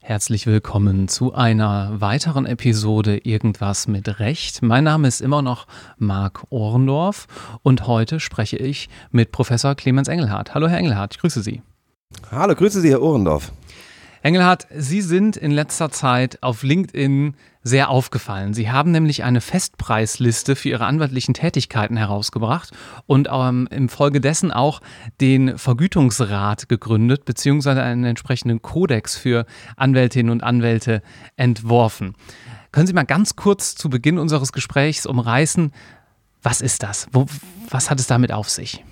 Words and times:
Herzlich 0.00 0.46
willkommen 0.46 1.08
zu 1.08 1.34
einer 1.34 2.00
weiteren 2.00 2.46
Episode 2.46 3.18
Irgendwas 3.18 3.88
mit 3.88 4.20
Recht. 4.20 4.62
Mein 4.62 4.84
Name 4.84 5.08
ist 5.08 5.20
immer 5.20 5.42
noch 5.42 5.66
Marc 5.98 6.44
Ohrendorf 6.50 7.26
und 7.62 7.88
heute 7.88 8.20
spreche 8.20 8.56
ich 8.56 8.88
mit 9.10 9.32
Professor 9.32 9.74
Clemens 9.74 10.06
Engelhardt. 10.06 10.54
Hallo 10.54 10.68
Herr 10.68 10.78
Engelhardt, 10.78 11.14
ich 11.14 11.20
grüße 11.20 11.42
Sie. 11.42 11.62
Hallo, 12.30 12.54
grüße 12.54 12.80
Sie, 12.80 12.90
Herr 12.90 13.02
Ohrendorf. 13.02 13.50
Engelhardt, 14.22 14.68
Sie 14.74 15.02
sind 15.02 15.36
in 15.36 15.50
letzter 15.50 15.90
Zeit 15.90 16.42
auf 16.42 16.62
LinkedIn 16.62 17.34
sehr 17.64 17.88
aufgefallen. 17.88 18.52
Sie 18.52 18.70
haben 18.70 18.90
nämlich 18.92 19.24
eine 19.24 19.40
Festpreisliste 19.40 20.54
für 20.54 20.68
Ihre 20.68 20.84
anwaltlichen 20.84 21.32
Tätigkeiten 21.32 21.96
herausgebracht 21.96 22.70
und 23.06 23.28
ähm, 23.32 23.66
im 23.70 23.88
Folge 23.88 24.20
dessen 24.20 24.52
auch 24.52 24.80
den 25.20 25.56
Vergütungsrat 25.58 26.68
gegründet, 26.68 27.24
beziehungsweise 27.24 27.82
einen 27.82 28.04
entsprechenden 28.04 28.60
Kodex 28.60 29.16
für 29.16 29.46
Anwältinnen 29.76 30.30
und 30.30 30.44
Anwälte 30.44 31.02
entworfen. 31.36 32.14
Können 32.70 32.86
Sie 32.86 32.92
mal 32.92 33.04
ganz 33.04 33.34
kurz 33.34 33.74
zu 33.74 33.88
Beginn 33.88 34.18
unseres 34.18 34.52
Gesprächs 34.52 35.06
umreißen, 35.06 35.72
was 36.42 36.60
ist 36.60 36.82
das? 36.82 37.08
Wo, 37.12 37.26
was 37.70 37.88
hat 37.88 37.98
es 37.98 38.06
damit 38.06 38.30
auf 38.30 38.50
sich? 38.50 38.84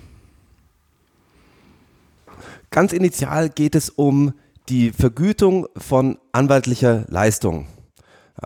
Ganz 2.71 2.91
initial 2.91 3.49
geht 3.49 3.75
es 3.75 3.91
um 3.91 4.33
die 4.67 4.91
Vergütung 4.91 5.67
von 5.77 6.17
anwaltlicher 6.31 7.05
Leistung. 7.09 7.67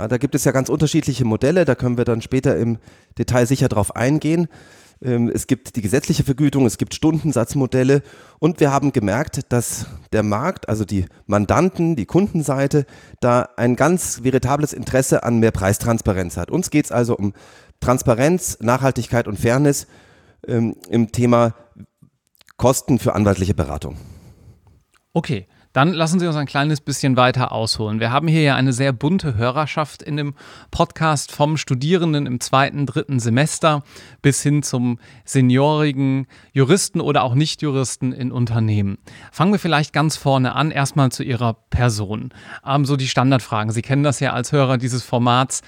Da 0.08 0.18
gibt 0.18 0.36
es 0.36 0.46
ja 0.46 0.52
ganz 0.52 0.70
unterschiedliche 0.70 1.26
Modelle, 1.26 1.66
da 1.66 1.76
können 1.76 1.98
wir 1.98 2.06
dann 2.06 2.22
später 2.22 2.58
im 2.58 2.78
Detail 3.18 3.46
sicher 3.46 3.68
drauf 3.68 3.96
eingehen. 3.96 4.48
Ähm, 5.02 5.32
es 5.34 5.48
gibt 5.48 5.76
die 5.76 5.82
gesetzliche 5.82 6.24
Vergütung, 6.24 6.66
es 6.66 6.78
gibt 6.78 6.94
Stundensatzmodelle 6.94 8.02
und 8.40 8.60
wir 8.60 8.72
haben 8.72 8.94
gemerkt, 8.94 9.52
dass 9.52 9.88
der 10.12 10.24
Markt, 10.24 10.70
also 10.70 10.86
die 10.86 11.06
Mandanten, 11.26 11.96
die 11.96 12.06
Kundenseite, 12.06 12.86
da 13.20 13.50
ein 13.58 13.76
ganz 13.76 14.24
veritables 14.24 14.74
Interesse 14.74 15.24
an 15.24 15.40
mehr 15.40 15.52
Preistransparenz 15.52 16.38
hat. 16.38 16.52
Uns 16.52 16.70
geht 16.70 16.86
es 16.86 16.92
also 16.92 17.16
um 17.16 17.34
Transparenz, 17.80 18.58
Nachhaltigkeit 18.62 19.28
und 19.28 19.40
Fairness 19.40 19.88
ähm, 20.48 20.76
im 20.90 21.12
Thema 21.12 21.54
Kosten 22.58 22.98
für 22.98 23.14
anwaltliche 23.14 23.54
Beratung. 23.54 23.98
Okay. 25.14 25.48
Dann 25.78 25.94
lassen 25.94 26.20
Sie 26.20 26.26
uns 26.26 26.36
ein 26.36 26.48
kleines 26.48 26.82
bisschen 26.82 27.18
weiter 27.18 27.52
ausholen. 27.52 28.00
Wir 28.00 28.10
haben 28.10 28.28
hier 28.28 28.42
ja 28.42 28.56
eine 28.56 28.74
sehr 28.74 28.92
bunte 28.92 29.36
Hörerschaft 29.36 30.02
in 30.02 30.18
dem 30.18 30.34
Podcast 30.72 31.32
vom 31.32 31.56
Studierenden 31.56 32.26
im 32.26 32.40
zweiten, 32.40 32.88
dritten 32.88 33.20
Semester 33.20 33.84
bis 34.24 34.42
hin 34.42 34.64
zum 34.64 34.98
seniorigen 35.24 36.26
Juristen 36.52 37.00
oder 37.00 37.22
auch 37.22 37.36
Nichtjuristen 37.36 38.12
in 38.12 38.32
Unternehmen. 38.32 38.98
Fangen 39.32 39.52
wir 39.52 39.60
vielleicht 39.60 39.94
ganz 39.94 40.18
vorne 40.18 40.56
an, 40.56 40.72
erstmal 40.72 41.12
zu 41.12 41.22
Ihrer 41.22 41.54
Person. 41.70 42.34
Ähm, 42.66 42.84
so 42.84 42.96
die 42.96 43.08
Standardfragen. 43.08 43.72
Sie 43.72 43.84
kennen 43.84 44.02
das 44.02 44.20
ja 44.20 44.34
als 44.34 44.52
Hörer 44.52 44.80
dieses 44.80 45.04
Formats. 45.04 45.62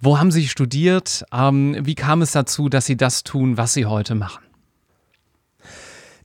Wo 0.00 0.18
haben 0.18 0.32
Sie 0.32 0.48
studiert? 0.48 1.24
Ähm, 1.32 1.76
wie 1.82 1.94
kam 1.94 2.20
es 2.20 2.32
dazu, 2.32 2.68
dass 2.68 2.86
Sie 2.86 2.96
das 2.96 3.22
tun, 3.22 3.56
was 3.56 3.74
Sie 3.74 3.86
heute 3.86 4.16
machen? 4.16 4.45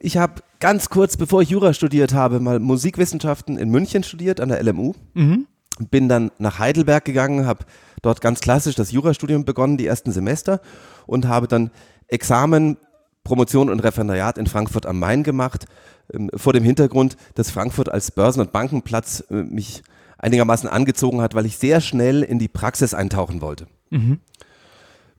Ich 0.03 0.17
habe 0.17 0.41
ganz 0.59 0.89
kurz, 0.89 1.15
bevor 1.15 1.43
ich 1.43 1.49
Jura 1.49 1.73
studiert 1.73 2.13
habe, 2.13 2.39
mal 2.39 2.59
Musikwissenschaften 2.59 3.57
in 3.57 3.69
München 3.69 4.01
studiert, 4.01 4.41
an 4.41 4.49
der 4.49 4.63
LMU. 4.63 4.93
Mhm. 5.13 5.45
Bin 5.91 6.09
dann 6.09 6.31
nach 6.39 6.57
Heidelberg 6.57 7.05
gegangen, 7.05 7.45
habe 7.45 7.65
dort 8.01 8.19
ganz 8.19 8.39
klassisch 8.39 8.73
das 8.73 8.91
Jurastudium 8.91 9.45
begonnen, 9.45 9.77
die 9.77 9.85
ersten 9.85 10.11
Semester, 10.11 10.59
und 11.05 11.27
habe 11.27 11.47
dann 11.47 11.69
Examen, 12.07 12.77
Promotion 13.23 13.69
und 13.69 13.79
Referendariat 13.81 14.39
in 14.39 14.47
Frankfurt 14.47 14.87
am 14.87 14.97
Main 14.97 15.21
gemacht, 15.21 15.65
ähm, 16.11 16.31
vor 16.33 16.53
dem 16.53 16.63
Hintergrund, 16.63 17.15
dass 17.35 17.51
Frankfurt 17.51 17.89
als 17.89 18.09
Börsen- 18.09 18.41
und 18.41 18.51
Bankenplatz 18.51 19.23
äh, 19.29 19.35
mich 19.43 19.83
einigermaßen 20.17 20.67
angezogen 20.67 21.21
hat, 21.21 21.35
weil 21.35 21.45
ich 21.45 21.57
sehr 21.57 21.79
schnell 21.79 22.23
in 22.23 22.39
die 22.39 22.47
Praxis 22.47 22.95
eintauchen 22.95 23.41
wollte. 23.41 23.67
Mhm. 23.91 24.19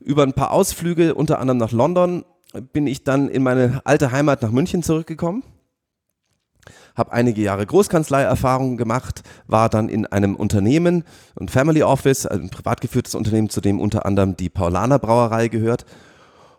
Über 0.00 0.24
ein 0.24 0.32
paar 0.32 0.50
Ausflüge, 0.50 1.14
unter 1.14 1.38
anderem 1.38 1.58
nach 1.58 1.70
London, 1.70 2.24
bin 2.60 2.86
ich 2.86 3.04
dann 3.04 3.28
in 3.28 3.42
meine 3.42 3.80
alte 3.84 4.12
Heimat 4.12 4.42
nach 4.42 4.50
München 4.50 4.82
zurückgekommen, 4.82 5.42
habe 6.94 7.12
einige 7.12 7.40
Jahre 7.40 7.64
Großkanzleierfahrung 7.64 8.76
gemacht, 8.76 9.22
war 9.46 9.68
dann 9.68 9.88
in 9.88 10.06
einem 10.06 10.36
Unternehmen, 10.36 11.04
ein 11.40 11.48
Family 11.48 11.82
Office, 11.82 12.26
ein 12.26 12.50
privat 12.50 12.80
geführtes 12.80 13.14
Unternehmen, 13.14 13.48
zu 13.48 13.60
dem 13.60 13.80
unter 13.80 14.04
anderem 14.04 14.36
die 14.36 14.50
Paulaner 14.50 14.98
Brauerei 14.98 15.48
gehört, 15.48 15.86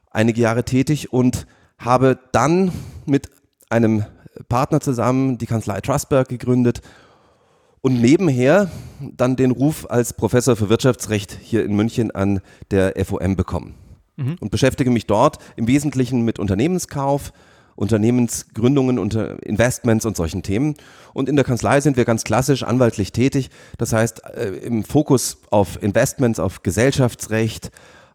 einige 0.09 0.41
Jahre 0.41 0.63
tätig 0.63 1.13
und 1.13 1.45
habe 1.77 2.19
dann 2.31 2.71
mit 3.05 3.29
einem 3.69 4.05
Partner 4.49 4.79
zusammen 4.79 5.37
die 5.37 5.45
Kanzlei 5.45 5.79
Trustberg 5.81 6.27
gegründet 6.27 6.81
und 7.81 8.01
nebenher 8.01 8.71
dann 8.99 9.35
den 9.35 9.51
Ruf 9.51 9.85
als 9.89 10.13
Professor 10.13 10.55
für 10.55 10.69
Wirtschaftsrecht 10.69 11.37
hier 11.39 11.63
in 11.63 11.75
München 11.75 12.09
an 12.11 12.41
der 12.71 12.93
FOM 13.05 13.35
bekommen 13.35 13.75
mhm. 14.15 14.35
und 14.39 14.51
beschäftige 14.51 14.91
mich 14.91 15.07
dort 15.07 15.37
im 15.55 15.67
Wesentlichen 15.67 16.23
mit 16.23 16.39
Unternehmenskauf, 16.39 17.33
Unternehmensgründungen, 17.75 18.99
unter 18.99 19.41
Investments 19.43 20.05
und 20.05 20.15
solchen 20.15 20.43
Themen. 20.43 20.75
Und 21.13 21.27
in 21.29 21.35
der 21.35 21.45
Kanzlei 21.45 21.81
sind 21.81 21.97
wir 21.97 22.05
ganz 22.05 22.23
klassisch 22.23 22.63
anwaltlich 22.63 23.11
tätig. 23.11 23.49
Das 23.77 23.93
heißt, 23.93 24.23
äh, 24.35 24.49
im 24.49 24.83
Fokus 24.83 25.37
auf 25.49 25.81
Investments, 25.81 26.39
auf 26.39 26.61
Gesellschaftsrecht, 26.61 27.71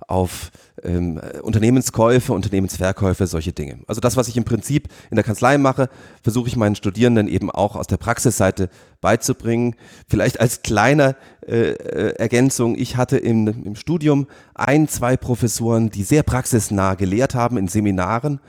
auf 0.09 0.51
ähm, 0.83 1.21
Unternehmenskäufe, 1.43 2.33
Unternehmensverkäufe, 2.33 3.27
solche 3.27 3.53
Dinge. 3.53 3.79
Also 3.87 4.01
das, 4.01 4.17
was 4.17 4.27
ich 4.29 4.37
im 4.37 4.45
Prinzip 4.45 4.89
in 5.11 5.17
der 5.17 5.25
Kanzlei 5.25 5.59
mache, 5.59 5.89
versuche 6.23 6.49
ich 6.49 6.57
meinen 6.57 6.75
Studierenden 6.75 7.29
eben 7.29 7.51
auch 7.51 7.77
aus 7.77 7.87
der 7.87 7.99
Praxisseite 7.99 8.71
beizubringen. 9.01 9.77
Vielleicht 10.09 10.41
als 10.41 10.63
kleine 10.63 11.15
äh, 11.47 11.71
äh, 11.71 12.15
Ergänzung, 12.17 12.75
ich 12.77 12.97
hatte 12.97 13.19
im, 13.19 13.47
im 13.49 13.77
Studium 13.77 14.27
ein, 14.55 14.89
zwei 14.89 15.17
Professoren, 15.17 15.91
die 15.91 16.03
sehr 16.03 16.23
praxisnah 16.23 16.95
gelehrt 16.95 17.35
haben 17.35 17.59
in 17.59 17.69
Seminaren 17.69 18.41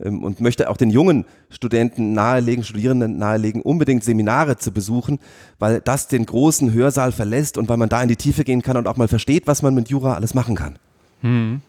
ähm, 0.00 0.22
und 0.22 0.40
möchte 0.40 0.70
auch 0.70 0.76
den 0.76 0.90
jungen 0.90 1.24
Studenten 1.50 2.12
nahelegen, 2.12 2.62
Studierenden 2.62 3.18
nahelegen, 3.18 3.62
unbedingt 3.62 4.04
Seminare 4.04 4.56
zu 4.56 4.70
besuchen, 4.70 5.18
weil 5.58 5.80
das 5.80 6.06
den 6.06 6.26
großen 6.26 6.72
Hörsaal 6.72 7.10
verlässt 7.10 7.58
und 7.58 7.68
weil 7.68 7.76
man 7.76 7.88
da 7.88 8.02
in 8.02 8.08
die 8.08 8.16
Tiefe 8.16 8.44
gehen 8.44 8.62
kann 8.62 8.76
und 8.76 8.86
auch 8.86 8.96
mal 8.96 9.08
versteht, 9.08 9.46
was 9.46 9.62
man 9.62 9.74
mit 9.74 9.88
Jura 9.88 10.14
alles 10.14 10.34
machen 10.34 10.54
kann. 10.54 10.78
Hm. 11.22 11.62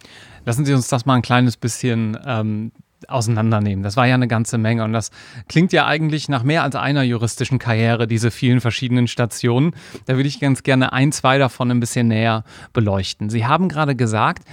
Lassen 0.45 0.65
Sie 0.65 0.73
uns 0.73 0.87
das 0.87 1.05
mal 1.05 1.15
ein 1.15 1.21
kleines 1.21 1.57
bisschen 1.57 2.17
ähm, 2.25 2.71
auseinandernehmen. 3.07 3.83
Das 3.83 3.95
war 3.95 4.07
ja 4.07 4.15
eine 4.15 4.27
ganze 4.27 4.57
Menge 4.57 4.83
und 4.83 4.93
das 4.93 5.11
klingt 5.47 5.71
ja 5.71 5.85
eigentlich 5.85 6.29
nach 6.29 6.43
mehr 6.43 6.63
als 6.63 6.75
einer 6.75 7.03
juristischen 7.03 7.59
Karriere, 7.59 8.07
diese 8.07 8.31
vielen 8.31 8.61
verschiedenen 8.61 9.07
Stationen. 9.07 9.73
Da 10.05 10.15
würde 10.15 10.27
ich 10.27 10.39
ganz 10.39 10.63
gerne 10.63 10.93
ein, 10.93 11.11
zwei 11.11 11.37
davon 11.37 11.71
ein 11.71 11.79
bisschen 11.79 12.07
näher 12.07 12.43
beleuchten. 12.73 13.29
Sie 13.29 13.45
haben 13.45 13.69
gerade 13.69 13.95
gesagt, 13.95 14.43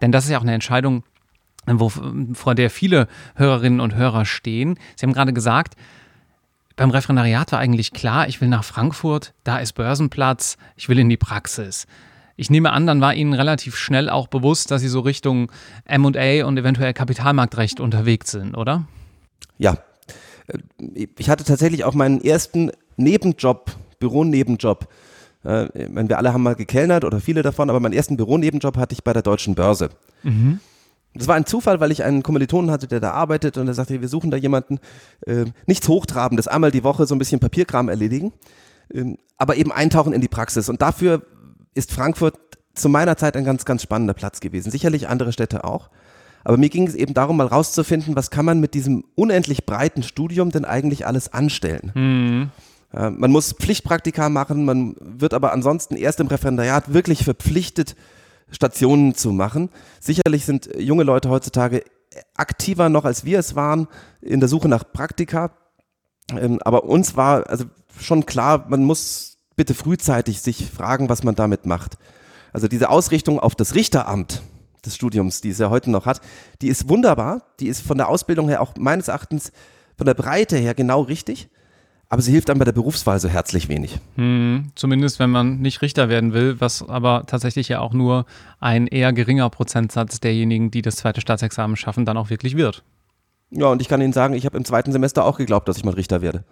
denn 0.00 0.12
das 0.12 0.24
ist 0.24 0.30
ja 0.30 0.38
auch 0.38 0.42
eine 0.42 0.54
Entscheidung, 0.54 1.04
wo, 1.66 1.88
vor 1.88 2.54
der 2.54 2.70
viele 2.70 3.08
Hörerinnen 3.36 3.80
und 3.80 3.94
Hörer 3.94 4.24
stehen. 4.26 4.78
Sie 4.96 5.06
haben 5.06 5.14
gerade 5.14 5.32
gesagt, 5.32 5.74
beim 6.76 6.90
Referendariat 6.90 7.52
war 7.52 7.60
eigentlich 7.60 7.92
klar, 7.92 8.28
ich 8.28 8.40
will 8.40 8.48
nach 8.48 8.64
Frankfurt, 8.64 9.32
da 9.44 9.58
ist 9.58 9.74
Börsenplatz, 9.74 10.58
ich 10.76 10.88
will 10.88 10.98
in 10.98 11.08
die 11.08 11.16
Praxis. 11.16 11.86
Ich 12.36 12.50
nehme 12.50 12.72
an, 12.72 12.86
dann 12.86 13.00
war 13.00 13.14
Ihnen 13.14 13.32
relativ 13.32 13.76
schnell 13.76 14.08
auch 14.08 14.26
bewusst, 14.26 14.70
dass 14.70 14.80
Sie 14.80 14.88
so 14.88 15.00
Richtung 15.00 15.50
MA 15.88 16.44
und 16.44 16.58
eventuell 16.58 16.92
Kapitalmarktrecht 16.92 17.80
unterwegs 17.80 18.32
sind, 18.32 18.56
oder? 18.56 18.86
Ja. 19.58 19.78
Äh, 20.46 21.06
ich 21.16 21.30
hatte 21.30 21.44
tatsächlich 21.44 21.84
auch 21.84 21.94
meinen 21.94 22.20
ersten 22.20 22.70
Nebenjob, 22.96 23.70
Büronebenjob. 23.98 24.88
Äh, 25.44 25.88
meine, 25.88 26.08
wir 26.08 26.18
alle 26.18 26.32
haben 26.32 26.42
mal 26.42 26.54
gekellnert 26.54 27.04
oder 27.04 27.20
viele 27.20 27.42
davon, 27.42 27.70
aber 27.70 27.80
meinen 27.80 27.92
ersten 27.92 28.16
Büronebenjob 28.16 28.76
hatte 28.76 28.94
ich 28.94 29.04
bei 29.04 29.12
der 29.12 29.22
Deutschen 29.22 29.54
Börse. 29.54 29.90
Mhm. 30.22 30.60
Das 31.14 31.28
war 31.28 31.36
ein 31.36 31.46
Zufall, 31.46 31.78
weil 31.78 31.92
ich 31.92 32.02
einen 32.02 32.24
Kommilitonen 32.24 32.72
hatte, 32.72 32.88
der 32.88 32.98
da 32.98 33.12
arbeitet 33.12 33.56
und 33.56 33.68
er 33.68 33.74
sagte, 33.74 34.00
wir 34.00 34.08
suchen 34.08 34.32
da 34.32 34.36
jemanden, 34.36 34.80
äh, 35.26 35.44
nichts 35.66 35.86
Hochtrabendes, 35.88 36.48
einmal 36.48 36.72
die 36.72 36.82
Woche 36.82 37.06
so 37.06 37.14
ein 37.14 37.18
bisschen 37.18 37.38
Papierkram 37.38 37.88
erledigen, 37.88 38.32
äh, 38.92 39.14
aber 39.36 39.56
eben 39.56 39.70
eintauchen 39.70 40.12
in 40.12 40.20
die 40.20 40.28
Praxis. 40.28 40.68
Und 40.68 40.82
dafür 40.82 41.22
ist 41.74 41.92
Frankfurt 41.92 42.38
zu 42.74 42.88
meiner 42.88 43.16
Zeit 43.16 43.36
ein 43.36 43.44
ganz, 43.44 43.64
ganz 43.64 43.82
spannender 43.82 44.14
Platz 44.14 44.40
gewesen. 44.40 44.70
Sicherlich 44.70 45.08
andere 45.08 45.32
Städte 45.32 45.64
auch. 45.64 45.90
Aber 46.44 46.56
mir 46.56 46.68
ging 46.68 46.86
es 46.86 46.94
eben 46.94 47.14
darum, 47.14 47.38
mal 47.38 47.46
rauszufinden, 47.46 48.16
was 48.16 48.30
kann 48.30 48.44
man 48.44 48.60
mit 48.60 48.74
diesem 48.74 49.04
unendlich 49.14 49.64
breiten 49.64 50.02
Studium 50.02 50.50
denn 50.50 50.64
eigentlich 50.64 51.06
alles 51.06 51.32
anstellen. 51.32 51.92
Mhm. 51.94 52.50
Äh, 52.92 53.10
man 53.10 53.30
muss 53.30 53.52
Pflichtpraktika 53.52 54.28
machen, 54.28 54.64
man 54.64 54.94
wird 55.00 55.32
aber 55.32 55.52
ansonsten 55.52 55.96
erst 55.96 56.20
im 56.20 56.26
Referendariat 56.26 56.92
wirklich 56.92 57.24
verpflichtet, 57.24 57.96
Stationen 58.50 59.14
zu 59.14 59.32
machen. 59.32 59.70
Sicherlich 60.00 60.44
sind 60.44 60.68
junge 60.78 61.02
Leute 61.02 61.30
heutzutage 61.30 61.82
aktiver 62.34 62.88
noch, 62.88 63.04
als 63.04 63.24
wir 63.24 63.38
es 63.38 63.56
waren, 63.56 63.88
in 64.20 64.40
der 64.40 64.48
Suche 64.48 64.68
nach 64.68 64.84
Praktika. 64.92 65.50
Ähm, 66.30 66.60
aber 66.62 66.84
uns 66.84 67.16
war 67.16 67.48
also 67.48 67.64
schon 67.98 68.26
klar, 68.26 68.66
man 68.68 68.84
muss 68.84 69.33
bitte 69.56 69.74
frühzeitig 69.74 70.40
sich 70.40 70.70
fragen, 70.70 71.08
was 71.08 71.22
man 71.22 71.34
damit 71.34 71.66
macht. 71.66 71.98
Also 72.52 72.68
diese 72.68 72.90
Ausrichtung 72.90 73.40
auf 73.40 73.54
das 73.54 73.74
Richteramt, 73.74 74.42
des 74.84 74.94
Studiums, 74.94 75.40
die 75.40 75.50
es 75.50 75.58
ja 75.58 75.70
heute 75.70 75.90
noch 75.90 76.06
hat, 76.06 76.20
die 76.62 76.68
ist 76.68 76.88
wunderbar. 76.88 77.42
Die 77.60 77.68
ist 77.68 77.80
von 77.80 77.98
der 77.98 78.08
Ausbildung 78.08 78.48
her 78.48 78.60
auch 78.60 78.74
meines 78.78 79.08
Erachtens 79.08 79.52
von 79.96 80.06
der 80.06 80.14
Breite 80.14 80.56
her 80.56 80.74
genau 80.74 81.02
richtig. 81.02 81.48
Aber 82.08 82.22
sie 82.22 82.32
hilft 82.32 82.48
dann 82.48 82.58
bei 82.58 82.64
der 82.64 82.72
Berufswahl 82.72 83.18
so 83.18 83.28
herzlich 83.28 83.68
wenig. 83.68 83.98
Hm, 84.16 84.70
zumindest 84.74 85.18
wenn 85.18 85.30
man 85.30 85.60
nicht 85.60 85.82
Richter 85.82 86.08
werden 86.08 86.32
will, 86.32 86.60
was 86.60 86.86
aber 86.86 87.24
tatsächlich 87.26 87.68
ja 87.68 87.80
auch 87.80 87.92
nur 87.92 88.26
ein 88.60 88.86
eher 88.86 89.12
geringer 89.12 89.48
Prozentsatz 89.50 90.20
derjenigen, 90.20 90.70
die 90.70 90.82
das 90.82 90.96
zweite 90.96 91.20
Staatsexamen 91.20 91.76
schaffen, 91.76 92.04
dann 92.04 92.16
auch 92.16 92.30
wirklich 92.30 92.56
wird. 92.56 92.84
Ja, 93.50 93.66
und 93.66 93.80
ich 93.80 93.88
kann 93.88 94.00
Ihnen 94.00 94.12
sagen, 94.12 94.34
ich 94.34 94.46
habe 94.46 94.56
im 94.56 94.64
zweiten 94.64 94.92
Semester 94.92 95.24
auch 95.24 95.38
geglaubt, 95.38 95.66
dass 95.66 95.76
ich 95.76 95.84
mal 95.84 95.94
Richter 95.94 96.22
werde. 96.22 96.44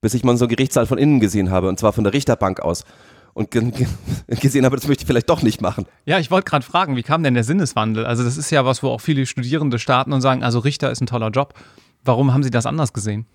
Bis 0.00 0.14
ich 0.14 0.24
mal 0.24 0.36
so 0.36 0.44
einen 0.44 0.50
Gerichtssaal 0.50 0.86
von 0.86 0.98
innen 0.98 1.20
gesehen 1.20 1.50
habe, 1.50 1.68
und 1.68 1.78
zwar 1.78 1.92
von 1.92 2.04
der 2.04 2.12
Richterbank 2.12 2.60
aus. 2.60 2.84
Und 3.34 3.50
gesehen 4.28 4.64
habe, 4.64 4.76
das 4.76 4.88
möchte 4.88 5.02
ich 5.02 5.06
vielleicht 5.06 5.28
doch 5.28 5.42
nicht 5.42 5.60
machen. 5.60 5.86
Ja, 6.06 6.18
ich 6.18 6.30
wollte 6.30 6.48
gerade 6.48 6.64
fragen, 6.64 6.96
wie 6.96 7.02
kam 7.02 7.22
denn 7.22 7.34
der 7.34 7.44
Sinneswandel? 7.44 8.06
Also 8.06 8.24
das 8.24 8.36
ist 8.36 8.50
ja 8.50 8.64
was, 8.64 8.82
wo 8.82 8.88
auch 8.88 9.00
viele 9.00 9.26
Studierende 9.26 9.78
starten 9.78 10.12
und 10.12 10.22
sagen, 10.22 10.42
also 10.42 10.58
Richter 10.58 10.90
ist 10.90 11.02
ein 11.02 11.06
toller 11.06 11.30
Job. 11.30 11.54
Warum 12.02 12.32
haben 12.32 12.42
Sie 12.42 12.50
das 12.50 12.66
anders 12.66 12.92
gesehen? 12.92 13.26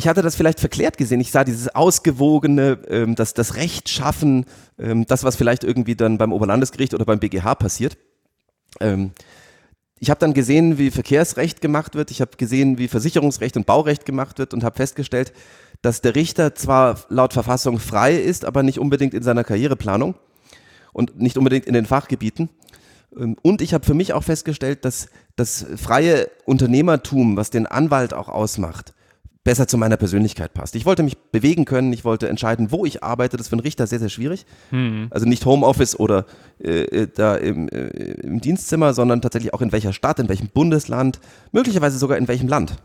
ich 0.00 0.08
hatte 0.08 0.22
das 0.22 0.34
vielleicht 0.34 0.60
verklärt 0.60 0.96
gesehen. 0.96 1.20
Ich 1.20 1.30
sah 1.30 1.44
dieses 1.44 1.74
ausgewogene, 1.74 2.78
ähm, 2.88 3.14
das, 3.16 3.34
das 3.34 3.56
Rechtschaffen, 3.56 4.46
ähm, 4.78 5.06
das, 5.06 5.24
was 5.24 5.36
vielleicht 5.36 5.62
irgendwie 5.62 5.94
dann 5.94 6.16
beim 6.16 6.32
Oberlandesgericht 6.32 6.94
oder 6.94 7.04
beim 7.04 7.18
BGH 7.18 7.54
passiert. 7.56 7.98
Ähm, 8.80 9.10
ich 10.00 10.08
habe 10.08 10.18
dann 10.18 10.32
gesehen, 10.32 10.78
wie 10.78 10.90
Verkehrsrecht 10.90 11.60
gemacht 11.60 11.94
wird. 11.94 12.10
Ich 12.10 12.22
habe 12.22 12.32
gesehen, 12.38 12.78
wie 12.78 12.88
Versicherungsrecht 12.88 13.58
und 13.58 13.66
Baurecht 13.66 14.06
gemacht 14.06 14.38
wird 14.38 14.54
und 14.54 14.64
habe 14.64 14.76
festgestellt, 14.76 15.34
dass 15.82 16.00
der 16.00 16.14
Richter 16.14 16.54
zwar 16.54 16.98
laut 17.10 17.34
Verfassung 17.34 17.78
frei 17.78 18.16
ist, 18.16 18.46
aber 18.46 18.62
nicht 18.62 18.78
unbedingt 18.78 19.12
in 19.12 19.22
seiner 19.22 19.44
Karriereplanung 19.44 20.14
und 20.94 21.20
nicht 21.20 21.36
unbedingt 21.36 21.66
in 21.66 21.74
den 21.74 21.84
Fachgebieten. 21.84 22.48
Ähm, 23.14 23.36
und 23.42 23.60
ich 23.60 23.74
habe 23.74 23.84
für 23.84 23.92
mich 23.92 24.14
auch 24.14 24.24
festgestellt, 24.24 24.86
dass 24.86 25.10
das 25.36 25.66
freie 25.76 26.30
Unternehmertum, 26.46 27.36
was 27.36 27.50
den 27.50 27.66
Anwalt 27.66 28.14
auch 28.14 28.28
ausmacht, 28.28 28.94
besser 29.50 29.66
zu 29.66 29.78
meiner 29.78 29.96
Persönlichkeit 29.96 30.54
passt. 30.54 30.76
Ich 30.76 30.86
wollte 30.86 31.02
mich 31.02 31.18
bewegen 31.18 31.64
können, 31.64 31.92
ich 31.92 32.04
wollte 32.04 32.28
entscheiden, 32.28 32.70
wo 32.70 32.86
ich 32.86 33.02
arbeite. 33.02 33.36
Das 33.36 33.46
ist 33.46 33.48
für 33.48 33.54
einen 33.54 33.62
Richter 33.62 33.88
sehr, 33.88 33.98
sehr 33.98 34.08
schwierig. 34.08 34.46
Mhm. 34.70 35.08
Also 35.10 35.26
nicht 35.26 35.44
Homeoffice 35.44 35.98
oder 35.98 36.24
äh, 36.62 36.82
äh, 36.82 37.08
da 37.12 37.34
im, 37.34 37.68
äh, 37.68 37.88
im 38.22 38.40
Dienstzimmer, 38.40 38.94
sondern 38.94 39.20
tatsächlich 39.20 39.52
auch 39.52 39.60
in 39.60 39.72
welcher 39.72 39.92
Stadt, 39.92 40.20
in 40.20 40.28
welchem 40.28 40.50
Bundesland, 40.50 41.18
möglicherweise 41.50 41.98
sogar 41.98 42.16
in 42.16 42.28
welchem 42.28 42.46
Land. 42.46 42.76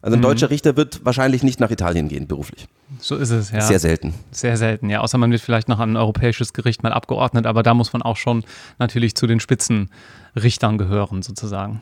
Also 0.00 0.14
ein 0.14 0.20
mhm. 0.20 0.22
deutscher 0.22 0.48
Richter 0.48 0.76
wird 0.76 1.04
wahrscheinlich 1.04 1.42
nicht 1.42 1.58
nach 1.58 1.72
Italien 1.72 2.06
gehen, 2.06 2.28
beruflich. 2.28 2.68
So 3.00 3.16
ist 3.16 3.30
es, 3.30 3.50
ja. 3.50 3.60
Sehr 3.60 3.80
selten. 3.80 4.14
Sehr 4.30 4.56
selten, 4.56 4.90
ja. 4.90 5.00
Außer 5.00 5.18
man 5.18 5.32
wird 5.32 5.42
vielleicht 5.42 5.68
noch 5.68 5.80
an 5.80 5.94
ein 5.94 5.96
europäisches 5.96 6.52
Gericht 6.52 6.84
mal 6.84 6.92
abgeordnet, 6.92 7.46
aber 7.46 7.64
da 7.64 7.74
muss 7.74 7.92
man 7.92 8.02
auch 8.02 8.16
schon 8.16 8.44
natürlich 8.78 9.16
zu 9.16 9.26
den 9.26 9.40
Spitzenrichtern 9.40 10.78
gehören, 10.78 11.22
sozusagen. 11.22 11.80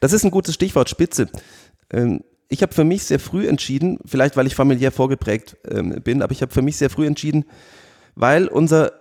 Das 0.00 0.12
ist 0.12 0.24
ein 0.24 0.32
gutes 0.32 0.56
Stichwort, 0.56 0.90
Spitze. 0.90 1.28
Ähm, 1.92 2.24
ich 2.50 2.62
habe 2.62 2.74
für 2.74 2.84
mich 2.84 3.04
sehr 3.04 3.20
früh 3.20 3.48
entschieden, 3.48 3.98
vielleicht 4.04 4.36
weil 4.36 4.46
ich 4.46 4.56
familiär 4.56 4.90
vorgeprägt 4.90 5.56
ähm, 5.70 6.02
bin, 6.02 6.20
aber 6.20 6.32
ich 6.32 6.42
habe 6.42 6.52
für 6.52 6.62
mich 6.62 6.76
sehr 6.76 6.90
früh 6.90 7.06
entschieden, 7.06 7.44
weil 8.16 8.48
unser 8.48 8.92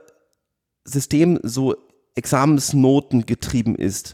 System 0.86 1.40
so 1.44 1.76
Examensnoten 2.16 3.26
getrieben 3.26 3.76
ist, 3.76 4.14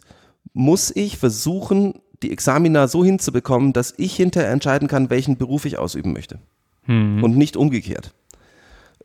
muss 0.54 0.90
ich 0.96 1.18
versuchen, 1.18 2.02
die 2.24 2.32
Examina 2.32 2.88
so 2.88 3.04
hinzubekommen, 3.04 3.74
dass 3.74 3.94
ich 3.98 4.16
hinterher 4.16 4.52
entscheiden 4.52 4.88
kann, 4.88 5.10
welchen 5.10 5.38
Beruf 5.38 5.66
ich 5.66 5.78
ausüben 5.78 6.14
möchte. 6.14 6.40
Hm. 6.84 7.22
Und 7.22 7.36
nicht 7.38 7.58
umgekehrt. 7.58 8.14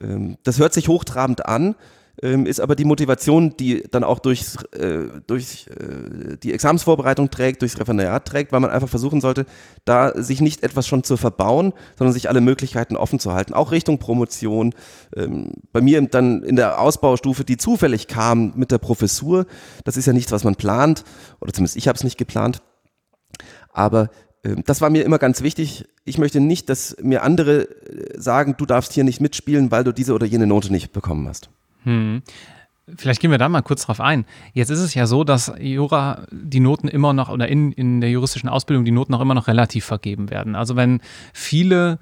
Ähm, 0.01 0.37
das 0.45 0.61
hört 0.61 0.73
sich 0.73 0.87
hochtrabend 0.87 1.47
an, 1.47 1.75
ähm, 2.23 2.47
ist 2.47 2.61
aber 2.61 2.77
die 2.77 2.85
Motivation, 2.85 3.57
die 3.57 3.85
dann 3.91 4.05
auch 4.05 4.19
durchs, 4.19 4.63
äh, 4.73 5.05
durch 5.27 5.67
äh, 5.69 6.37
die 6.37 6.53
Examensvorbereitung 6.53 7.31
trägt, 7.31 7.63
durchs 7.63 7.79
Referendariat 7.79 8.27
trägt, 8.27 8.53
weil 8.53 8.61
man 8.61 8.71
einfach 8.71 8.89
versuchen 8.89 9.21
sollte, 9.21 9.47
da 9.85 10.13
sich 10.23 10.41
nicht 10.41 10.63
etwas 10.63 10.87
schon 10.87 11.03
zu 11.03 11.17
verbauen, 11.17 11.73
sondern 11.97 12.13
sich 12.13 12.29
alle 12.29 12.41
Möglichkeiten 12.41 12.97
offen 12.97 13.19
zu 13.19 13.33
halten, 13.33 13.55
auch 13.55 13.73
Richtung 13.73 13.99
Promotion. 13.99 14.75
Ähm, 15.17 15.53
bei 15.73 15.81
mir 15.81 16.01
dann 16.03 16.43
in 16.43 16.57
der 16.57 16.81
Ausbaustufe, 16.81 17.45
die 17.45 17.57
zufällig 17.57 18.07
kam 18.07 18.53
mit 18.55 18.71
der 18.71 18.79
Professur, 18.79 19.47
das 19.85 19.97
ist 19.97 20.07
ja 20.07 20.13
nichts, 20.13 20.33
was 20.33 20.45
man 20.45 20.57
plant, 20.57 21.05
oder 21.41 21.53
zumindest 21.53 21.77
ich 21.77 21.89
habe 21.89 21.97
es 21.97 22.05
nicht 22.05 22.19
geplant, 22.19 22.63
aber 23.73 24.11
ähm, 24.45 24.63
das 24.67 24.81
war 24.81 24.91
mir 24.91 25.05
immer 25.05 25.19
ganz 25.19 25.43
wichtig. 25.43 25.87
Ich 26.05 26.19
möchte 26.19 26.41
nicht, 26.41 26.69
dass 26.69 26.97
mir 27.03 27.23
andere 27.23 27.63
äh, 27.63 28.21
sagen, 28.21 28.57
du 28.59 28.67
darfst 28.67 28.93
hier 28.93 29.05
nicht 29.05 29.21
mitspielen, 29.21 29.71
weil 29.71 29.85
du 29.85 29.93
diese 29.93 30.13
oder 30.13 30.27
jene 30.27 30.47
Note 30.47 30.71
nicht 30.71 30.93
bekommen 30.93 31.27
hast. 31.29 31.51
Hm. 31.85 32.23
Vielleicht 32.97 33.21
gehen 33.21 33.31
wir 33.31 33.39
da 33.39 33.49
mal 33.49 33.63
kurz 33.63 33.87
drauf 33.87 34.01
ein. 34.01 34.25
Jetzt 34.53 34.71
ist 34.71 34.81
es 34.81 34.95
ja 34.95 35.07
so, 35.07 35.23
dass 35.23 35.53
Jura 35.61 36.27
die 36.33 36.61
Noten 36.61 36.89
immer 36.89 37.13
noch 37.13 37.29
oder 37.29 37.49
in, 37.49 37.73
in 37.73 38.01
der 38.01 38.11
juristischen 38.11 38.49
Ausbildung 38.49 38.85
die 38.85 38.91
Noten 38.91 39.15
auch 39.15 39.21
immer 39.21 39.35
noch 39.35 39.47
relativ 39.47 39.85
vergeben 39.85 40.31
werden. 40.31 40.57
Also 40.57 40.77
wenn 40.77 41.01
viele 41.33 41.99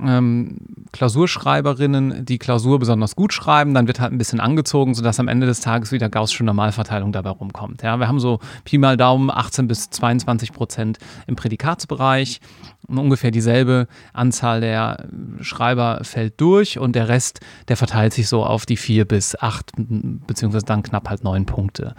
ähm, 0.00 0.56
Klausurschreiberinnen 0.92 2.24
die 2.24 2.38
Klausur 2.38 2.78
besonders 2.78 3.14
gut 3.14 3.32
schreiben, 3.32 3.74
dann 3.74 3.86
wird 3.86 4.00
halt 4.00 4.12
ein 4.12 4.18
bisschen 4.18 4.40
angezogen, 4.40 4.94
sodass 4.94 5.20
am 5.20 5.28
Ende 5.28 5.46
des 5.46 5.60
Tages 5.60 5.92
wieder 5.92 6.08
Gaußsche 6.08 6.44
Normalverteilung 6.44 7.12
dabei 7.12 7.30
rumkommt. 7.30 7.82
Ja, 7.82 7.98
wir 7.98 8.08
haben 8.08 8.20
so 8.20 8.40
Pi 8.64 8.78
mal 8.78 8.96
Daumen 8.96 9.30
18 9.30 9.68
bis 9.68 9.90
22 9.90 10.52
Prozent 10.52 10.98
im 11.26 11.36
Prädikatsbereich. 11.36 12.40
Ungefähr 12.88 13.30
dieselbe 13.30 13.86
Anzahl 14.12 14.60
der 14.60 15.08
Schreiber 15.40 16.00
fällt 16.02 16.40
durch 16.40 16.78
und 16.78 16.96
der 16.96 17.08
Rest, 17.08 17.40
der 17.68 17.76
verteilt 17.76 18.12
sich 18.12 18.28
so 18.28 18.44
auf 18.44 18.66
die 18.66 18.76
vier 18.76 19.04
bis 19.04 19.36
acht, 19.36 19.72
beziehungsweise 19.76 20.64
dann 20.64 20.82
knapp 20.82 21.08
halt 21.08 21.22
neun 21.22 21.46
Punkte. 21.46 21.94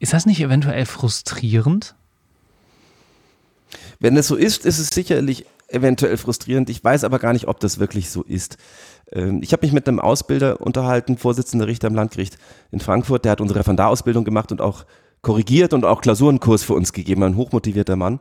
Ist 0.00 0.12
das 0.12 0.26
nicht 0.26 0.40
eventuell 0.40 0.86
frustrierend? 0.86 1.94
Wenn 4.00 4.16
es 4.16 4.28
so 4.28 4.36
ist, 4.36 4.64
ist 4.64 4.78
es 4.78 4.88
sicherlich 4.88 5.44
eventuell 5.68 6.16
frustrierend. 6.16 6.70
Ich 6.70 6.82
weiß 6.82 7.04
aber 7.04 7.18
gar 7.18 7.32
nicht, 7.32 7.48
ob 7.48 7.60
das 7.60 7.78
wirklich 7.78 8.10
so 8.10 8.22
ist. 8.22 8.56
Ähm, 9.12 9.40
ich 9.42 9.52
habe 9.52 9.64
mich 9.64 9.72
mit 9.72 9.88
einem 9.88 10.00
Ausbilder 10.00 10.60
unterhalten, 10.60 11.18
Vorsitzender 11.18 11.66
Richter 11.66 11.88
am 11.88 11.94
Landgericht 11.94 12.38
in 12.70 12.80
Frankfurt, 12.80 13.24
der 13.24 13.32
hat 13.32 13.40
unsere 13.40 13.60
Referendarausbildung 13.60 14.24
gemacht 14.24 14.52
und 14.52 14.60
auch 14.60 14.84
korrigiert 15.22 15.72
und 15.72 15.84
auch 15.84 16.00
Klausurenkurs 16.00 16.62
für 16.62 16.74
uns 16.74 16.92
gegeben, 16.92 17.22
ein 17.22 17.36
hochmotivierter 17.36 17.96
Mann. 17.96 18.20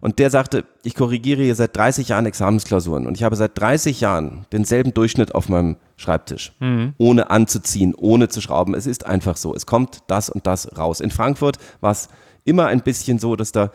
Und 0.00 0.18
der 0.18 0.30
sagte, 0.30 0.64
ich 0.82 0.94
korrigiere 0.94 1.42
hier 1.42 1.54
seit 1.54 1.76
30 1.76 2.08
Jahren 2.08 2.24
Examensklausuren 2.24 3.06
und 3.06 3.16
ich 3.16 3.22
habe 3.22 3.36
seit 3.36 3.58
30 3.58 4.00
Jahren 4.00 4.46
denselben 4.50 4.94
Durchschnitt 4.94 5.34
auf 5.34 5.50
meinem 5.50 5.76
Schreibtisch, 5.96 6.52
mhm. 6.58 6.94
ohne 6.96 7.28
anzuziehen, 7.28 7.94
ohne 7.94 8.28
zu 8.28 8.40
schrauben. 8.40 8.74
Es 8.74 8.86
ist 8.86 9.04
einfach 9.04 9.36
so. 9.36 9.54
Es 9.54 9.66
kommt 9.66 9.98
das 10.06 10.30
und 10.30 10.46
das 10.46 10.78
raus. 10.78 11.00
In 11.00 11.10
Frankfurt 11.10 11.58
war 11.82 11.92
es 11.92 12.08
immer 12.44 12.66
ein 12.66 12.80
bisschen 12.80 13.18
so, 13.18 13.36
dass 13.36 13.52
da 13.52 13.70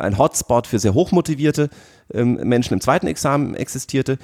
ein 0.00 0.18
Hotspot 0.18 0.66
für 0.66 0.78
sehr 0.78 0.94
hochmotivierte 0.94 1.68
ähm, 2.12 2.34
Menschen 2.42 2.74
im 2.74 2.80
zweiten 2.80 3.06
Examen 3.06 3.54
existierte. 3.54 4.18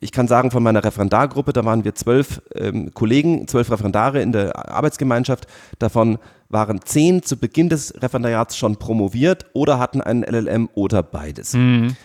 Ich 0.00 0.12
kann 0.12 0.28
sagen, 0.28 0.50
von 0.50 0.62
meiner 0.62 0.84
Referendargruppe, 0.84 1.52
da 1.52 1.64
waren 1.64 1.84
wir 1.84 1.94
zwölf 1.94 2.42
ähm, 2.54 2.92
Kollegen, 2.94 3.46
zwölf 3.48 3.70
Referendare 3.70 4.22
in 4.22 4.32
der 4.32 4.70
Arbeitsgemeinschaft. 4.70 5.46
Davon 5.78 6.18
waren 6.48 6.80
zehn 6.82 7.22
zu 7.22 7.36
Beginn 7.36 7.68
des 7.68 7.94
Referendariats 8.00 8.56
schon 8.56 8.76
promoviert 8.76 9.46
oder 9.52 9.78
hatten 9.78 10.00
einen 10.00 10.22
LLM 10.22 10.68
oder 10.74 11.02
beides. 11.02 11.54
Mhm. 11.54 11.96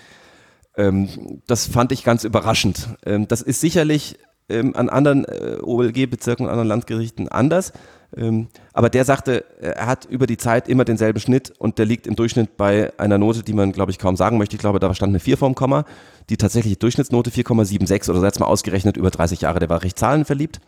Ähm, 0.75 1.41
das 1.47 1.67
fand 1.67 1.91
ich 1.91 2.03
ganz 2.03 2.23
überraschend. 2.23 2.89
Ähm, 3.05 3.27
das 3.27 3.41
ist 3.41 3.61
sicherlich 3.61 4.17
ähm, 4.49 4.75
an 4.75 4.89
anderen 4.89 5.25
äh, 5.25 5.57
OLG-Bezirken 5.61 6.45
und 6.45 6.51
anderen 6.51 6.67
Landgerichten 6.67 7.27
anders. 7.27 7.73
Ähm, 8.15 8.47
aber 8.73 8.89
der 8.89 9.05
sagte, 9.05 9.43
er 9.59 9.87
hat 9.87 10.05
über 10.05 10.27
die 10.27 10.37
Zeit 10.37 10.67
immer 10.67 10.85
denselben 10.85 11.19
Schnitt 11.19 11.51
und 11.57 11.79
der 11.79 11.85
liegt 11.85 12.05
im 12.05 12.15
Durchschnitt 12.15 12.57
bei 12.57 12.91
einer 12.99 13.17
Note, 13.17 13.43
die 13.43 13.53
man, 13.53 13.71
glaube 13.71 13.91
ich, 13.91 13.97
kaum 13.97 14.15
sagen 14.15 14.37
möchte. 14.37 14.55
Ich 14.55 14.61
glaube, 14.61 14.79
da 14.79 14.93
stand 14.93 15.11
eine 15.11 15.19
4 15.19 15.37
vorm 15.37 15.55
Komma. 15.55 15.85
Die 16.29 16.37
tatsächliche 16.37 16.77
Durchschnittsnote 16.77 17.31
4,76 17.31 18.09
oder 18.09 18.19
so 18.19 18.25
jetzt 18.25 18.39
mal 18.39 18.45
ausgerechnet 18.45 18.97
über 18.97 19.09
30 19.09 19.41
Jahre. 19.41 19.59
Der 19.59 19.69
war 19.69 19.83
recht 19.83 19.97
zahlenverliebt. 19.97 20.59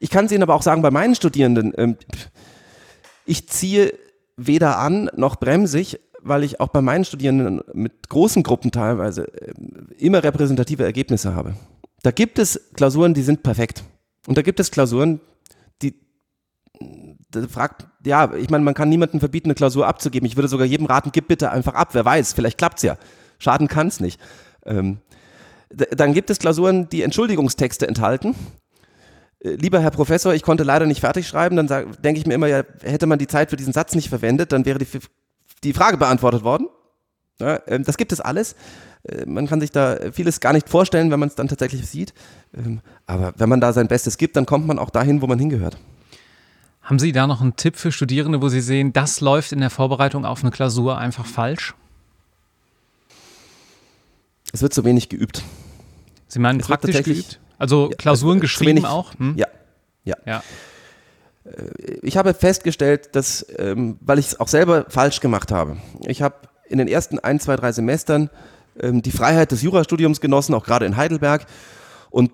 Ich 0.00 0.10
kann 0.10 0.26
es 0.26 0.32
Ihnen 0.32 0.42
aber 0.42 0.54
auch 0.54 0.62
sagen, 0.62 0.82
bei 0.82 0.90
meinen 0.90 1.14
Studierenden, 1.14 1.72
ähm, 1.76 1.96
ich 3.24 3.48
ziehe 3.48 3.92
weder 4.36 4.78
an 4.78 5.10
noch 5.16 5.36
bremse 5.36 5.78
ich, 5.78 6.00
weil 6.22 6.44
ich 6.44 6.60
auch 6.60 6.68
bei 6.68 6.82
meinen 6.82 7.04
Studierenden 7.04 7.62
mit 7.72 8.08
großen 8.08 8.42
Gruppen 8.42 8.70
teilweise 8.70 9.24
ähm, 9.24 9.88
immer 9.98 10.22
repräsentative 10.22 10.84
Ergebnisse 10.84 11.34
habe. 11.34 11.54
Da 12.02 12.10
gibt 12.10 12.38
es 12.38 12.70
Klausuren, 12.74 13.14
die 13.14 13.22
sind 13.22 13.42
perfekt. 13.42 13.84
Und 14.26 14.38
da 14.38 14.42
gibt 14.42 14.60
es 14.60 14.70
Klausuren, 14.70 15.20
fragt, 17.48 17.86
ja, 18.04 18.32
ich 18.34 18.50
meine, 18.50 18.64
man 18.64 18.74
kann 18.74 18.88
niemandem 18.88 19.20
verbieten, 19.20 19.48
eine 19.48 19.54
Klausur 19.54 19.86
abzugeben. 19.86 20.26
Ich 20.26 20.36
würde 20.36 20.48
sogar 20.48 20.66
jedem 20.66 20.86
raten, 20.86 21.10
gib 21.12 21.28
bitte 21.28 21.50
einfach 21.50 21.74
ab. 21.74 21.90
Wer 21.92 22.04
weiß, 22.04 22.32
vielleicht 22.32 22.58
klappt's 22.58 22.82
ja. 22.82 22.96
Schaden 23.38 23.68
kann's 23.68 24.00
nicht. 24.00 24.20
Ähm, 24.64 24.98
dann 25.70 26.12
gibt 26.14 26.30
es 26.30 26.38
Klausuren, 26.38 26.88
die 26.88 27.02
Entschuldigungstexte 27.02 27.86
enthalten. 27.86 28.34
Äh, 29.40 29.50
lieber 29.50 29.80
Herr 29.80 29.90
Professor, 29.90 30.34
ich 30.34 30.42
konnte 30.42 30.64
leider 30.64 30.86
nicht 30.86 31.00
fertig 31.00 31.28
schreiben. 31.28 31.56
Dann 31.56 31.68
denke 32.02 32.20
ich 32.20 32.26
mir 32.26 32.34
immer, 32.34 32.48
ja, 32.48 32.62
hätte 32.82 33.06
man 33.06 33.18
die 33.18 33.28
Zeit 33.28 33.50
für 33.50 33.56
diesen 33.56 33.72
Satz 33.72 33.94
nicht 33.94 34.08
verwendet, 34.08 34.52
dann 34.52 34.64
wäre 34.64 34.78
die, 34.78 34.86
die 35.62 35.72
Frage 35.72 35.96
beantwortet 35.96 36.42
worden. 36.42 36.68
Ja, 37.40 37.60
ähm, 37.66 37.84
das 37.84 37.96
gibt 37.96 38.12
es 38.12 38.20
alles. 38.20 38.54
Äh, 39.02 39.26
man 39.26 39.46
kann 39.46 39.60
sich 39.60 39.72
da 39.72 39.96
vieles 40.12 40.40
gar 40.40 40.52
nicht 40.52 40.68
vorstellen, 40.68 41.10
wenn 41.10 41.18
man 41.18 41.28
es 41.28 41.34
dann 41.34 41.48
tatsächlich 41.48 41.86
sieht. 41.88 42.14
Ähm, 42.56 42.80
aber 43.06 43.32
wenn 43.36 43.48
man 43.48 43.60
da 43.60 43.72
sein 43.72 43.88
Bestes 43.88 44.18
gibt, 44.18 44.36
dann 44.36 44.46
kommt 44.46 44.66
man 44.66 44.78
auch 44.78 44.90
dahin, 44.90 45.22
wo 45.22 45.26
man 45.26 45.38
hingehört. 45.38 45.78
Haben 46.82 46.98
Sie 46.98 47.12
da 47.12 47.26
noch 47.26 47.40
einen 47.40 47.56
Tipp 47.56 47.76
für 47.76 47.92
Studierende, 47.92 48.42
wo 48.42 48.48
Sie 48.48 48.60
sehen, 48.60 48.92
das 48.92 49.20
läuft 49.20 49.52
in 49.52 49.60
der 49.60 49.70
Vorbereitung 49.70 50.24
auf 50.24 50.42
eine 50.42 50.50
Klausur 50.50 50.98
einfach 50.98 51.26
falsch? 51.26 51.74
Es 54.52 54.62
wird 54.62 54.74
zu 54.74 54.84
wenig 54.84 55.08
geübt. 55.08 55.42
Sie 56.28 56.38
meinen 56.38 56.60
Es 56.60 56.66
praktisch 56.66 57.02
geübt? 57.02 57.40
Also 57.58 57.90
Klausuren 57.96 58.38
ja, 58.38 58.42
geschrieben 58.42 58.70
wenig, 58.70 58.86
auch? 58.86 59.14
Hm? 59.18 59.36
Ja, 59.36 59.46
ja. 60.04 60.16
ja. 60.26 60.42
Ich 62.02 62.16
habe 62.16 62.34
festgestellt, 62.34 63.14
dass, 63.14 63.46
ähm, 63.58 63.96
weil 64.00 64.18
ich 64.18 64.28
es 64.28 64.40
auch 64.40 64.48
selber 64.48 64.86
falsch 64.88 65.20
gemacht 65.20 65.52
habe. 65.52 65.76
Ich 66.06 66.22
habe 66.22 66.36
in 66.70 66.78
den 66.78 66.88
ersten 66.88 67.18
ein, 67.18 67.40
zwei, 67.40 67.56
drei 67.56 67.72
Semestern 67.72 68.30
ähm, 68.80 69.02
die 69.02 69.10
Freiheit 69.10 69.52
des 69.52 69.62
Jurastudiums 69.62 70.20
genossen, 70.20 70.54
auch 70.54 70.64
gerade 70.64 70.86
in 70.86 70.96
Heidelberg. 70.96 71.46
Und 72.10 72.32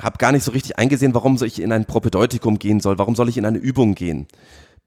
habe 0.00 0.18
gar 0.18 0.32
nicht 0.32 0.44
so 0.44 0.52
richtig 0.52 0.78
eingesehen, 0.78 1.14
warum 1.14 1.36
soll 1.36 1.48
ich 1.48 1.60
in 1.60 1.72
ein 1.72 1.84
Propedeutikum 1.84 2.58
gehen 2.58 2.80
soll, 2.80 2.98
warum 2.98 3.14
soll 3.14 3.28
ich 3.28 3.36
in 3.36 3.44
eine 3.44 3.58
Übung 3.58 3.94
gehen. 3.94 4.26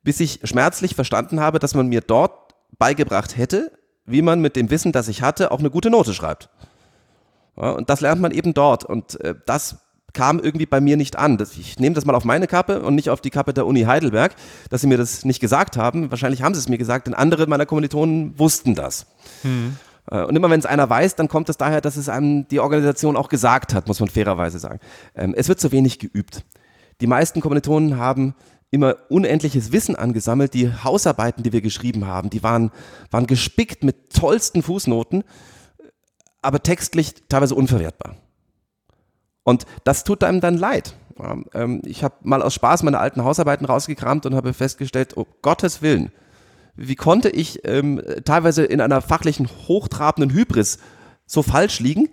Bis 0.03 0.19
ich 0.19 0.39
schmerzlich 0.43 0.95
verstanden 0.95 1.39
habe, 1.39 1.59
dass 1.59 1.75
man 1.75 1.87
mir 1.87 2.01
dort 2.01 2.53
beigebracht 2.77 3.37
hätte, 3.37 3.71
wie 4.05 4.21
man 4.21 4.41
mit 4.41 4.55
dem 4.55 4.69
Wissen, 4.71 4.91
das 4.91 5.07
ich 5.07 5.21
hatte, 5.21 5.51
auch 5.51 5.59
eine 5.59 5.69
gute 5.69 5.89
Note 5.89 6.13
schreibt. 6.13 6.49
Ja, 7.57 7.71
und 7.71 7.89
das 7.89 8.01
lernt 8.01 8.21
man 8.21 8.31
eben 8.31 8.53
dort. 8.53 8.85
Und 8.85 9.19
äh, 9.21 9.35
das 9.45 9.77
kam 10.13 10.39
irgendwie 10.39 10.65
bei 10.65 10.81
mir 10.81 10.97
nicht 10.97 11.17
an. 11.17 11.37
Das, 11.37 11.57
ich 11.57 11.79
nehme 11.79 11.95
das 11.95 12.05
mal 12.05 12.15
auf 12.15 12.25
meine 12.25 12.47
Kappe 12.47 12.81
und 12.81 12.95
nicht 12.95 13.09
auf 13.09 13.21
die 13.21 13.29
Kappe 13.29 13.53
der 13.53 13.65
Uni 13.65 13.83
Heidelberg, 13.83 14.35
dass 14.69 14.81
sie 14.81 14.87
mir 14.87 14.97
das 14.97 15.25
nicht 15.25 15.39
gesagt 15.39 15.77
haben. 15.77 16.11
Wahrscheinlich 16.11 16.41
haben 16.41 16.53
sie 16.53 16.59
es 16.59 16.69
mir 16.69 16.77
gesagt, 16.77 17.07
denn 17.07 17.13
andere 17.13 17.47
meiner 17.47 17.65
Kommilitonen 17.65 18.37
wussten 18.37 18.75
das. 18.75 19.05
Hm. 19.43 19.77
Und 20.09 20.35
immer 20.35 20.49
wenn 20.49 20.59
es 20.59 20.65
einer 20.65 20.89
weiß, 20.89 21.15
dann 21.15 21.27
kommt 21.27 21.49
es 21.49 21.57
daher, 21.57 21.81
dass 21.81 21.95
es 21.95 22.09
einem 22.09 22.47
die 22.47 22.59
Organisation 22.59 23.15
auch 23.15 23.29
gesagt 23.29 23.75
hat, 23.75 23.87
muss 23.87 23.99
man 23.99 24.09
fairerweise 24.09 24.57
sagen. 24.57 24.79
Ähm, 25.15 25.35
es 25.37 25.47
wird 25.49 25.59
zu 25.59 25.71
wenig 25.71 25.99
geübt. 25.99 26.43
Die 26.99 27.07
meisten 27.07 27.41
Kommilitonen 27.41 27.97
haben 27.97 28.33
immer 28.71 28.95
unendliches 29.09 29.71
Wissen 29.71 29.95
angesammelt. 29.95 30.53
Die 30.55 30.71
Hausarbeiten, 30.71 31.43
die 31.43 31.53
wir 31.53 31.61
geschrieben 31.61 32.07
haben, 32.07 32.29
die 32.29 32.41
waren, 32.41 32.71
waren 33.11 33.27
gespickt 33.27 33.83
mit 33.83 34.11
tollsten 34.13 34.63
Fußnoten, 34.63 35.23
aber 36.41 36.63
textlich 36.63 37.13
teilweise 37.29 37.53
unverwertbar. 37.55 38.15
Und 39.49 39.65
das 39.83 40.03
tut 40.03 40.23
einem 40.23 40.41
dann 40.41 40.57
leid. 40.57 40.93
Ähm, 41.55 41.81
ich 41.83 42.03
habe 42.03 42.13
mal 42.21 42.43
aus 42.43 42.53
Spaß 42.53 42.83
meine 42.83 42.99
alten 42.99 43.23
Hausarbeiten 43.23 43.65
rausgekramt 43.65 44.27
und 44.27 44.35
habe 44.35 44.53
festgestellt, 44.53 45.15
um 45.15 45.25
Gottes 45.41 45.81
Willen, 45.81 46.11
wie 46.75 46.95
konnte 46.95 47.29
ich 47.29 47.67
ähm, 47.67 47.99
teilweise 48.25 48.63
in 48.63 48.79
einer 48.79 49.01
fachlichen 49.01 49.49
hochtrabenden 49.67 50.31
Hybris 50.31 50.77
so 51.25 51.41
falsch 51.41 51.79
liegen? 51.79 52.09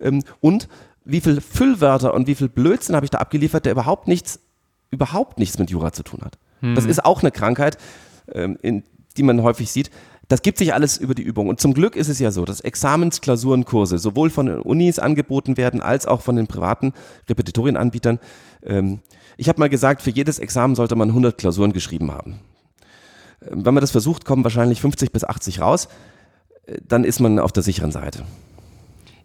Ähm, 0.00 0.22
und 0.40 0.68
wie 1.06 1.22
viel 1.22 1.40
Füllwörter 1.40 2.12
und 2.12 2.26
wie 2.26 2.34
viel 2.34 2.50
Blödsinn 2.50 2.94
habe 2.94 3.06
ich 3.06 3.10
da 3.10 3.18
abgeliefert, 3.18 3.64
der 3.64 3.72
überhaupt 3.72 4.06
nichts, 4.06 4.40
überhaupt 4.90 5.38
nichts 5.38 5.58
mit 5.58 5.70
Jura 5.70 5.92
zu 5.92 6.02
tun 6.02 6.20
hat. 6.22 6.36
Hm. 6.60 6.74
Das 6.74 6.84
ist 6.84 7.06
auch 7.06 7.22
eine 7.22 7.30
Krankheit, 7.30 7.78
ähm, 8.30 8.58
in, 8.60 8.84
die 9.16 9.22
man 9.22 9.42
häufig 9.42 9.72
sieht. 9.72 9.90
Das 10.28 10.42
gibt 10.42 10.58
sich 10.58 10.74
alles 10.74 10.96
über 10.98 11.14
die 11.14 11.22
Übung. 11.22 11.48
Und 11.48 11.60
zum 11.60 11.72
Glück 11.72 11.94
ist 11.94 12.08
es 12.08 12.18
ja 12.18 12.30
so, 12.30 12.44
dass 12.44 12.60
Examensklausurenkurse 12.60 13.98
sowohl 13.98 14.30
von 14.30 14.46
den 14.46 14.58
Unis 14.60 14.98
angeboten 14.98 15.56
werden, 15.56 15.80
als 15.80 16.06
auch 16.06 16.20
von 16.20 16.36
den 16.36 16.48
privaten 16.48 16.92
Repetitorienanbietern. 17.28 18.18
Ähm, 18.64 19.00
ich 19.36 19.48
habe 19.48 19.60
mal 19.60 19.68
gesagt, 19.68 20.02
für 20.02 20.10
jedes 20.10 20.38
Examen 20.38 20.74
sollte 20.74 20.96
man 20.96 21.08
100 21.08 21.38
Klausuren 21.38 21.72
geschrieben 21.72 22.10
haben. 22.10 22.40
Ähm, 23.42 23.64
wenn 23.64 23.74
man 23.74 23.82
das 23.82 23.92
versucht, 23.92 24.24
kommen 24.24 24.42
wahrscheinlich 24.42 24.80
50 24.80 25.12
bis 25.12 25.22
80 25.22 25.60
raus. 25.60 25.88
Äh, 26.66 26.78
dann 26.86 27.04
ist 27.04 27.20
man 27.20 27.38
auf 27.38 27.52
der 27.52 27.62
sicheren 27.62 27.92
Seite. 27.92 28.24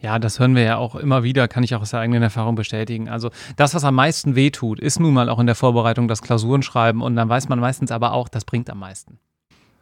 Ja, 0.02 0.18
das 0.18 0.40
hören 0.40 0.56
wir 0.56 0.64
ja 0.64 0.78
auch 0.78 0.96
immer 0.96 1.24
wieder, 1.24 1.48
kann 1.48 1.64
ich 1.64 1.76
auch 1.76 1.82
aus 1.82 1.92
der 1.92 2.00
eigenen 2.00 2.24
Erfahrung 2.24 2.56
bestätigen. 2.56 3.08
Also 3.08 3.30
das, 3.56 3.76
was 3.76 3.84
am 3.84 3.94
meisten 3.96 4.36
wehtut, 4.36 4.80
ist 4.80 5.00
nun 5.00 5.14
mal 5.14 5.30
auch 5.30 5.40
in 5.40 5.46
der 5.46 5.56
Vorbereitung 5.56 6.08
das 6.08 6.24
Klausurenschreiben 6.24 7.02
und 7.02 7.16
dann 7.16 7.30
weiß 7.30 7.50
man 7.50 7.60
meistens 7.60 7.92
aber 7.92 8.14
auch, 8.14 8.28
das 8.28 8.44
bringt 8.44 8.70
am 8.72 8.80
meisten. 8.80 9.20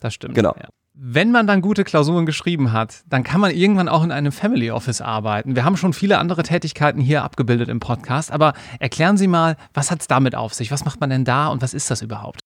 Das 0.02 0.14
stimmt. 0.14 0.36
Genau. 0.36 0.54
Ja. 0.60 0.68
Wenn 0.94 1.32
man 1.32 1.48
dann 1.48 1.62
gute 1.62 1.84
Klausuren 1.84 2.26
geschrieben 2.26 2.74
hat, 2.74 3.04
dann 3.08 3.24
kann 3.24 3.40
man 3.40 3.52
irgendwann 3.52 3.88
auch 3.88 4.04
in 4.04 4.12
einem 4.12 4.32
Family 4.32 4.72
Office 4.72 5.02
arbeiten. 5.02 5.56
Wir 5.56 5.64
haben 5.64 5.78
schon 5.78 5.94
viele 5.94 6.18
andere 6.18 6.44
Tätigkeiten 6.44 7.00
hier 7.00 7.24
abgebildet 7.24 7.70
im 7.70 7.80
Podcast, 7.80 8.32
aber 8.32 8.54
erklären 8.80 9.16
Sie 9.16 9.28
mal, 9.28 9.56
was 9.74 9.92
hat 9.92 10.02
es 10.02 10.08
damit 10.08 10.36
auf 10.36 10.54
sich? 10.54 10.72
Was 10.72 10.86
macht 10.86 11.00
man 11.00 11.10
denn 11.10 11.26
da 11.26 11.48
und 11.48 11.62
was 11.62 11.74
ist 11.74 11.90
das 11.90 12.02
überhaupt? 12.02 12.42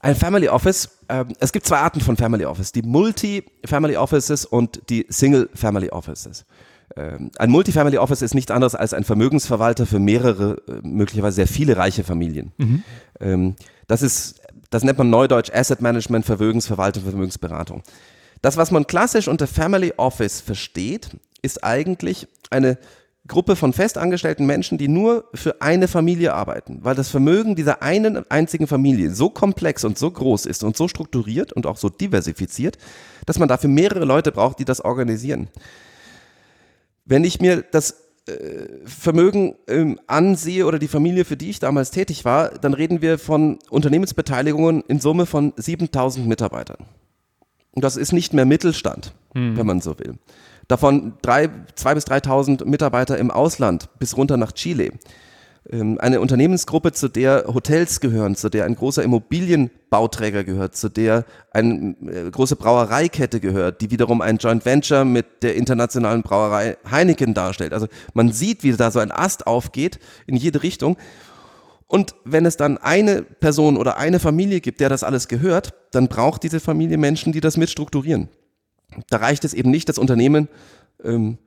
Ein 0.00 0.16
Family 0.16 0.48
Office, 0.48 0.98
äh, 1.08 1.24
es 1.40 1.52
gibt 1.52 1.66
zwei 1.66 1.78
Arten 1.78 2.00
von 2.00 2.16
Family 2.16 2.44
Office, 2.44 2.72
die 2.72 2.82
Multi-Family 2.82 3.96
Offices 3.96 4.44
und 4.44 4.82
die 4.88 5.06
Single-Family 5.08 5.90
Offices. 5.90 6.44
Ähm, 6.96 7.30
ein 7.38 7.50
Multifamily 7.50 7.98
Office 7.98 8.22
ist 8.22 8.34
nichts 8.34 8.50
anderes 8.50 8.74
als 8.74 8.94
ein 8.94 9.04
Vermögensverwalter 9.04 9.86
für 9.86 9.98
mehrere, 9.98 10.56
äh, 10.66 10.86
möglicherweise 10.86 11.36
sehr 11.36 11.46
viele 11.46 11.76
reiche 11.76 12.04
Familien. 12.04 12.52
Mhm. 12.58 12.82
Ähm, 13.20 13.56
das 13.86 14.02
ist, 14.02 14.39
das 14.70 14.84
nennt 14.84 14.98
man 14.98 15.10
neudeutsch 15.10 15.50
Asset 15.52 15.80
Management, 15.80 16.24
Vermögensverwaltung, 16.24 17.02
Vermögensberatung. 17.02 17.82
Das, 18.42 18.56
was 18.56 18.70
man 18.70 18.86
klassisch 18.86 19.28
unter 19.28 19.46
Family 19.46 19.92
Office 19.96 20.40
versteht, 20.40 21.10
ist 21.42 21.62
eigentlich 21.62 22.26
eine 22.50 22.78
Gruppe 23.26 23.54
von 23.54 23.72
festangestellten 23.72 24.46
Menschen, 24.46 24.78
die 24.78 24.88
nur 24.88 25.24
für 25.34 25.60
eine 25.60 25.88
Familie 25.88 26.34
arbeiten, 26.34 26.78
weil 26.82 26.94
das 26.94 27.10
Vermögen 27.10 27.54
dieser 27.54 27.82
einen 27.82 28.28
einzigen 28.30 28.66
Familie 28.66 29.12
so 29.12 29.28
komplex 29.28 29.84
und 29.84 29.98
so 29.98 30.10
groß 30.10 30.46
ist 30.46 30.64
und 30.64 30.76
so 30.76 30.88
strukturiert 30.88 31.52
und 31.52 31.66
auch 31.66 31.76
so 31.76 31.90
diversifiziert, 31.90 32.78
dass 33.26 33.38
man 33.38 33.48
dafür 33.48 33.70
mehrere 33.70 34.04
Leute 34.04 34.32
braucht, 34.32 34.58
die 34.58 34.64
das 34.64 34.80
organisieren. 34.80 35.48
Wenn 37.04 37.24
ich 37.24 37.40
mir 37.40 37.62
das 37.62 38.09
Vermögen 38.84 39.54
ähm, 39.68 39.98
ansehe 40.06 40.66
oder 40.66 40.78
die 40.78 40.88
Familie, 40.88 41.24
für 41.24 41.36
die 41.36 41.50
ich 41.50 41.58
damals 41.58 41.90
tätig 41.90 42.24
war, 42.24 42.50
dann 42.50 42.74
reden 42.74 43.02
wir 43.02 43.18
von 43.18 43.58
Unternehmensbeteiligungen 43.70 44.82
in 44.88 45.00
Summe 45.00 45.26
von 45.26 45.52
7000 45.56 46.26
Mitarbeitern. 46.26 46.86
Und 47.72 47.84
das 47.84 47.96
ist 47.96 48.12
nicht 48.12 48.34
mehr 48.34 48.46
Mittelstand, 48.46 49.12
hm. 49.34 49.56
wenn 49.56 49.66
man 49.66 49.80
so 49.80 49.98
will. 49.98 50.14
Davon 50.68 51.14
drei, 51.22 51.48
zwei 51.74 51.94
bis 51.94 52.06
3.000 52.06 52.64
Mitarbeiter 52.64 53.18
im 53.18 53.30
Ausland 53.30 53.88
bis 53.98 54.16
runter 54.16 54.36
nach 54.36 54.52
Chile. 54.52 54.92
Ähm, 55.68 55.98
eine 56.00 56.20
Unternehmensgruppe, 56.20 56.92
zu 56.92 57.08
der 57.08 57.44
Hotels 57.46 58.00
gehören, 58.00 58.34
zu 58.34 58.48
der 58.48 58.64
ein 58.64 58.74
großer 58.74 59.02
Immobilienbauträger 59.02 60.42
gehört, 60.42 60.74
zu 60.74 60.88
der 60.88 61.26
eine 61.50 61.96
äh, 62.06 62.30
große 62.30 62.56
Brauereikette 62.56 63.40
gehört, 63.40 63.82
die 63.82 63.90
wiederum 63.90 64.22
ein 64.22 64.38
Joint 64.38 64.64
Venture 64.64 65.04
mit 65.04 65.42
der 65.42 65.56
internationalen 65.56 66.22
Brauerei 66.22 66.78
Heineken 66.90 67.34
darstellt. 67.34 67.74
Also 67.74 67.88
man 68.14 68.32
sieht, 68.32 68.62
wie 68.62 68.72
da 68.72 68.90
so 68.90 69.00
ein 69.00 69.12
Ast 69.12 69.46
aufgeht 69.46 69.98
in 70.26 70.36
jede 70.36 70.62
Richtung. 70.62 70.96
Und 71.86 72.14
wenn 72.24 72.46
es 72.46 72.56
dann 72.56 72.78
eine 72.78 73.22
Person 73.22 73.76
oder 73.76 73.98
eine 73.98 74.18
Familie 74.20 74.60
gibt, 74.60 74.80
der 74.80 74.88
das 74.88 75.04
alles 75.04 75.28
gehört, 75.28 75.74
dann 75.90 76.08
braucht 76.08 76.42
diese 76.42 76.60
Familie 76.60 76.96
Menschen, 76.96 77.32
die 77.32 77.40
das 77.40 77.56
mitstrukturieren. 77.56 78.28
Da 79.10 79.18
reicht 79.18 79.44
es 79.44 79.54
eben 79.54 79.70
nicht, 79.70 79.88
das 79.88 79.98
Unternehmen 79.98 80.48
ähm, 81.04 81.38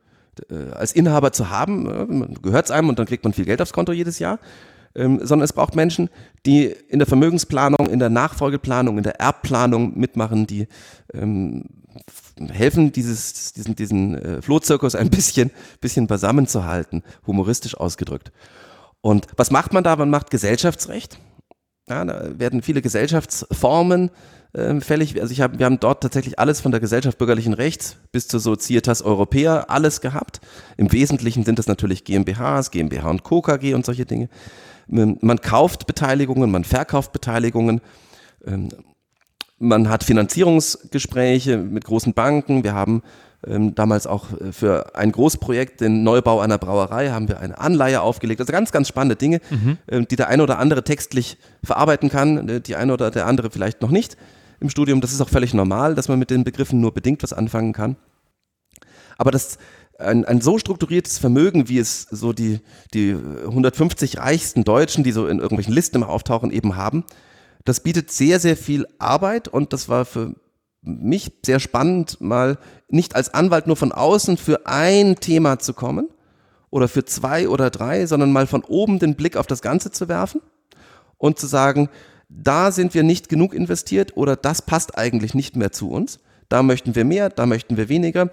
äh, 0.49 0.71
als 0.71 0.93
Inhaber 0.93 1.31
zu 1.31 1.49
haben, 1.49 2.33
äh, 2.33 2.41
gehört 2.41 2.65
es 2.65 2.71
einem 2.71 2.89
und 2.89 2.99
dann 2.99 3.05
kriegt 3.05 3.23
man 3.23 3.33
viel 3.33 3.45
Geld 3.45 3.61
aufs 3.61 3.73
Konto 3.73 3.91
jedes 3.91 4.19
Jahr, 4.19 4.39
ähm, 4.95 5.19
sondern 5.23 5.45
es 5.45 5.53
braucht 5.53 5.75
Menschen, 5.75 6.09
die 6.45 6.65
in 6.65 6.99
der 6.99 7.07
Vermögensplanung, 7.07 7.87
in 7.89 7.99
der 7.99 8.09
Nachfolgeplanung, 8.09 8.97
in 8.97 9.03
der 9.03 9.19
Erbplanung 9.19 9.97
mitmachen, 9.97 10.47
die 10.47 10.67
ähm, 11.13 11.65
helfen, 12.49 12.91
dieses, 12.91 13.53
diesen, 13.53 13.75
diesen 13.75 14.15
äh, 14.15 14.41
Flohzirkus 14.41 14.95
ein 14.95 15.09
bisschen, 15.09 15.51
bisschen 15.81 16.07
beisammen 16.07 16.47
zu 16.47 16.65
halten, 16.65 17.03
humoristisch 17.25 17.75
ausgedrückt. 17.75 18.31
Und 19.01 19.27
was 19.35 19.51
macht 19.51 19.73
man 19.73 19.83
da? 19.83 19.95
Man 19.95 20.09
macht 20.09 20.31
Gesellschaftsrecht. 20.31 21.19
Ja, 21.89 22.05
da 22.05 22.39
werden 22.39 22.61
viele 22.61 22.81
Gesellschaftsformen 22.81 24.09
äh, 24.53 24.79
fällig. 24.81 25.19
Also 25.19 25.31
ich 25.31 25.41
hab, 25.41 25.57
wir 25.57 25.65
haben 25.65 25.79
dort 25.79 26.01
tatsächlich 26.01 26.39
alles 26.39 26.61
von 26.61 26.71
der 26.71 26.79
Gesellschaft 26.79 27.17
bürgerlichen 27.17 27.53
Rechts 27.53 27.97
bis 28.11 28.27
zur 28.27 28.39
Societas 28.39 29.01
Europäer 29.01 29.69
alles 29.69 29.99
gehabt. 29.99 30.41
Im 30.77 30.91
Wesentlichen 30.91 31.43
sind 31.43 31.59
das 31.59 31.67
natürlich 31.67 32.03
GmbHs, 32.03 32.71
GmbH 32.71 33.09
und 33.09 33.23
Co. 33.23 33.41
KG 33.41 33.73
und 33.73 33.85
solche 33.85 34.05
Dinge. 34.05 34.29
Ähm, 34.91 35.17
man 35.21 35.41
kauft 35.41 35.87
Beteiligungen, 35.87 36.51
man 36.51 36.63
verkauft 36.63 37.13
Beteiligungen. 37.13 37.81
Ähm, 38.45 38.69
man 39.57 39.89
hat 39.89 40.03
Finanzierungsgespräche 40.03 41.57
mit 41.57 41.85
großen 41.85 42.13
Banken. 42.13 42.63
Wir 42.63 42.73
haben 42.75 43.01
ähm, 43.47 43.73
damals 43.75 44.05
auch 44.05 44.39
äh, 44.39 44.51
für 44.51 44.95
ein 44.95 45.11
Großprojekt, 45.11 45.81
den 45.81 46.03
Neubau 46.03 46.41
einer 46.41 46.57
Brauerei, 46.57 47.09
haben 47.09 47.27
wir 47.27 47.39
eine 47.39 47.57
Anleihe 47.57 48.01
aufgelegt. 48.01 48.39
Also 48.39 48.51
ganz, 48.51 48.71
ganz 48.71 48.87
spannende 48.87 49.15
Dinge, 49.15 49.41
mhm. 49.49 49.77
äh, 49.87 50.05
die 50.05 50.15
der 50.15 50.27
eine 50.27 50.43
oder 50.43 50.59
andere 50.59 50.83
textlich 50.83 51.37
verarbeiten 51.63 52.09
kann, 52.09 52.49
äh, 52.49 52.61
die 52.61 52.75
eine 52.75 52.93
oder 52.93 53.09
der 53.09 53.25
andere 53.25 53.49
vielleicht 53.49 53.81
noch 53.81 53.89
nicht 53.89 54.15
im 54.63 54.69
Studium. 54.69 55.01
Das 55.01 55.13
ist 55.13 55.21
auch 55.21 55.29
völlig 55.29 55.53
normal, 55.53 55.93
dass 55.93 56.07
man 56.07 56.17
mit 56.17 56.31
den 56.31 56.43
Begriffen 56.43 56.81
nur 56.81 56.93
bedingt 56.93 57.21
was 57.21 57.33
anfangen 57.33 57.73
kann. 57.73 57.97
Aber 59.17 59.29
das, 59.29 59.59
ein, 59.99 60.25
ein 60.25 60.41
so 60.41 60.57
strukturiertes 60.57 61.19
Vermögen, 61.19 61.69
wie 61.69 61.77
es 61.77 62.03
so 62.09 62.33
die, 62.33 62.59
die 62.93 63.11
150 63.11 64.17
reichsten 64.17 64.63
Deutschen, 64.63 65.03
die 65.03 65.11
so 65.11 65.27
in 65.27 65.39
irgendwelchen 65.39 65.73
Listen 65.73 65.97
immer 65.97 66.09
auftauchen, 66.09 66.51
eben 66.51 66.75
haben, 66.75 67.03
das 67.65 67.81
bietet 67.81 68.11
sehr, 68.11 68.39
sehr 68.39 68.57
viel 68.57 68.87
Arbeit 68.97 69.47
und 69.47 69.71
das 69.71 69.87
war 69.87 70.05
für 70.05 70.35
mich 70.81 71.31
sehr 71.45 71.59
spannend, 71.59 72.19
mal 72.19 72.57
nicht 72.89 73.15
als 73.15 73.33
Anwalt 73.33 73.67
nur 73.67 73.77
von 73.77 73.91
außen 73.91 74.37
für 74.37 74.65
ein 74.65 75.15
Thema 75.17 75.59
zu 75.59 75.73
kommen 75.73 76.09
oder 76.69 76.87
für 76.87 77.05
zwei 77.05 77.47
oder 77.47 77.69
drei, 77.69 78.05
sondern 78.05 78.33
mal 78.33 78.47
von 78.47 78.63
oben 78.63 78.99
den 78.99 79.15
Blick 79.15 79.37
auf 79.37 79.47
das 79.47 79.61
Ganze 79.61 79.91
zu 79.91 80.09
werfen 80.09 80.41
und 81.17 81.39
zu 81.39 81.47
sagen, 81.47 81.89
da 82.35 82.71
sind 82.71 82.93
wir 82.93 83.03
nicht 83.03 83.29
genug 83.29 83.53
investiert 83.53 84.17
oder 84.17 84.35
das 84.35 84.61
passt 84.61 84.97
eigentlich 84.97 85.33
nicht 85.33 85.55
mehr 85.55 85.71
zu 85.71 85.89
uns. 85.89 86.19
Da 86.49 86.63
möchten 86.63 86.95
wir 86.95 87.05
mehr, 87.05 87.29
da 87.29 87.45
möchten 87.45 87.77
wir 87.77 87.89
weniger. 87.89 88.29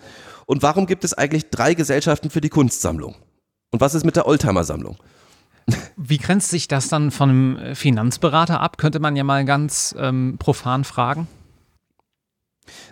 Und 0.47 0.63
warum 0.63 0.87
gibt 0.87 1.05
es 1.05 1.15
eigentlich 1.15 1.51
drei 1.51 1.75
Gesellschaften 1.75 2.31
für 2.31 2.41
die 2.41 2.49
Kunstsammlung? 2.49 3.15
Und 3.71 3.81
was 3.81 3.95
ist 3.95 4.05
mit 4.05 4.17
der 4.17 4.27
Oldtimer-Sammlung? 4.27 4.97
Wie 5.97 6.19
grenzt 6.19 6.51
sich 6.51 6.67
das 6.67 6.89
dann 6.89 7.11
von 7.11 7.31
einem 7.31 7.75
Finanzberater 7.77 8.61
ab? 8.61 8.79
Könnte 8.79 8.99
man 8.99 9.17
ja 9.17 9.25
mal 9.25 9.45
ganz 9.45 9.95
ähm, 9.99 10.37
profan 10.39 10.85
fragen. 10.85 11.29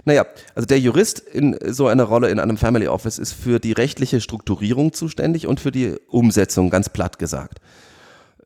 Naja, 0.05 0.27
also 0.55 0.67
der 0.67 0.81
Jurist 0.81 1.21
in 1.21 1.57
so 1.67 1.87
einer 1.87 2.05
Rolle 2.05 2.31
in 2.31 2.41
einem 2.41 2.57
Family 2.57 2.89
Office 2.89 3.19
ist 3.19 3.33
für 3.33 3.61
die 3.61 3.73
rechtliche 3.73 4.21
Strukturierung 4.21 4.93
zuständig 4.93 5.47
und 5.47 5.61
für 5.61 5.71
die 5.71 5.97
Umsetzung, 6.09 6.71
ganz 6.71 6.89
platt 6.89 7.19
gesagt. 7.19 7.61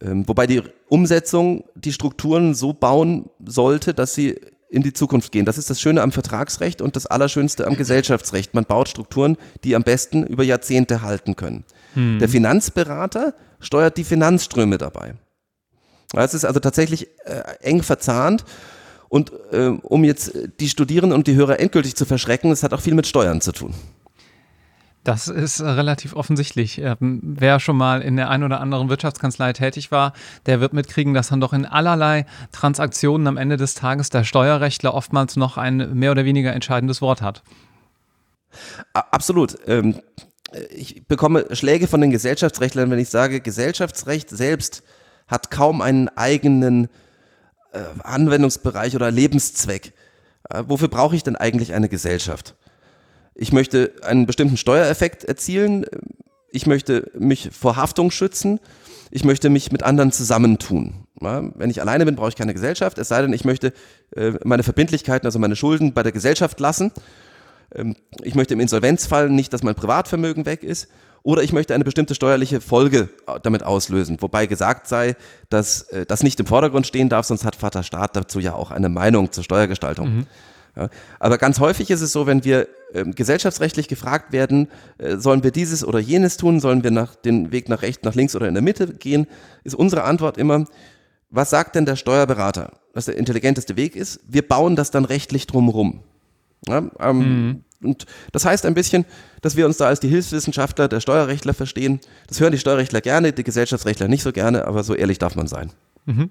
Ähm, 0.02 0.26
wobei 0.26 0.47
die 0.47 0.62
Umsetzung 0.88 1.64
die 1.75 1.92
Strukturen 1.92 2.54
so 2.54 2.73
bauen 2.73 3.30
sollte, 3.44 3.94
dass 3.94 4.14
sie 4.14 4.37
in 4.68 4.82
die 4.82 4.92
Zukunft 4.94 5.32
gehen. 5.32 5.44
Das 5.44 5.59
ist 5.59 5.68
das 5.68 5.80
Schöne 5.80 6.00
am 6.00 6.12
Vertragsrecht 6.12 6.80
und 6.80 6.97
das 6.97 7.06
Allerschönste 7.06 7.66
am 7.66 7.76
Gesellschaftsrecht. 7.76 8.54
Man 8.54 8.64
baut 8.64 8.88
Strukturen, 8.88 9.37
die 9.64 9.76
am 9.76 9.82
besten 9.82 10.26
über 10.26 10.44
Jahrzehnte 10.44 11.02
halten 11.02 11.37
können. 11.37 11.64
Hm. 11.94 12.18
Der 12.18 12.28
Finanzberater 12.28 13.35
steuert 13.61 13.99
die 13.99 14.04
Finanzströme 14.04 14.78
dabei. 14.78 15.14
Es 16.14 16.35
ist 16.35 16.44
also 16.44 16.59
tatsächlich 16.59 17.09
äh, 17.25 17.42
eng 17.61 17.82
verzahnt. 17.82 18.44
Und 19.11 19.30
äh, 19.52 19.66
um 19.82 20.04
jetzt 20.04 20.32
die 20.59 20.71
Studierenden 20.71 21.18
und 21.18 21.26
die 21.26 21.35
Hörer 21.35 21.61
endgültig 21.61 21.94
zu 21.94 22.06
verschrecken, 22.06 22.50
es 22.50 22.62
hat 22.62 22.73
auch 22.73 22.80
viel 22.80 22.94
mit 22.94 23.06
Steuern 23.06 23.42
zu 23.42 23.52
tun. 23.52 23.75
Das 25.04 25.26
ist 25.26 25.61
äh, 25.61 25.68
relativ 25.68 26.14
offensichtlich. 26.14 26.78
Ähm, 26.78 27.21
wer 27.23 27.59
schon 27.59 27.76
mal 27.76 28.02
in 28.02 28.16
der 28.16 28.30
ein 28.30 28.44
oder 28.44 28.61
anderen 28.61 28.88
Wirtschaftskanzlei 28.88 29.52
tätig 29.52 29.90
war, 29.90 30.12
der 30.47 30.61
wird 30.61 30.73
mitkriegen, 30.73 31.12
dass 31.12 31.28
dann 31.28 31.40
doch 31.40 31.52
in 31.52 31.66
allerlei 31.66 32.25
Transaktionen 32.52 33.26
am 33.26 33.37
Ende 33.37 33.56
des 33.56 33.75
Tages 33.75 34.11
der 34.11 34.25
Steuerrechtler 34.25 34.94
oftmals 34.94 35.37
noch 35.37 35.56
ein 35.56 35.94
mehr 35.94 36.12
oder 36.12 36.25
weniger 36.25 36.52
entscheidendes 36.52 37.02
Wort 37.02 37.21
hat. 37.21 37.42
Absolut. 38.92 39.56
Ähm, 39.66 40.00
ich 40.71 41.06
bekomme 41.06 41.47
Schläge 41.56 41.88
von 41.88 42.00
den 42.00 42.11
Gesellschaftsrechtlern, 42.11 42.90
wenn 42.90 42.99
ich 42.99 43.09
sage, 43.09 43.40
Gesellschaftsrecht 43.40 44.30
selbst 44.30 44.82
hat 45.26 45.50
kaum 45.50 45.80
einen 45.80 46.09
eigenen 46.11 46.88
äh, 47.73 47.80
Anwendungsbereich 48.02 48.94
oder 48.94 49.11
Lebenszweck. 49.11 49.94
Äh, 50.50 50.64
wofür 50.66 50.88
brauche 50.88 51.16
ich 51.16 51.25
denn 51.25 51.37
eigentlich 51.37 51.73
eine 51.73 51.88
Gesellschaft? 51.88 52.54
Ich 53.34 53.52
möchte 53.52 53.92
einen 54.02 54.26
bestimmten 54.26 54.56
Steuereffekt 54.56 55.24
erzielen. 55.24 55.86
Ich 56.50 56.66
möchte 56.66 57.10
mich 57.18 57.50
vor 57.52 57.76
Haftung 57.76 58.10
schützen. 58.10 58.60
Ich 59.10 59.24
möchte 59.24 59.50
mich 59.50 59.72
mit 59.72 59.82
anderen 59.82 60.12
zusammentun. 60.12 61.06
Ja, 61.20 61.42
wenn 61.54 61.70
ich 61.70 61.80
alleine 61.80 62.04
bin, 62.04 62.16
brauche 62.16 62.30
ich 62.30 62.36
keine 62.36 62.52
Gesellschaft. 62.52 62.98
Es 62.98 63.08
sei 63.08 63.22
denn, 63.22 63.32
ich 63.32 63.44
möchte 63.44 63.72
äh, 64.16 64.32
meine 64.44 64.62
Verbindlichkeiten, 64.62 65.26
also 65.26 65.38
meine 65.38 65.56
Schulden 65.56 65.92
bei 65.92 66.02
der 66.02 66.12
Gesellschaft 66.12 66.58
lassen. 66.60 66.92
Ähm, 67.74 67.96
ich 68.22 68.34
möchte 68.34 68.54
im 68.54 68.60
Insolvenzfall 68.60 69.30
nicht, 69.30 69.52
dass 69.52 69.62
mein 69.62 69.74
Privatvermögen 69.74 70.46
weg 70.46 70.62
ist. 70.62 70.88
Oder 71.24 71.42
ich 71.42 71.52
möchte 71.52 71.74
eine 71.74 71.84
bestimmte 71.84 72.14
steuerliche 72.14 72.60
Folge 72.60 73.08
äh, 73.26 73.38
damit 73.42 73.62
auslösen. 73.62 74.16
Wobei 74.20 74.46
gesagt 74.46 74.88
sei, 74.88 75.14
dass 75.50 75.82
äh, 75.82 76.04
das 76.04 76.22
nicht 76.22 76.40
im 76.40 76.46
Vordergrund 76.46 76.86
stehen 76.86 77.08
darf, 77.08 77.26
sonst 77.26 77.44
hat 77.44 77.54
Vater 77.54 77.82
Staat 77.82 78.16
dazu 78.16 78.40
ja 78.40 78.54
auch 78.54 78.70
eine 78.70 78.88
Meinung 78.88 79.30
zur 79.30 79.44
Steuergestaltung. 79.44 80.16
Mhm. 80.16 80.26
Ja, 80.74 80.88
aber 81.20 81.36
ganz 81.36 81.60
häufig 81.60 81.90
ist 81.90 82.00
es 82.00 82.12
so, 82.12 82.26
wenn 82.26 82.44
wir 82.44 82.66
äh, 82.94 83.04
gesellschaftsrechtlich 83.04 83.88
gefragt 83.88 84.32
werden, 84.32 84.68
äh, 84.96 85.16
sollen 85.18 85.44
wir 85.44 85.50
dieses 85.50 85.84
oder 85.84 85.98
jenes 85.98 86.38
tun, 86.38 86.60
sollen 86.60 86.82
wir 86.82 86.90
nach, 86.90 87.14
den 87.14 87.52
Weg 87.52 87.68
nach 87.68 87.82
rechts, 87.82 88.04
nach 88.04 88.14
links 88.14 88.34
oder 88.34 88.48
in 88.48 88.54
der 88.54 88.62
Mitte 88.62 88.94
gehen, 88.94 89.26
ist 89.64 89.74
unsere 89.74 90.04
Antwort 90.04 90.38
immer, 90.38 90.64
was 91.28 91.50
sagt 91.50 91.74
denn 91.74 91.84
der 91.84 91.96
Steuerberater, 91.96 92.72
was 92.94 93.04
der 93.04 93.16
intelligenteste 93.16 93.76
Weg 93.76 93.96
ist? 93.96 94.20
Wir 94.26 94.46
bauen 94.46 94.76
das 94.76 94.90
dann 94.90 95.04
rechtlich 95.04 95.46
drumherum. 95.46 96.00
Ja, 96.66 96.90
ähm, 97.00 97.18
mhm. 97.18 97.64
Und 97.82 98.06
das 98.30 98.44
heißt 98.44 98.64
ein 98.64 98.74
bisschen, 98.74 99.04
dass 99.40 99.56
wir 99.56 99.66
uns 99.66 99.76
da 99.76 99.87
als 99.87 100.00
die 100.00 100.08
Hilfswissenschaftler 100.08 100.88
der 100.88 101.00
Steuerrechtler 101.00 101.52
verstehen. 101.52 102.00
Das 102.28 102.38
hören 102.40 102.52
die 102.52 102.58
Steuerrechtler 102.58 103.00
gerne, 103.00 103.32
die 103.32 103.42
Gesellschaftsrechtler 103.42 104.08
nicht 104.08 104.22
so 104.22 104.32
gerne, 104.32 104.66
aber 104.66 104.85
so 104.85 104.94
ehrlich 104.94 105.18
darf 105.18 105.35
man 105.35 105.48
sein. 105.48 105.72
Mhm. 106.06 106.30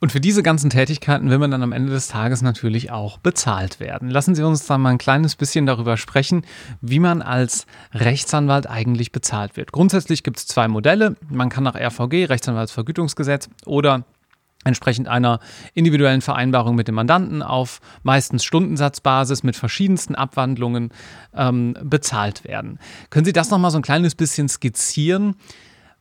Und 0.00 0.12
für 0.12 0.20
diese 0.20 0.44
ganzen 0.44 0.70
Tätigkeiten 0.70 1.28
will 1.28 1.38
man 1.38 1.50
dann 1.50 1.62
am 1.62 1.72
Ende 1.72 1.90
des 1.90 2.06
Tages 2.06 2.40
natürlich 2.40 2.92
auch 2.92 3.18
bezahlt 3.18 3.80
werden. 3.80 4.10
Lassen 4.10 4.34
Sie 4.34 4.44
uns 4.44 4.64
dann 4.64 4.80
mal 4.80 4.90
ein 4.90 4.98
kleines 4.98 5.34
bisschen 5.34 5.66
darüber 5.66 5.96
sprechen, 5.96 6.42
wie 6.80 7.00
man 7.00 7.20
als 7.20 7.66
Rechtsanwalt 7.92 8.68
eigentlich 8.68 9.10
bezahlt 9.10 9.56
wird. 9.56 9.72
Grundsätzlich 9.72 10.22
gibt 10.22 10.38
es 10.38 10.46
zwei 10.46 10.68
Modelle. 10.68 11.16
Man 11.28 11.48
kann 11.48 11.64
nach 11.64 11.74
RVG, 11.74 12.26
Rechtsanwaltsvergütungsgesetz, 12.26 13.48
oder 13.66 14.04
entsprechend 14.64 15.08
einer 15.08 15.40
individuellen 15.74 16.20
Vereinbarung 16.20 16.74
mit 16.76 16.88
dem 16.88 16.94
Mandanten 16.94 17.42
auf 17.42 17.80
meistens 18.02 18.44
Stundensatzbasis 18.44 19.42
mit 19.42 19.56
verschiedensten 19.56 20.14
Abwandlungen 20.14 20.90
ähm, 21.34 21.74
bezahlt 21.82 22.44
werden. 22.44 22.78
Können 23.10 23.24
Sie 23.24 23.32
das 23.32 23.50
nochmal 23.50 23.70
so 23.70 23.78
ein 23.78 23.82
kleines 23.82 24.14
bisschen 24.14 24.48
skizzieren? 24.48 25.36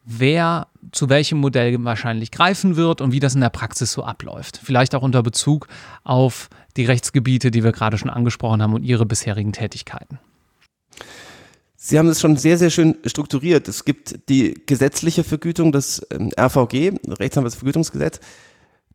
Wer 0.10 0.68
zu 0.94 1.10
welchem 1.10 1.38
Modell 1.38 1.84
wahrscheinlich 1.84 2.32
greifen 2.32 2.78
wird 2.78 3.02
und 3.02 3.12
wie 3.12 3.20
das 3.20 3.36
in 3.36 3.42
der 3.42 3.50
Praxis 3.50 3.92
so 3.92 4.04
abläuft. 4.04 4.60
Vielleicht 4.64 4.96
auch 4.96 5.02
unter 5.04 5.22
Bezug 5.22 5.68
auf 6.06 6.50
die 6.78 6.86
Rechtsgebiete, 6.86 7.52
die 7.52 7.64
wir 7.64 7.74
gerade 7.74 7.98
schon 7.98 8.10
angesprochen 8.10 8.62
haben 8.62 8.74
und 8.74 8.84
Ihre 8.84 9.06
bisherigen 9.06 9.52
Tätigkeiten. 9.52 10.20
Sie 11.76 12.00
haben 12.00 12.08
es 12.08 12.22
schon 12.22 12.38
sehr, 12.38 12.58
sehr 12.58 12.70
schön 12.70 12.96
strukturiert. 13.06 13.68
Es 13.68 13.84
gibt 13.84 14.30
die 14.30 14.54
gesetzliche 14.66 15.26
Vergütung, 15.26 15.72
das 15.72 16.06
ähm, 16.10 16.32
RVG, 16.40 16.94
Rechtsanwaltsvergütungsgesetz. 17.20 18.20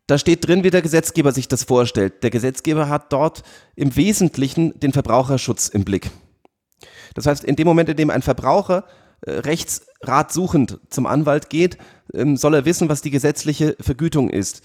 Da 0.07 0.17
steht 0.17 0.47
drin, 0.47 0.63
wie 0.63 0.71
der 0.71 0.81
Gesetzgeber 0.81 1.31
sich 1.31 1.47
das 1.47 1.63
vorstellt. 1.63 2.23
Der 2.23 2.29
Gesetzgeber 2.29 2.89
hat 2.89 3.13
dort 3.13 3.43
im 3.75 3.95
Wesentlichen 3.95 4.77
den 4.79 4.91
Verbraucherschutz 4.91 5.69
im 5.69 5.85
Blick. 5.85 6.09
Das 7.13 7.27
heißt, 7.27 7.43
in 7.43 7.55
dem 7.55 7.67
Moment, 7.67 7.89
in 7.89 7.97
dem 7.97 8.09
ein 8.09 8.23
Verbraucher 8.23 8.85
rechtsratsuchend 9.25 10.79
zum 10.89 11.05
Anwalt 11.05 11.49
geht, 11.49 11.77
ähm, 12.13 12.37
soll 12.37 12.53
er 12.53 12.65
wissen, 12.65 12.89
was 12.89 13.01
die 13.01 13.11
gesetzliche 13.11 13.75
Vergütung 13.79 14.29
ist 14.29 14.61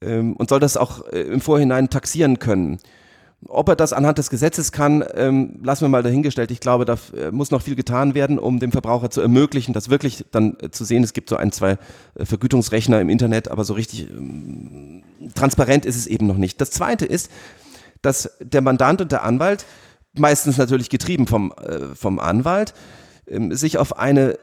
ähm, 0.00 0.34
und 0.36 0.48
soll 0.48 0.60
das 0.60 0.76
auch 0.76 1.06
äh, 1.12 1.20
im 1.22 1.40
Vorhinein 1.40 1.90
taxieren 1.90 2.38
können. 2.38 2.78
Ob 3.48 3.68
er 3.68 3.76
das 3.76 3.92
anhand 3.92 4.18
des 4.18 4.30
Gesetzes 4.30 4.72
kann, 4.72 5.04
ähm, 5.14 5.60
lassen 5.62 5.82
wir 5.82 5.88
mal 5.88 6.02
dahingestellt. 6.02 6.50
Ich 6.50 6.60
glaube, 6.60 6.84
da 6.84 6.96
äh, 7.16 7.30
muss 7.30 7.50
noch 7.50 7.62
viel 7.62 7.76
getan 7.76 8.14
werden, 8.14 8.38
um 8.38 8.58
dem 8.58 8.72
Verbraucher 8.72 9.10
zu 9.10 9.20
ermöglichen, 9.20 9.72
das 9.72 9.90
wirklich 9.90 10.24
dann 10.32 10.56
zu 10.70 10.84
sehen. 10.84 11.04
Es 11.04 11.12
gibt 11.12 11.28
so 11.28 11.36
ein, 11.36 11.52
zwei 11.52 11.78
Vergütungsrechner 12.16 13.00
im 13.00 13.10
Internet, 13.10 13.48
aber 13.48 13.64
so 13.64 13.74
richtig 13.74 14.08
transparent 15.34 15.84
ist 15.84 15.96
es 15.96 16.06
eben 16.06 16.26
noch 16.26 16.38
nicht. 16.38 16.60
Das 16.60 16.70
Zweite 16.70 17.04
ist, 17.04 17.30
dass 18.00 18.30
der 18.40 18.62
Mandant 18.62 19.02
und 19.02 19.12
der 19.12 19.22
Anwalt, 19.22 19.66
meistens 20.14 20.56
natürlich 20.56 20.88
getrieben 20.88 21.26
vom, 21.26 21.52
vom 21.94 22.18
Anwalt, 22.18 22.72
sich 23.50 23.78
auf 23.78 23.98
eine 23.98 24.38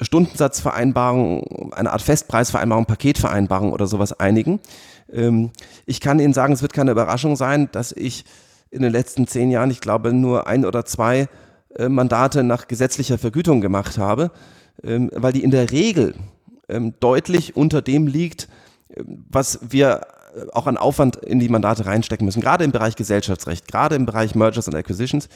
Stundensatzvereinbarung, 0.00 1.72
eine 1.72 1.92
Art 1.92 2.02
Festpreisvereinbarung, 2.02 2.86
Paketvereinbarung 2.86 3.72
oder 3.72 3.86
sowas 3.86 4.18
einigen. 4.18 4.60
Ähm, 5.12 5.50
ich 5.86 6.00
kann 6.00 6.18
Ihnen 6.18 6.32
sagen, 6.32 6.52
es 6.52 6.62
wird 6.62 6.72
keine 6.72 6.90
Überraschung 6.90 7.36
sein, 7.36 7.68
dass 7.70 7.92
ich 7.92 8.24
in 8.70 8.82
den 8.82 8.90
letzten 8.92 9.26
zehn 9.26 9.50
Jahren, 9.50 9.70
ich 9.70 9.80
glaube, 9.80 10.12
nur 10.12 10.48
ein 10.48 10.64
oder 10.64 10.84
zwei 10.84 11.28
äh, 11.76 11.88
Mandate 11.88 12.42
nach 12.42 12.66
gesetzlicher 12.66 13.18
Vergütung 13.18 13.60
gemacht 13.60 13.98
habe, 13.98 14.32
ähm, 14.82 15.10
weil 15.14 15.32
die 15.32 15.44
in 15.44 15.50
der 15.50 15.70
Regel 15.70 16.14
deutlich 16.98 17.56
unter 17.58 17.82
dem 17.82 18.06
liegt, 18.06 18.48
was 18.96 19.58
wir 19.60 20.00
auch 20.52 20.66
an 20.66 20.76
Aufwand 20.76 21.16
in 21.16 21.40
die 21.40 21.48
Mandate 21.48 21.86
reinstecken 21.86 22.24
müssen. 22.24 22.40
Gerade 22.40 22.64
im 22.64 22.72
Bereich 22.72 22.96
Gesellschaftsrecht, 22.96 23.68
gerade 23.68 23.94
im 23.94 24.06
Bereich 24.06 24.34
Mergers 24.34 24.68
and 24.68 24.76
Acquisitions 24.76 25.28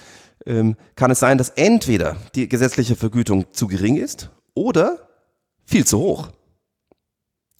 ähm, 0.46 0.76
kann 0.96 1.10
es 1.10 1.20
sein, 1.20 1.38
dass 1.38 1.50
entweder 1.50 2.16
die 2.34 2.48
gesetzliche 2.48 2.96
Vergütung 2.96 3.52
zu 3.52 3.66
gering 3.66 3.96
ist 3.96 4.30
oder 4.54 5.08
viel 5.64 5.86
zu 5.86 5.98
hoch. 5.98 6.28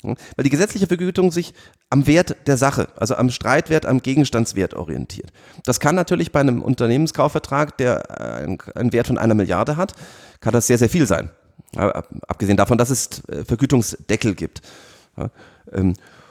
Weil 0.03 0.45
die 0.45 0.51
gesetzliche 0.51 0.87
Vergütung 0.87 1.33
sich 1.33 1.55
am 1.91 2.07
Wert 2.07 2.37
der 2.47 2.57
Sache, 2.57 2.89
also 2.97 3.17
am 3.17 3.31
Streitwert, 3.31 3.85
am 3.85 4.01
Gegenstandswert 4.01 4.75
orientiert. 4.75 5.33
Das 5.65 5.81
kann 5.81 5.97
natürlich 5.97 6.31
bei 6.31 6.39
einem 6.39 6.63
Unternehmenskaufvertrag, 6.63 7.77
der 7.79 8.47
einen 8.77 8.93
Wert 8.93 9.09
von 9.09 9.19
einer 9.19 9.35
Milliarde 9.35 9.77
hat, 9.77 9.95
kann 10.41 10.53
das 10.53 10.69
sehr, 10.69 10.79
sehr 10.79 10.89
viel 10.89 11.07
sein. 11.07 11.31
Abgesehen 11.75 12.57
davon, 12.57 12.79
dass 12.79 12.91
es 12.91 13.25
äh, 13.29 13.45
Vergütungsdeckel 13.45 14.35
gibt. 14.35 14.63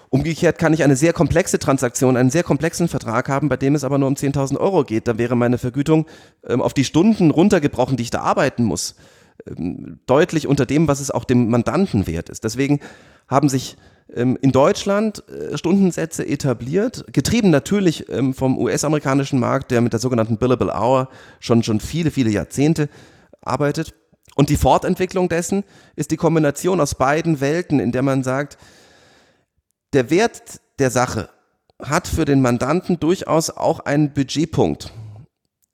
Umgekehrt 0.09 0.57
kann 0.57 0.73
ich 0.73 0.83
eine 0.83 0.95
sehr 0.95 1.11
komplexe 1.11 1.59
Transaktion, 1.59 2.15
einen 2.15 2.29
sehr 2.29 2.43
komplexen 2.43 2.87
Vertrag 2.87 3.27
haben, 3.27 3.49
bei 3.49 3.57
dem 3.57 3.75
es 3.75 3.83
aber 3.83 3.97
nur 3.97 4.07
um 4.07 4.15
10.000 4.15 4.57
Euro 4.57 4.83
geht. 4.83 5.07
Da 5.07 5.17
wäre 5.17 5.35
meine 5.35 5.57
Vergütung 5.57 6.05
ähm, 6.47 6.61
auf 6.61 6.73
die 6.73 6.85
Stunden 6.85 7.31
runtergebrochen, 7.31 7.97
die 7.97 8.03
ich 8.03 8.09
da 8.09 8.21
arbeiten 8.21 8.63
muss, 8.63 8.95
ähm, 9.45 9.99
deutlich 10.05 10.47
unter 10.47 10.65
dem, 10.65 10.87
was 10.87 11.01
es 11.01 11.11
auch 11.11 11.25
dem 11.25 11.49
Mandanten 11.49 12.07
wert 12.07 12.29
ist. 12.29 12.45
Deswegen 12.45 12.79
haben 13.27 13.49
sich 13.49 13.75
ähm, 14.15 14.37
in 14.41 14.53
Deutschland 14.53 15.23
äh, 15.27 15.57
Stundensätze 15.57 16.25
etabliert, 16.25 17.05
getrieben 17.11 17.49
natürlich 17.49 18.07
ähm, 18.09 18.33
vom 18.33 18.57
US-amerikanischen 18.57 19.39
Markt, 19.39 19.71
der 19.71 19.81
mit 19.81 19.91
der 19.91 19.99
sogenannten 19.99 20.37
Billable 20.37 20.73
Hour 20.73 21.09
schon, 21.41 21.63
schon 21.63 21.81
viele, 21.81 22.11
viele 22.11 22.29
Jahrzehnte 22.29 22.87
arbeitet. 23.41 23.93
Und 24.35 24.49
die 24.49 24.57
Fortentwicklung 24.57 25.27
dessen 25.27 25.63
ist 25.95 26.11
die 26.11 26.17
Kombination 26.17 26.79
aus 26.79 26.95
beiden 26.95 27.41
Welten, 27.41 27.79
in 27.79 27.91
der 27.91 28.03
man 28.03 28.23
sagt, 28.23 28.57
der 29.93 30.09
Wert 30.09 30.61
der 30.79 30.91
Sache 30.91 31.29
hat 31.81 32.07
für 32.07 32.25
den 32.25 32.41
Mandanten 32.41 32.99
durchaus 32.99 33.49
auch 33.49 33.79
einen 33.81 34.13
Budgetpunkt. 34.13 34.91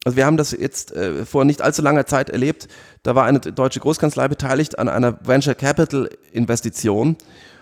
Also 0.06 0.18
wir 0.18 0.26
haben 0.26 0.38
das 0.38 0.52
jetzt 0.52 0.92
äh, 0.92 1.26
vor 1.26 1.46
nicht 1.46 1.62
allzu 1.62 1.82
langer 1.82 2.06
Zeit 2.06 2.30
erlebt. 2.30 2.68
Da 3.04 3.16
war 3.16 3.26
eine 3.26 3.40
deutsche 3.40 3.80
Großkanzlei 3.80 4.28
beteiligt 4.28 4.78
an 4.78 4.90
einer 4.90 5.18
Venture 5.26 5.56
Capital 5.56 6.10
Investition 6.34 7.16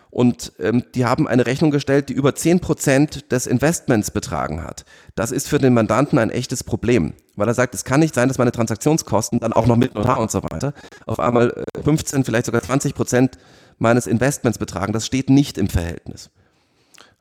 und 0.09 0.51
ähm, 0.59 0.83
die 0.93 1.05
haben 1.05 1.27
eine 1.27 1.45
Rechnung 1.45 1.71
gestellt, 1.71 2.09
die 2.09 2.13
über 2.13 2.35
zehn 2.35 2.59
Prozent 2.59 3.31
des 3.31 3.47
Investments 3.47 4.11
betragen 4.11 4.63
hat. 4.63 4.85
Das 5.15 5.31
ist 5.31 5.47
für 5.47 5.57
den 5.57 5.73
Mandanten 5.73 6.19
ein 6.19 6.31
echtes 6.31 6.63
Problem, 6.63 7.13
weil 7.35 7.47
er 7.47 7.53
sagt, 7.53 7.73
es 7.75 7.85
kann 7.85 8.01
nicht 8.01 8.13
sein, 8.13 8.27
dass 8.27 8.37
meine 8.37 8.51
Transaktionskosten 8.51 9.39
dann 9.39 9.53
auch 9.53 9.67
noch 9.67 9.77
mit 9.77 9.95
Notar 9.95 10.19
und 10.19 10.29
so 10.29 10.43
weiter 10.43 10.73
auf 11.05 11.19
einmal 11.19 11.63
15, 11.81 12.21
äh, 12.21 12.23
vielleicht 12.25 12.47
sogar 12.47 12.61
20 12.61 12.93
Prozent 12.93 13.37
meines 13.77 14.05
Investments 14.07 14.57
betragen. 14.57 14.93
Das 14.93 15.05
steht 15.05 15.29
nicht 15.29 15.57
im 15.57 15.69
Verhältnis. 15.69 16.29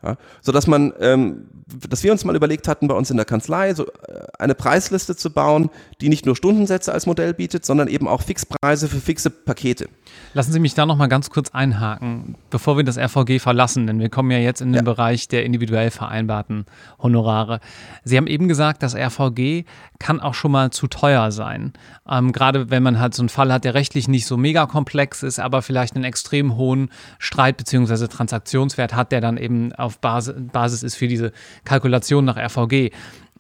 Ja, 0.03 0.17
so 0.41 0.51
dass 0.51 0.67
man, 0.67 0.95
ähm, 1.01 1.47
dass 1.89 2.03
wir 2.03 2.11
uns 2.11 2.25
mal 2.25 2.35
überlegt 2.35 2.69
hatten, 2.69 2.89
bei 2.89 2.95
uns 2.95 3.11
in 3.11 3.19
der 3.19 3.27
Kanzlei 3.27 3.75
so 3.75 3.87
äh, 3.87 3.91
eine 4.39 4.55
Preisliste 4.55 5.15
zu 5.15 5.31
bauen, 5.31 5.69
die 6.01 6.09
nicht 6.09 6.25
nur 6.25 6.35
Stundensätze 6.35 6.93
als 6.93 7.05
Modell 7.05 7.35
bietet, 7.35 7.67
sondern 7.67 7.87
eben 7.87 8.09
auch 8.09 8.23
Fixpreise 8.23 8.89
für 8.89 8.99
fixe 8.99 9.29
Pakete. 9.29 9.89
Lassen 10.33 10.53
Sie 10.53 10.59
mich 10.59 10.75
da 10.75 10.87
noch 10.87 10.97
mal 10.97 11.09
ganz 11.09 11.29
kurz 11.29 11.51
einhaken, 11.51 12.37
bevor 12.49 12.77
wir 12.77 12.85
das 12.85 12.97
RVG 12.97 13.41
verlassen, 13.41 13.87
denn 13.87 14.01
wir 14.01 14.09
kommen 14.09 14.31
ja 14.31 14.39
jetzt 14.39 14.63
in 14.63 14.69
den 14.73 14.77
ja. 14.77 14.83
Bereich 14.83 15.29
der 15.29 15.45
individuell 15.45 15.91
vereinbarten 15.91 16.65
Honorare. 16.99 17.61
Sie 18.05 18.17
haben 18.17 18.27
eben 18.27 18.49
gesagt, 18.49 18.83
das 18.83 18.95
RVG 18.95 19.65
kann 19.99 20.21
auch 20.21 20.35
schon 20.35 20.53
mal 20.53 20.71
zu 20.71 20.87
teuer 20.87 21.31
sein. 21.31 21.73
Ähm, 22.09 22.33
gerade 22.33 22.71
wenn 22.71 22.83
man 22.83 22.99
halt 22.99 23.15
so 23.15 23.23
einen 23.23 23.29
Fall 23.29 23.53
hat, 23.53 23.65
der 23.65 23.75
rechtlich 23.75 24.09
nicht 24.09 24.27
so 24.27 24.37
mega 24.37 24.67
komplex 24.67 25.23
ist, 25.23 25.39
aber 25.39 25.63
vielleicht 25.63 25.95
einen 25.95 26.05
extrem 26.05 26.57
hohen 26.57 26.91
Streit- 27.19 27.59
bzw. 27.59 28.07
Transaktionswert 28.07 28.95
hat, 28.95 29.13
der 29.13 29.21
dann 29.21 29.37
eben 29.37 29.73
auf 29.73 29.90
Basis, 29.99 30.35
Basis 30.53 30.83
ist 30.83 30.95
für 30.97 31.09
diese 31.09 31.33
Kalkulation 31.65 32.25
nach 32.25 32.37
RVG. 32.37 32.91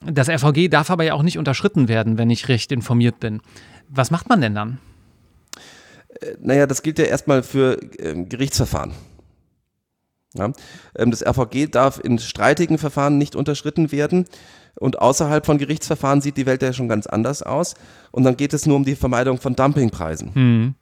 Das 0.03 0.29
RVG 0.29 0.69
darf 0.69 0.91
aber 0.91 1.05
ja 1.05 1.15
auch 1.15 1.23
nicht 1.23 1.39
unterschritten 1.39 1.89
werden, 1.89 2.19
wenn 2.19 2.31
ich 2.31 2.49
recht 2.49 2.73
informiert 2.73 3.21
bin. 3.21 3.43
Was 3.89 4.11
macht 4.11 4.29
man 4.29 4.41
denn 4.41 4.55
dann? 4.55 4.79
Äh, 6.21 6.37
naja, 6.41 6.67
das 6.67 6.83
gilt 6.83 6.99
ja 6.99 7.05
erstmal 7.05 7.43
für 7.43 7.79
ähm, 7.99 8.29
Gerichtsverfahren. 8.29 8.93
Ja, 10.35 10.53
ähm, 10.97 11.11
das 11.11 11.23
RVG 11.27 11.67
darf 11.71 12.01
in 12.03 12.19
streitigen 12.19 12.79
Verfahren 12.79 13.19
nicht 13.19 13.35
unterschritten 13.35 13.93
werden. 13.93 14.27
Und 14.79 15.01
außerhalb 15.01 15.45
von 15.45 15.59
Gerichtsverfahren 15.59 16.21
sieht 16.21 16.37
die 16.37 16.47
Welt 16.47 16.63
ja 16.63 16.73
schon 16.73 16.89
ganz 16.89 17.07
anders 17.07 17.43
aus. 17.43 17.75
Und 18.13 18.25
dann 18.25 18.37
geht 18.37 18.55
es 18.55 18.67
nur 18.67 18.77
um 18.77 18.85
die 18.85 18.95
Vermeidung 18.95 19.39
von 19.39 19.57
Dumpingpreisen. 19.57 20.31
Mhm. 20.35 20.75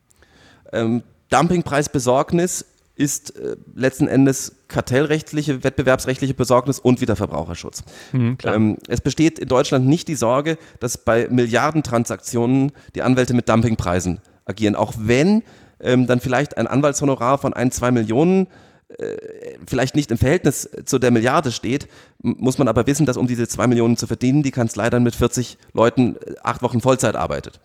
Ähm, 0.72 1.02
Dumpingpreisbesorgnis 1.30 2.66
ist 2.98 3.36
äh, 3.36 3.56
letzten 3.74 4.08
Endes 4.08 4.56
kartellrechtliche, 4.66 5.62
wettbewerbsrechtliche 5.62 6.34
Besorgnis 6.34 6.78
und 6.78 7.00
wieder 7.00 7.16
Verbraucherschutz. 7.16 7.84
Mhm, 8.12 8.38
ähm, 8.44 8.78
es 8.88 9.00
besteht 9.00 9.38
in 9.38 9.48
Deutschland 9.48 9.86
nicht 9.86 10.08
die 10.08 10.16
Sorge, 10.16 10.58
dass 10.80 10.98
bei 10.98 11.28
Milliardentransaktionen 11.30 12.72
die 12.94 13.02
Anwälte 13.02 13.34
mit 13.34 13.48
Dumpingpreisen 13.48 14.20
agieren. 14.44 14.74
Auch 14.74 14.94
wenn 14.98 15.42
ähm, 15.80 16.06
dann 16.06 16.20
vielleicht 16.20 16.56
ein 16.56 16.66
Anwaltshonorar 16.66 17.38
von 17.38 17.52
ein, 17.54 17.70
zwei 17.70 17.92
Millionen 17.92 18.48
äh, 18.88 19.16
vielleicht 19.66 19.94
nicht 19.94 20.10
im 20.10 20.18
Verhältnis 20.18 20.68
zu 20.84 20.98
der 20.98 21.12
Milliarde 21.12 21.52
steht, 21.52 21.88
muss 22.20 22.58
man 22.58 22.68
aber 22.68 22.86
wissen, 22.86 23.06
dass 23.06 23.16
um 23.16 23.28
diese 23.28 23.46
zwei 23.46 23.66
Millionen 23.66 23.96
zu 23.96 24.06
verdienen, 24.06 24.42
die 24.42 24.50
Kanzlei 24.50 24.90
dann 24.90 25.04
mit 25.04 25.14
40 25.14 25.56
Leuten 25.72 26.16
äh, 26.16 26.34
acht 26.42 26.62
Wochen 26.62 26.80
Vollzeit 26.80 27.14
arbeitet. 27.14 27.60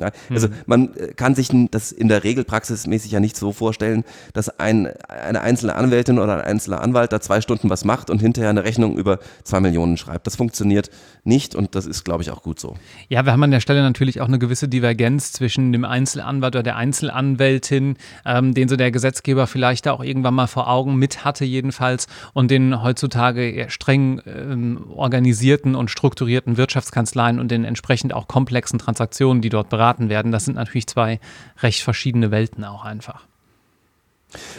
Ja, 0.00 0.10
also 0.30 0.48
mhm. 0.48 0.54
man 0.66 0.94
äh, 0.94 1.12
kann 1.14 1.34
sich 1.34 1.48
das 1.70 1.92
in 1.92 2.08
der 2.08 2.24
Regel 2.24 2.44
praxismäßig 2.44 3.12
ja 3.12 3.20
nicht 3.20 3.36
so 3.36 3.52
vorstellen, 3.52 4.04
dass 4.32 4.58
ein, 4.58 4.88
eine 5.08 5.40
einzelne 5.40 5.74
Anwältin 5.74 6.18
oder 6.18 6.34
ein 6.34 6.40
einzelner 6.40 6.80
Anwalt 6.80 7.12
da 7.12 7.20
zwei 7.20 7.40
Stunden 7.40 7.70
was 7.70 7.84
macht 7.84 8.10
und 8.10 8.20
hinterher 8.20 8.50
eine 8.50 8.64
Rechnung 8.64 8.96
über 8.96 9.18
zwei 9.42 9.60
Millionen 9.60 9.96
schreibt. 9.96 10.26
Das 10.26 10.36
funktioniert 10.36 10.90
nicht 11.24 11.54
und 11.54 11.74
das 11.74 11.86
ist, 11.86 12.04
glaube 12.04 12.22
ich, 12.22 12.30
auch 12.30 12.42
gut 12.42 12.60
so. 12.60 12.76
Ja, 13.08 13.24
wir 13.24 13.32
haben 13.32 13.42
an 13.42 13.50
der 13.50 13.60
Stelle 13.60 13.82
natürlich 13.82 14.20
auch 14.20 14.28
eine 14.28 14.38
gewisse 14.38 14.68
Divergenz 14.68 15.32
zwischen 15.32 15.72
dem 15.72 15.84
Einzelanwalt 15.84 16.54
oder 16.54 16.62
der 16.62 16.76
Einzelanwältin, 16.76 17.96
ähm, 18.24 18.54
den 18.54 18.68
so 18.68 18.76
der 18.76 18.90
Gesetzgeber 18.90 19.46
vielleicht 19.46 19.86
da 19.86 19.92
auch 19.92 20.02
irgendwann 20.02 20.34
mal 20.34 20.46
vor 20.46 20.68
Augen 20.68 20.96
mit 20.96 21.24
hatte 21.24 21.44
jedenfalls 21.44 22.06
und 22.32 22.50
den 22.50 22.82
heutzutage 22.82 23.66
streng 23.68 24.22
ähm, 24.26 24.84
organisierten 24.94 25.74
und 25.74 25.90
strukturierten 25.90 26.56
Wirtschaftskanzleien 26.56 27.38
und 27.38 27.50
den 27.50 27.64
entsprechend 27.64 28.14
auch 28.14 28.28
komplexen 28.28 28.78
Transaktionen, 28.78 29.42
die 29.42 29.48
dort 29.48 29.68
beraten 29.68 29.89
beraten 29.90 30.08
werden. 30.08 30.32
Das 30.32 30.44
sind 30.44 30.54
natürlich 30.54 30.86
zwei 30.86 31.20
recht 31.62 31.82
verschiedene 31.82 32.30
Welten 32.30 32.64
auch 32.64 32.84
einfach. 32.84 33.26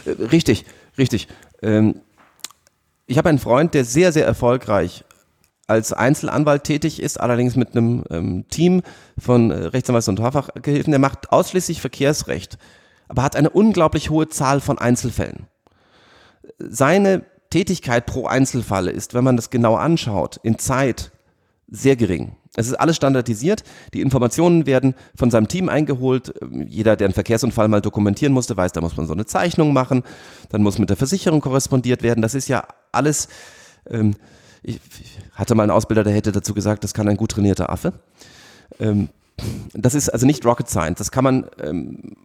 Äh, 0.04 0.22
richtig, 0.26 0.64
richtig. 0.98 1.28
Ähm, 1.62 2.00
ich 3.06 3.18
habe 3.18 3.28
einen 3.28 3.38
Freund, 3.38 3.74
der 3.74 3.84
sehr, 3.84 4.12
sehr 4.12 4.26
erfolgreich 4.26 5.04
als 5.66 5.92
Einzelanwalt 5.92 6.64
tätig 6.64 7.00
ist, 7.00 7.18
allerdings 7.20 7.56
mit 7.56 7.74
einem 7.74 8.04
ähm, 8.10 8.44
Team 8.48 8.82
von 9.18 9.50
äh, 9.50 9.66
Rechtsanwalts- 9.66 10.08
und 10.08 10.16
Torfachgehilfen. 10.16 10.90
Der 10.90 11.00
macht 11.00 11.32
ausschließlich 11.32 11.80
Verkehrsrecht, 11.80 12.58
aber 13.08 13.22
hat 13.22 13.36
eine 13.36 13.50
unglaublich 13.50 14.10
hohe 14.10 14.28
Zahl 14.28 14.60
von 14.60 14.78
Einzelfällen. 14.78 15.46
Seine 16.58 17.24
Tätigkeit 17.50 18.06
pro 18.06 18.26
Einzelfall 18.26 18.88
ist, 18.88 19.14
wenn 19.14 19.24
man 19.24 19.36
das 19.36 19.50
genau 19.50 19.76
anschaut, 19.76 20.38
in 20.42 20.58
Zeit 20.58 21.12
sehr 21.68 21.96
gering. 21.96 22.36
Es 22.54 22.66
ist 22.66 22.74
alles 22.74 22.96
standardisiert. 22.96 23.64
Die 23.94 24.02
Informationen 24.02 24.66
werden 24.66 24.94
von 25.14 25.30
seinem 25.30 25.48
Team 25.48 25.70
eingeholt. 25.70 26.34
Jeder, 26.68 26.96
der 26.96 27.06
einen 27.06 27.14
Verkehrsunfall 27.14 27.68
mal 27.68 27.80
dokumentieren 27.80 28.32
musste, 28.34 28.56
weiß, 28.56 28.72
da 28.72 28.82
muss 28.82 28.96
man 28.96 29.06
so 29.06 29.14
eine 29.14 29.24
Zeichnung 29.24 29.72
machen. 29.72 30.02
Dann 30.50 30.62
muss 30.62 30.78
mit 30.78 30.90
der 30.90 30.98
Versicherung 30.98 31.40
korrespondiert 31.40 32.02
werden. 32.02 32.20
Das 32.20 32.34
ist 32.34 32.48
ja 32.48 32.64
alles. 32.92 33.28
Ähm, 33.88 34.14
ich 34.62 34.78
hatte 35.34 35.54
mal 35.54 35.62
einen 35.62 35.72
Ausbilder, 35.72 36.04
der 36.04 36.12
hätte 36.12 36.30
dazu 36.30 36.52
gesagt, 36.52 36.84
das 36.84 36.92
kann 36.94 37.08
ein 37.08 37.16
gut 37.16 37.32
trainierter 37.32 37.70
Affe. 37.70 37.94
Ähm, 38.78 39.08
das 39.72 39.94
ist 39.94 40.10
also 40.10 40.26
nicht 40.26 40.44
Rocket 40.44 40.68
Science. 40.68 40.98
Das 40.98 41.10
kann 41.10 41.24
man 41.24 41.46
ähm, 41.58 42.16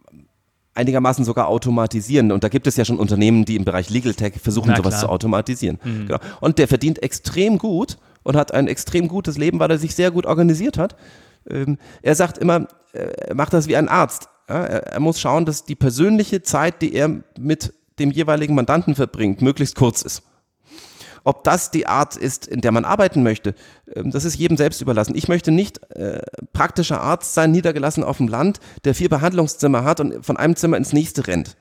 einigermaßen 0.74 1.24
sogar 1.24 1.48
automatisieren. 1.48 2.32
Und 2.32 2.44
da 2.44 2.48
gibt 2.48 2.66
es 2.66 2.76
ja 2.76 2.84
schon 2.84 2.98
Unternehmen, 2.98 3.46
die 3.46 3.56
im 3.56 3.64
Bereich 3.64 3.88
Legal 3.88 4.14
Tech 4.14 4.34
versuchen, 4.42 4.76
sowas 4.76 5.00
zu 5.00 5.08
automatisieren. 5.08 5.78
Mhm. 5.82 6.06
Genau. 6.06 6.20
Und 6.40 6.58
der 6.58 6.68
verdient 6.68 7.02
extrem 7.02 7.56
gut 7.56 7.96
und 8.28 8.36
hat 8.36 8.52
ein 8.52 8.68
extrem 8.68 9.08
gutes 9.08 9.38
Leben, 9.38 9.58
weil 9.58 9.70
er 9.70 9.78
sich 9.78 9.94
sehr 9.94 10.10
gut 10.10 10.26
organisiert 10.26 10.76
hat. 10.76 10.96
Ähm, 11.48 11.78
er 12.02 12.14
sagt 12.14 12.36
immer, 12.36 12.68
er 12.92 13.34
macht 13.34 13.54
das 13.54 13.68
wie 13.68 13.76
ein 13.76 13.88
Arzt. 13.88 14.28
er, 14.46 15.00
muss 15.00 15.20
schauen, 15.20 15.46
dass 15.46 15.64
die 15.64 15.74
persönliche 15.74 16.42
Zeit, 16.42 16.82
die 16.82 16.94
er 16.94 17.22
mit 17.38 17.72
dem 17.98 18.10
jeweiligen 18.10 18.54
Mandanten 18.54 18.94
verbringt, 18.94 19.40
möglichst 19.40 19.76
kurz 19.76 20.02
ist. 20.02 20.22
Ob 21.24 21.44
das 21.44 21.70
die 21.70 21.86
Art 21.86 22.16
ist, 22.16 22.46
in 22.46 22.60
der 22.60 22.72
man 22.72 22.84
arbeiten 22.84 23.22
möchte, 23.22 23.54
ähm, 23.94 24.10
das 24.10 24.24
ist 24.24 24.36
jedem 24.36 24.56
selbst 24.56 24.82
überlassen. 24.82 25.14
Ich 25.14 25.28
möchte 25.28 25.50
nicht 25.50 25.82
äh, 25.92 26.22
praktischer 26.52 27.00
Arzt 27.00 27.34
sein, 27.34 27.50
niedergelassen 27.50 28.04
auf 28.04 28.18
dem 28.18 28.28
Land, 28.28 28.60
der 28.84 28.94
vier 28.94 29.08
Behandlungszimmer 29.08 29.84
hat 29.84 30.00
und 30.00 30.24
von 30.24 30.36
einem 30.36 30.56
Zimmer 30.56 30.76
ins 30.76 30.92
nächste 30.92 31.26
rennt. 31.26 31.56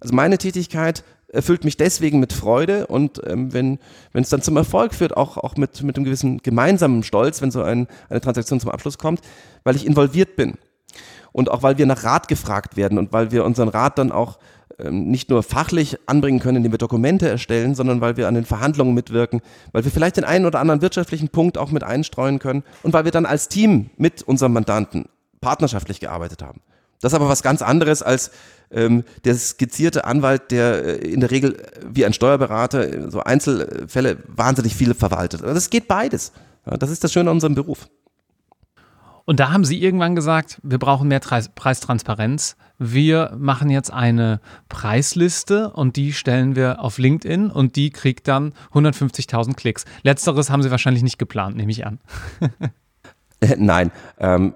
Also 0.00 0.14
meine 0.14 0.38
Tätigkeit 0.38 1.04
erfüllt 1.32 1.64
mich 1.64 1.76
deswegen 1.76 2.20
mit 2.20 2.32
Freude 2.32 2.86
und 2.86 3.20
ähm, 3.26 3.52
wenn 3.52 3.78
es 4.12 4.28
dann 4.28 4.42
zum 4.42 4.56
Erfolg 4.56 4.94
führt, 4.94 5.16
auch, 5.16 5.38
auch 5.38 5.56
mit, 5.56 5.82
mit 5.82 5.96
einem 5.96 6.04
gewissen 6.04 6.38
gemeinsamen 6.38 7.02
Stolz, 7.02 7.40
wenn 7.42 7.50
so 7.50 7.62
ein, 7.62 7.88
eine 8.10 8.20
Transaktion 8.20 8.60
zum 8.60 8.70
Abschluss 8.70 8.98
kommt, 8.98 9.20
weil 9.64 9.74
ich 9.74 9.86
involviert 9.86 10.36
bin. 10.36 10.54
Und 11.32 11.50
auch 11.50 11.62
weil 11.62 11.78
wir 11.78 11.86
nach 11.86 12.04
Rat 12.04 12.28
gefragt 12.28 12.76
werden 12.76 12.98
und 12.98 13.12
weil 13.12 13.32
wir 13.32 13.44
unseren 13.46 13.68
Rat 13.68 13.98
dann 13.98 14.12
auch 14.12 14.38
ähm, 14.78 15.10
nicht 15.10 15.30
nur 15.30 15.42
fachlich 15.42 15.96
anbringen 16.06 16.38
können, 16.38 16.58
indem 16.58 16.72
wir 16.72 16.78
Dokumente 16.78 17.28
erstellen, 17.28 17.74
sondern 17.74 18.02
weil 18.02 18.18
wir 18.18 18.28
an 18.28 18.34
den 18.34 18.44
Verhandlungen 18.44 18.94
mitwirken, 18.94 19.40
weil 19.72 19.84
wir 19.84 19.90
vielleicht 19.90 20.18
den 20.18 20.24
einen 20.24 20.44
oder 20.44 20.60
anderen 20.60 20.82
wirtschaftlichen 20.82 21.30
Punkt 21.30 21.56
auch 21.56 21.70
mit 21.70 21.82
einstreuen 21.82 22.38
können 22.38 22.62
und 22.82 22.92
weil 22.92 23.04
wir 23.04 23.10
dann 23.10 23.24
als 23.24 23.48
Team 23.48 23.88
mit 23.96 24.22
unserem 24.22 24.52
Mandanten 24.52 25.06
partnerschaftlich 25.40 25.98
gearbeitet 25.98 26.42
haben. 26.42 26.60
Das 27.00 27.12
ist 27.12 27.16
aber 27.16 27.28
was 27.28 27.42
ganz 27.42 27.62
anderes 27.62 28.02
als 28.02 28.30
ähm, 28.72 29.04
der 29.24 29.34
skizzierte 29.34 30.04
Anwalt, 30.04 30.50
der 30.50 31.02
äh, 31.02 31.12
in 31.12 31.20
der 31.20 31.30
Regel 31.30 31.54
äh, 31.54 31.80
wie 31.90 32.04
ein 32.04 32.12
Steuerberater 32.12 32.92
äh, 32.92 33.10
so 33.10 33.20
Einzelfälle 33.20 34.18
wahnsinnig 34.26 34.74
viele 34.74 34.94
verwaltet. 34.94 35.42
Das 35.42 35.70
geht 35.70 35.88
beides. 35.88 36.32
Das 36.64 36.90
ist 36.90 37.02
das 37.02 37.12
Schöne 37.12 37.30
an 37.30 37.36
unserem 37.36 37.54
Beruf. 37.54 37.88
Und 39.24 39.40
da 39.40 39.52
haben 39.52 39.64
Sie 39.64 39.80
irgendwann 39.82 40.16
gesagt, 40.16 40.60
wir 40.62 40.78
brauchen 40.78 41.08
mehr 41.08 41.20
Preistransparenz. 41.20 42.56
Wir 42.78 43.34
machen 43.38 43.70
jetzt 43.70 43.92
eine 43.92 44.40
Preisliste 44.68 45.70
und 45.70 45.96
die 45.96 46.12
stellen 46.12 46.56
wir 46.56 46.80
auf 46.80 46.98
LinkedIn 46.98 47.50
und 47.50 47.76
die 47.76 47.90
kriegt 47.90 48.26
dann 48.26 48.52
150.000 48.72 49.54
Klicks. 49.54 49.84
Letzteres 50.02 50.50
haben 50.50 50.62
Sie 50.62 50.70
wahrscheinlich 50.70 51.04
nicht 51.04 51.18
geplant, 51.18 51.56
nehme 51.56 51.70
ich 51.70 51.86
an. 51.86 52.00
Nein, 53.56 53.92
ähm, 54.18 54.54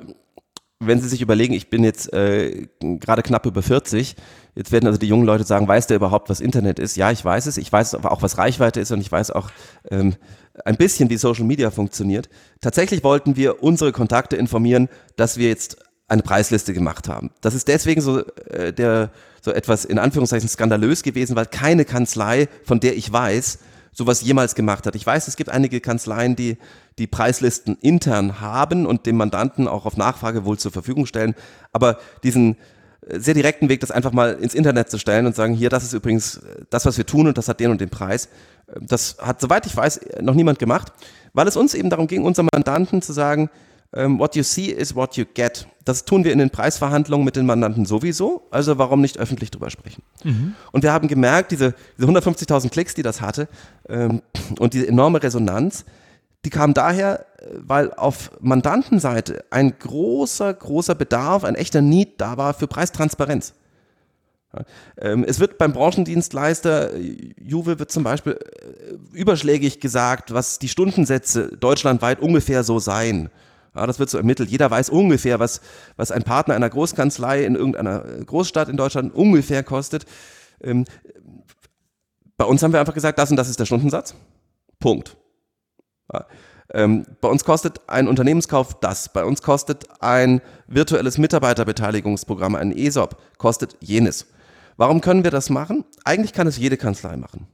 wenn 0.79 1.01
Sie 1.01 1.09
sich 1.09 1.23
überlegen, 1.23 1.55
ich 1.55 1.71
bin 1.71 1.85
jetzt 1.85 2.13
äh, 2.13 2.69
gerade 2.81 3.23
knapp 3.23 3.47
über 3.47 3.63
40, 3.63 4.15
jetzt 4.55 4.73
werden 4.73 4.87
also 4.87 4.99
die 4.99 5.09
jungen 5.09 5.25
Leute 5.25 5.45
sagen, 5.45 5.67
weiß 5.67 5.87
der 5.87 5.97
überhaupt, 5.97 6.29
was 6.29 6.41
Internet 6.41 6.79
ist? 6.79 6.97
Ja, 6.97 7.11
ich 7.11 7.25
weiß 7.25 7.47
es, 7.47 7.57
ich 7.57 7.73
weiß 7.73 7.95
aber 7.95 8.13
auch, 8.13 8.23
was 8.23 8.37
Reichweite 8.37 8.81
ist 8.81 8.93
und 8.93 9.01
ich 9.01 9.11
weiß 9.11 9.31
auch 9.31 9.51
ähm, 9.91 10.17
ein 10.65 10.77
bisschen, 10.77 11.09
wie 11.09 11.17
Social 11.17 11.45
Media 11.45 11.71
funktioniert. 11.71 12.29
Tatsächlich 12.61 13.03
wollten 13.05 13.37
wir 13.37 13.63
unsere 13.63 13.93
Kontakte 13.93 14.37
informieren, 14.37 14.89
dass 15.17 15.39
wir 15.39 15.49
jetzt 15.49 15.79
eine 16.09 16.23
Preisliste 16.23 16.73
gemacht 16.73 17.09
haben. 17.09 17.31
Das 17.41 17.55
ist 17.55 17.69
deswegen 17.69 18.01
so, 18.01 18.25
äh, 18.51 18.73
der, 18.73 19.11
so 19.41 19.53
etwas 19.53 19.85
in 19.85 19.99
Anführungszeichen 19.99 20.49
skandalös 20.49 21.03
gewesen, 21.03 21.37
weil 21.37 21.47
keine 21.47 21.85
Kanzlei, 21.85 22.49
von 22.65 22.81
der 22.81 22.97
ich 22.97 23.11
weiß, 23.13 23.59
sowas 23.97 24.21
jemals 24.21 24.55
gemacht 24.55 24.87
hat. 24.87 24.95
Ich 24.95 25.07
weiß, 25.07 25.27
es 25.27 25.37
gibt 25.37 25.49
einige 25.49 25.81
Kanzleien, 25.81 26.37
die 26.37 26.59
die 26.99 27.07
Preislisten 27.07 27.79
intern 27.81 28.41
haben 28.41 28.85
und 28.85 29.07
dem 29.07 29.17
Mandanten 29.17 29.67
auch 29.67 29.87
auf 29.87 29.97
Nachfrage 29.97 30.45
wohl 30.45 30.59
zur 30.59 30.71
Verfügung 30.71 31.07
stellen, 31.07 31.35
aber 31.73 31.99
diesen 32.23 32.57
äh, 33.07 33.19
sehr 33.19 33.33
direkten 33.33 33.71
Weg, 33.71 33.81
das 33.81 33.91
einfach 33.91 34.13
mal 34.13 34.35
ins 34.35 34.55
Internet 34.55 34.91
zu 34.91 34.99
stellen 34.99 35.25
und 35.25 35.35
sagen, 35.35 35.55
hier, 35.55 35.71
das 35.71 35.83
ist 35.83 35.95
übrigens 35.95 36.41
das, 36.69 36.85
was 36.85 36.99
wir 36.99 37.07
tun 37.07 37.27
und 37.27 37.39
das 37.39 37.49
hat 37.49 37.59
den 37.59 37.71
und 37.71 37.81
den 37.81 37.89
Preis. 37.89 38.27
Äh, 38.67 38.81
das 38.83 39.17
hat, 39.19 39.41
soweit 39.41 39.65
ich 39.65 39.75
weiß, 39.75 40.01
noch 40.21 40.35
niemand 40.35 40.59
gemacht, 40.59 40.93
weil 41.33 41.49
es 41.49 41.57
uns 41.57 41.73
eben 41.73 41.89
darum 41.89 42.07
ging, 42.07 42.23
unserem 42.23 42.51
Mandanten 42.53 43.01
zu 43.01 43.15
sagen, 43.15 43.49
what 43.97 44.37
you 44.37 44.43
see 44.43 44.71
is 44.71 44.95
what 44.95 45.17
you 45.17 45.25
get. 45.35 45.67
Das 45.85 46.05
tun 46.05 46.25
wir 46.25 46.33
in 46.33 46.39
den 46.39 46.51
Preisverhandlungen 46.51 47.25
mit 47.25 47.37
den 47.37 47.47
Mandanten 47.47 47.87
sowieso, 47.87 48.47
also 48.51 48.77
warum 48.77 49.01
nicht 49.01 49.19
öffentlich 49.19 49.51
drüber 49.51 49.71
sprechen? 49.71 50.03
Mhm. 50.25 50.55
Und 50.73 50.83
wir 50.83 50.93
haben 50.93 51.09
gemerkt, 51.09 51.53
diese, 51.53 51.75
diese 51.97 52.09
150.000 52.09 52.71
Klicks, 52.71 52.95
die 52.95 53.03
das 53.03 53.21
hatte 53.21 53.49
ähm, 53.89 54.23
und 54.59 54.75
diese 54.75 54.89
enorme 54.89 55.23
Resonanz, 55.23 55.85
die 56.45 56.51
kam 56.51 56.75
daher, 56.75 57.27
weil 57.55 57.93
auf 57.95 58.31
Mandantenseite 58.41 59.45
ein 59.51 59.79
großer, 59.79 60.53
großer 60.55 60.95
Bedarf, 60.95 61.45
ein 61.45 61.55
echter 61.55 61.81
Need 61.83 62.21
da 62.21 62.37
war 62.37 62.55
für 62.55 62.67
Preistransparenz. 62.67 63.55
Ähm, 64.99 65.25
es 65.27 65.41
wird 65.41 65.59
beim 65.59 65.73
Branchendienstleister, 65.73 66.97
Juve 66.97 67.79
wird 67.79 67.91
zum 67.91 68.05
Beispiel 68.05 68.33
äh, 68.33 69.17
überschlägig 69.17 69.81
gesagt, 69.81 70.33
was 70.33 70.59
die 70.59 70.69
Stundensätze 70.69 71.49
deutschlandweit 71.59 72.21
ungefähr 72.21 72.63
so 72.63 72.79
seien. 72.79 73.29
Ja, 73.77 73.87
das 73.87 73.99
wird 73.99 74.09
so 74.09 74.17
ermittelt. 74.17 74.49
Jeder 74.49 74.71
weiß 74.71 74.89
ungefähr, 74.89 75.39
was, 75.39 75.61
was 75.97 76.11
ein 76.11 76.23
Partner 76.23 76.55
einer 76.55 76.71
Großkanzlei 76.71 77.45
in 77.45 77.55
irgendeiner 77.55 78.01
Großstadt 78.01 78.69
in 78.69 78.77
Deutschland 78.77 79.15
ungefähr 79.15 79.63
kostet. 79.63 80.07
Ähm, 80.63 80.87
bei 82.39 82.47
uns 82.47 82.63
haben 82.63 82.73
wir 82.73 82.81
einfach 82.81 82.95
gesagt, 82.95 83.19
das 83.19 83.31
und 83.31 83.37
das 83.37 83.49
ist 83.49 83.61
der 83.61 83.67
Stundensatz. 83.67 84.15
Punkt. 84.81 85.17
Ja, 86.13 86.27
ähm, 86.73 87.07
bei 87.21 87.29
uns 87.29 87.45
kostet 87.45 87.81
ein 87.87 88.09
Unternehmenskauf 88.09 88.81
das. 88.81 89.13
Bei 89.13 89.25
uns 89.25 89.43
kostet 89.43 89.85
ein 90.01 90.41
virtuelles 90.67 91.19
Mitarbeiterbeteiligungsprogramm, 91.19 92.55
ein 92.55 92.77
ESOP, 92.77 93.17
kostet 93.37 93.77
jenes. 93.81 94.27
Warum 94.77 95.01
können 95.01 95.25
wir 95.25 95.31
das 95.31 95.51
machen? 95.51 95.85
Eigentlich 96.05 96.33
kann 96.33 96.47
es 96.47 96.59
jede 96.59 96.77
Kanzlei 96.77 97.17
machen. 97.17 97.47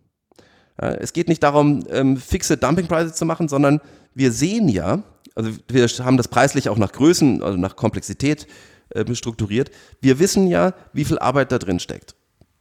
Ja, 0.80 0.90
es 0.90 1.12
geht 1.12 1.28
nicht 1.28 1.42
darum, 1.42 1.84
ähm, 1.90 2.16
fixe 2.16 2.56
Dumpingpreise 2.56 3.12
zu 3.12 3.24
machen, 3.24 3.48
sondern 3.48 3.80
wir 4.14 4.32
sehen 4.32 4.68
ja, 4.68 5.02
also 5.34 5.50
wir 5.68 5.86
haben 6.04 6.16
das 6.16 6.28
preislich 6.28 6.68
auch 6.68 6.78
nach 6.78 6.92
Größen, 6.92 7.42
also 7.42 7.58
nach 7.58 7.76
Komplexität 7.76 8.46
äh, 8.90 9.14
strukturiert. 9.14 9.70
Wir 10.00 10.18
wissen 10.18 10.46
ja, 10.46 10.74
wie 10.92 11.04
viel 11.04 11.18
Arbeit 11.18 11.52
da 11.52 11.58
drin 11.58 11.80
steckt. 11.80 12.14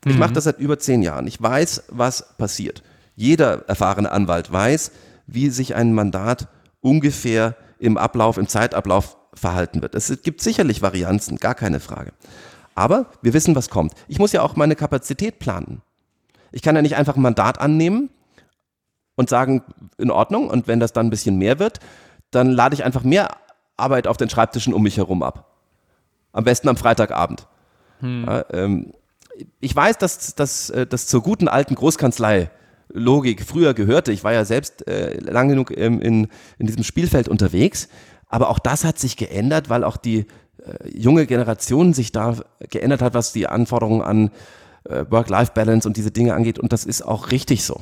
Ich 0.05 0.13
mhm. 0.13 0.19
mache 0.19 0.33
das 0.33 0.45
seit 0.45 0.59
über 0.59 0.79
zehn 0.79 1.01
Jahren. 1.03 1.27
Ich 1.27 1.41
weiß, 1.41 1.83
was 1.89 2.37
passiert. 2.37 2.83
Jeder 3.15 3.67
erfahrene 3.67 4.11
Anwalt 4.11 4.51
weiß, 4.51 4.91
wie 5.27 5.49
sich 5.49 5.75
ein 5.75 5.93
Mandat 5.93 6.47
ungefähr 6.81 7.55
im 7.79 7.97
Ablauf, 7.97 8.37
im 8.37 8.47
Zeitablauf 8.47 9.17
verhalten 9.33 9.81
wird. 9.81 9.95
Es 9.95 10.21
gibt 10.23 10.41
sicherlich 10.41 10.81
Varianzen, 10.81 11.37
gar 11.37 11.55
keine 11.55 11.79
Frage. 11.79 12.13
Aber 12.75 13.07
wir 13.21 13.33
wissen, 13.33 13.55
was 13.55 13.69
kommt. 13.69 13.93
Ich 14.07 14.19
muss 14.19 14.31
ja 14.31 14.41
auch 14.41 14.55
meine 14.55 14.75
Kapazität 14.75 15.39
planen. 15.39 15.81
Ich 16.51 16.61
kann 16.61 16.75
ja 16.75 16.81
nicht 16.81 16.95
einfach 16.95 17.15
ein 17.15 17.21
Mandat 17.21 17.59
annehmen 17.59 18.09
und 19.15 19.29
sagen, 19.29 19.63
in 19.97 20.11
Ordnung, 20.11 20.49
und 20.49 20.67
wenn 20.67 20.79
das 20.79 20.93
dann 20.93 21.07
ein 21.07 21.11
bisschen 21.11 21.37
mehr 21.37 21.59
wird, 21.59 21.79
dann 22.31 22.51
lade 22.51 22.75
ich 22.75 22.83
einfach 22.83 23.03
mehr 23.03 23.37
Arbeit 23.77 24.07
auf 24.07 24.17
den 24.17 24.29
Schreibtischen 24.29 24.73
um 24.73 24.83
mich 24.83 24.97
herum 24.97 25.23
ab. 25.23 25.51
Am 26.31 26.43
besten 26.43 26.69
am 26.69 26.77
Freitagabend. 26.77 27.47
Hm. 27.99 28.25
Ja, 28.25 28.45
ähm, 28.51 28.93
ich 29.59 29.75
weiß, 29.75 29.97
dass 29.97 30.35
das 30.35 30.69
äh, 30.69 30.87
zur 30.89 31.21
guten 31.21 31.47
alten 31.47 31.75
Großkanzlei 31.75 32.49
Logik 32.93 33.43
früher 33.43 33.73
gehörte. 33.73 34.11
Ich 34.11 34.23
war 34.23 34.33
ja 34.33 34.45
selbst 34.45 34.87
äh, 34.87 35.17
lang 35.19 35.49
genug 35.49 35.75
ähm, 35.75 36.01
in, 36.01 36.27
in 36.57 36.67
diesem 36.67 36.83
Spielfeld 36.83 37.27
unterwegs. 37.27 37.87
Aber 38.27 38.49
auch 38.49 38.59
das 38.59 38.83
hat 38.83 38.99
sich 38.99 39.17
geändert, 39.17 39.69
weil 39.69 39.83
auch 39.83 39.97
die 39.97 40.19
äh, 40.19 40.89
junge 40.93 41.25
Generation 41.25 41.93
sich 41.93 42.11
da 42.11 42.37
geändert 42.69 43.01
hat, 43.01 43.13
was 43.13 43.33
die 43.33 43.47
Anforderungen 43.47 44.01
an 44.01 44.31
äh, 44.85 45.05
Work-Life-Balance 45.09 45.87
und 45.87 45.97
diese 45.97 46.11
Dinge 46.11 46.33
angeht. 46.33 46.59
Und 46.59 46.73
das 46.73 46.85
ist 46.85 47.01
auch 47.01 47.31
richtig 47.31 47.63
so. 47.63 47.81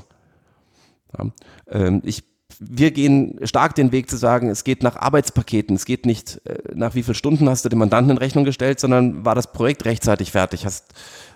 Ja, 1.18 1.26
ähm, 1.70 2.02
ich 2.04 2.24
wir 2.60 2.91
gehen 2.91 3.39
stark 3.43 3.74
den 3.76 3.93
Weg 3.93 4.10
zu 4.10 4.17
sagen, 4.17 4.50
es 4.50 4.65
geht 4.65 4.84
nach 4.84 4.98
Arbeitspaketen, 4.98 5.76
es 5.78 5.86
geht 5.86 6.06
nicht 6.06 6.41
äh, 6.45 6.58
nach 6.76 6.93
wie 6.93 7.04
viel 7.04 7.15
Stunden 7.15 7.50
hast 7.50 7.63
du 7.63 7.69
dem 7.69 7.80
Mandanten 7.80 8.12
in 8.12 8.17
Rechnung 8.17 8.43
gestellt, 8.43 8.80
sondern 8.80 9.24
war 9.26 9.34
das 9.34 9.54
Projekt 9.54 9.86
rechtzeitig 9.86 10.32
fertig, 10.32 10.65
hast, 10.65 10.93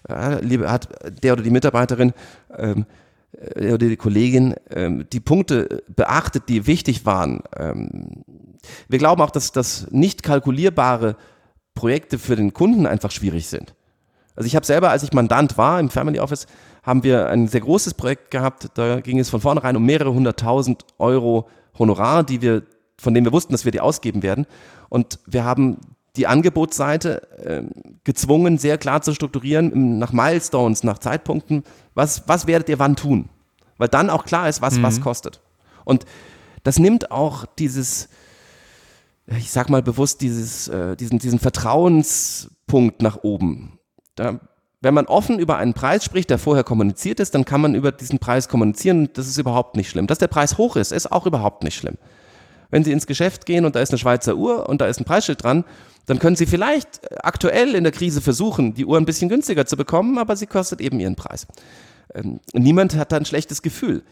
äh, 0.09 0.43
liebe, 0.43 0.69
hat 0.69 0.89
der 1.23 1.33
oder 1.33 1.43
die 1.43 1.49
Mitarbeiterin 1.49 2.13
ähm, 2.57 2.86
äh, 3.55 3.67
oder 3.69 3.88
die 3.88 3.95
Kollegin 3.95 4.55
ähm, 4.69 5.05
die 5.13 5.21
Punkte 5.21 5.83
beachtet, 5.88 6.49
die 6.49 6.67
wichtig 6.67 7.05
waren. 7.05 7.41
Ähm, 7.57 8.23
wir 8.89 8.99
glauben 8.99 9.21
auch, 9.21 9.31
dass, 9.31 9.53
dass 9.53 9.88
nicht 9.91 10.23
kalkulierbare 10.23 11.15
Projekte 11.73 12.19
für 12.19 12.36
den 12.36 12.53
Kunden 12.53 12.86
einfach 12.86 13.12
schwierig 13.12 13.47
sind. 13.47 13.73
Also 14.36 14.47
ich 14.47 14.55
habe 14.55 14.65
selber, 14.65 14.89
als 14.89 15.03
ich 15.03 15.13
Mandant 15.13 15.57
war 15.57 15.79
im 15.79 15.89
Family 15.89 16.19
Office, 16.19 16.47
haben 16.84 17.04
wir 17.04 17.30
ein 17.30 17.48
sehr 17.48 17.62
großes 17.62 17.93
Projekt 17.96 18.30
gehabt. 18.32 18.69
Da 18.76 19.00
ging 19.00 19.17
es 19.17 19.30
von 19.30 19.41
vornherein 19.41 19.76
um 19.76 19.86
mehrere 19.86 20.13
hunderttausend 20.13 20.86
Euro 21.00 21.48
Honorar, 21.80 22.24
die 22.24 22.41
wir, 22.41 22.63
von 22.98 23.13
denen 23.13 23.26
wir 23.26 23.32
wussten, 23.32 23.54
dass 23.54 23.65
wir 23.65 23.72
die 23.72 23.80
ausgeben 23.80 24.22
werden. 24.22 24.46
Und 24.89 25.19
wir 25.26 25.43
haben 25.43 25.78
die 26.15 26.28
Angebotsseite 26.28 27.38
äh, 27.39 27.63
gezwungen, 28.04 28.58
sehr 28.58 28.78
klar 28.78 29.02
zu 29.02 29.13
strukturieren, 29.13 29.98
nach 29.98 30.13
Milestones, 30.13 30.84
nach 30.84 31.00
Zeitpunkten, 31.00 31.63
was, 31.96 32.28
was 32.28 32.46
werdet 32.46 32.69
ihr 32.69 32.80
wann 32.80 32.96
tun? 32.96 33.30
Weil 33.78 33.88
dann 33.88 34.12
auch 34.12 34.26
klar 34.26 34.48
ist, 34.48 34.62
was 34.62 34.78
mhm. 34.78 34.84
was 34.84 35.02
kostet. 35.02 35.41
Und 35.86 36.06
das 36.63 36.78
nimmt 36.78 37.12
auch 37.12 37.46
dieses, 37.58 38.10
ich 39.26 39.52
sag 39.52 39.69
mal 39.69 39.82
bewusst, 39.82 40.22
dieses, 40.22 40.67
äh, 40.67 40.96
diesen, 40.96 41.17
diesen 41.17 41.39
Vertrauenspunkt 41.39 43.02
nach 43.02 43.24
oben. 43.24 43.80
Da 44.15 44.39
wenn 44.84 44.93
man 44.93 45.06
offen 45.06 45.39
über 45.39 45.58
einen 45.58 45.74
Preis 45.74 46.04
spricht, 46.04 46.30
der 46.30 46.38
vorher 46.38 46.65
kommuniziert 46.65 47.22
ist, 47.22 47.34
dann 47.34 47.46
kann 47.46 47.62
man 47.62 47.74
über 47.74 47.93
diesen 47.93 48.19
Preis 48.19 48.50
kommunizieren. 48.50 49.10
Das 49.13 49.28
ist 49.28 49.38
überhaupt 49.38 49.78
nicht 49.78 49.89
schlimm. 49.89 50.08
Dass 50.08 50.17
der 50.17 50.28
Preis 50.28 50.58
hoch 50.58 50.76
ist, 50.76 50.91
ist 50.91 51.10
auch 51.10 51.26
überhaupt 51.26 51.63
nicht 51.63 51.76
schlimm. 51.76 51.98
Wenn 52.69 52.84
Sie 52.84 52.91
ins 52.91 53.08
Geschäft 53.08 53.46
gehen 53.46 53.63
und 53.63 53.76
da 53.78 53.80
ist 53.80 53.91
eine 53.91 53.98
Schweizer 53.98 54.36
Uhr 54.36 54.67
und 54.67 54.82
da 54.82 54.88
ist 54.88 55.00
ein 55.00 55.06
Preisschild 55.06 55.41
dran, 55.41 55.63
dann 56.06 56.19
können 56.19 56.36
Sie 56.36 56.46
vielleicht 56.46 57.00
aktuell 57.24 57.76
in 57.76 57.86
der 57.86 57.93
Krise 57.93 58.19
versuchen, 58.19 58.74
die 58.74 58.86
Uhr 58.86 58.98
ein 58.98 59.06
bisschen 59.06 59.30
günstiger 59.30 59.65
zu 59.65 59.78
bekommen, 59.78 60.17
aber 60.17 60.36
sie 60.36 60.48
kostet 60.48 60.82
eben 60.82 61.00
ihren 61.00 61.15
Preis. 61.15 61.48
Ähm, 62.13 62.41
niemand 62.52 62.96
hat 62.98 63.13
da 63.13 63.15
ein 63.15 63.26
schlechtes 63.26 63.62
Gefühl. 63.62 64.04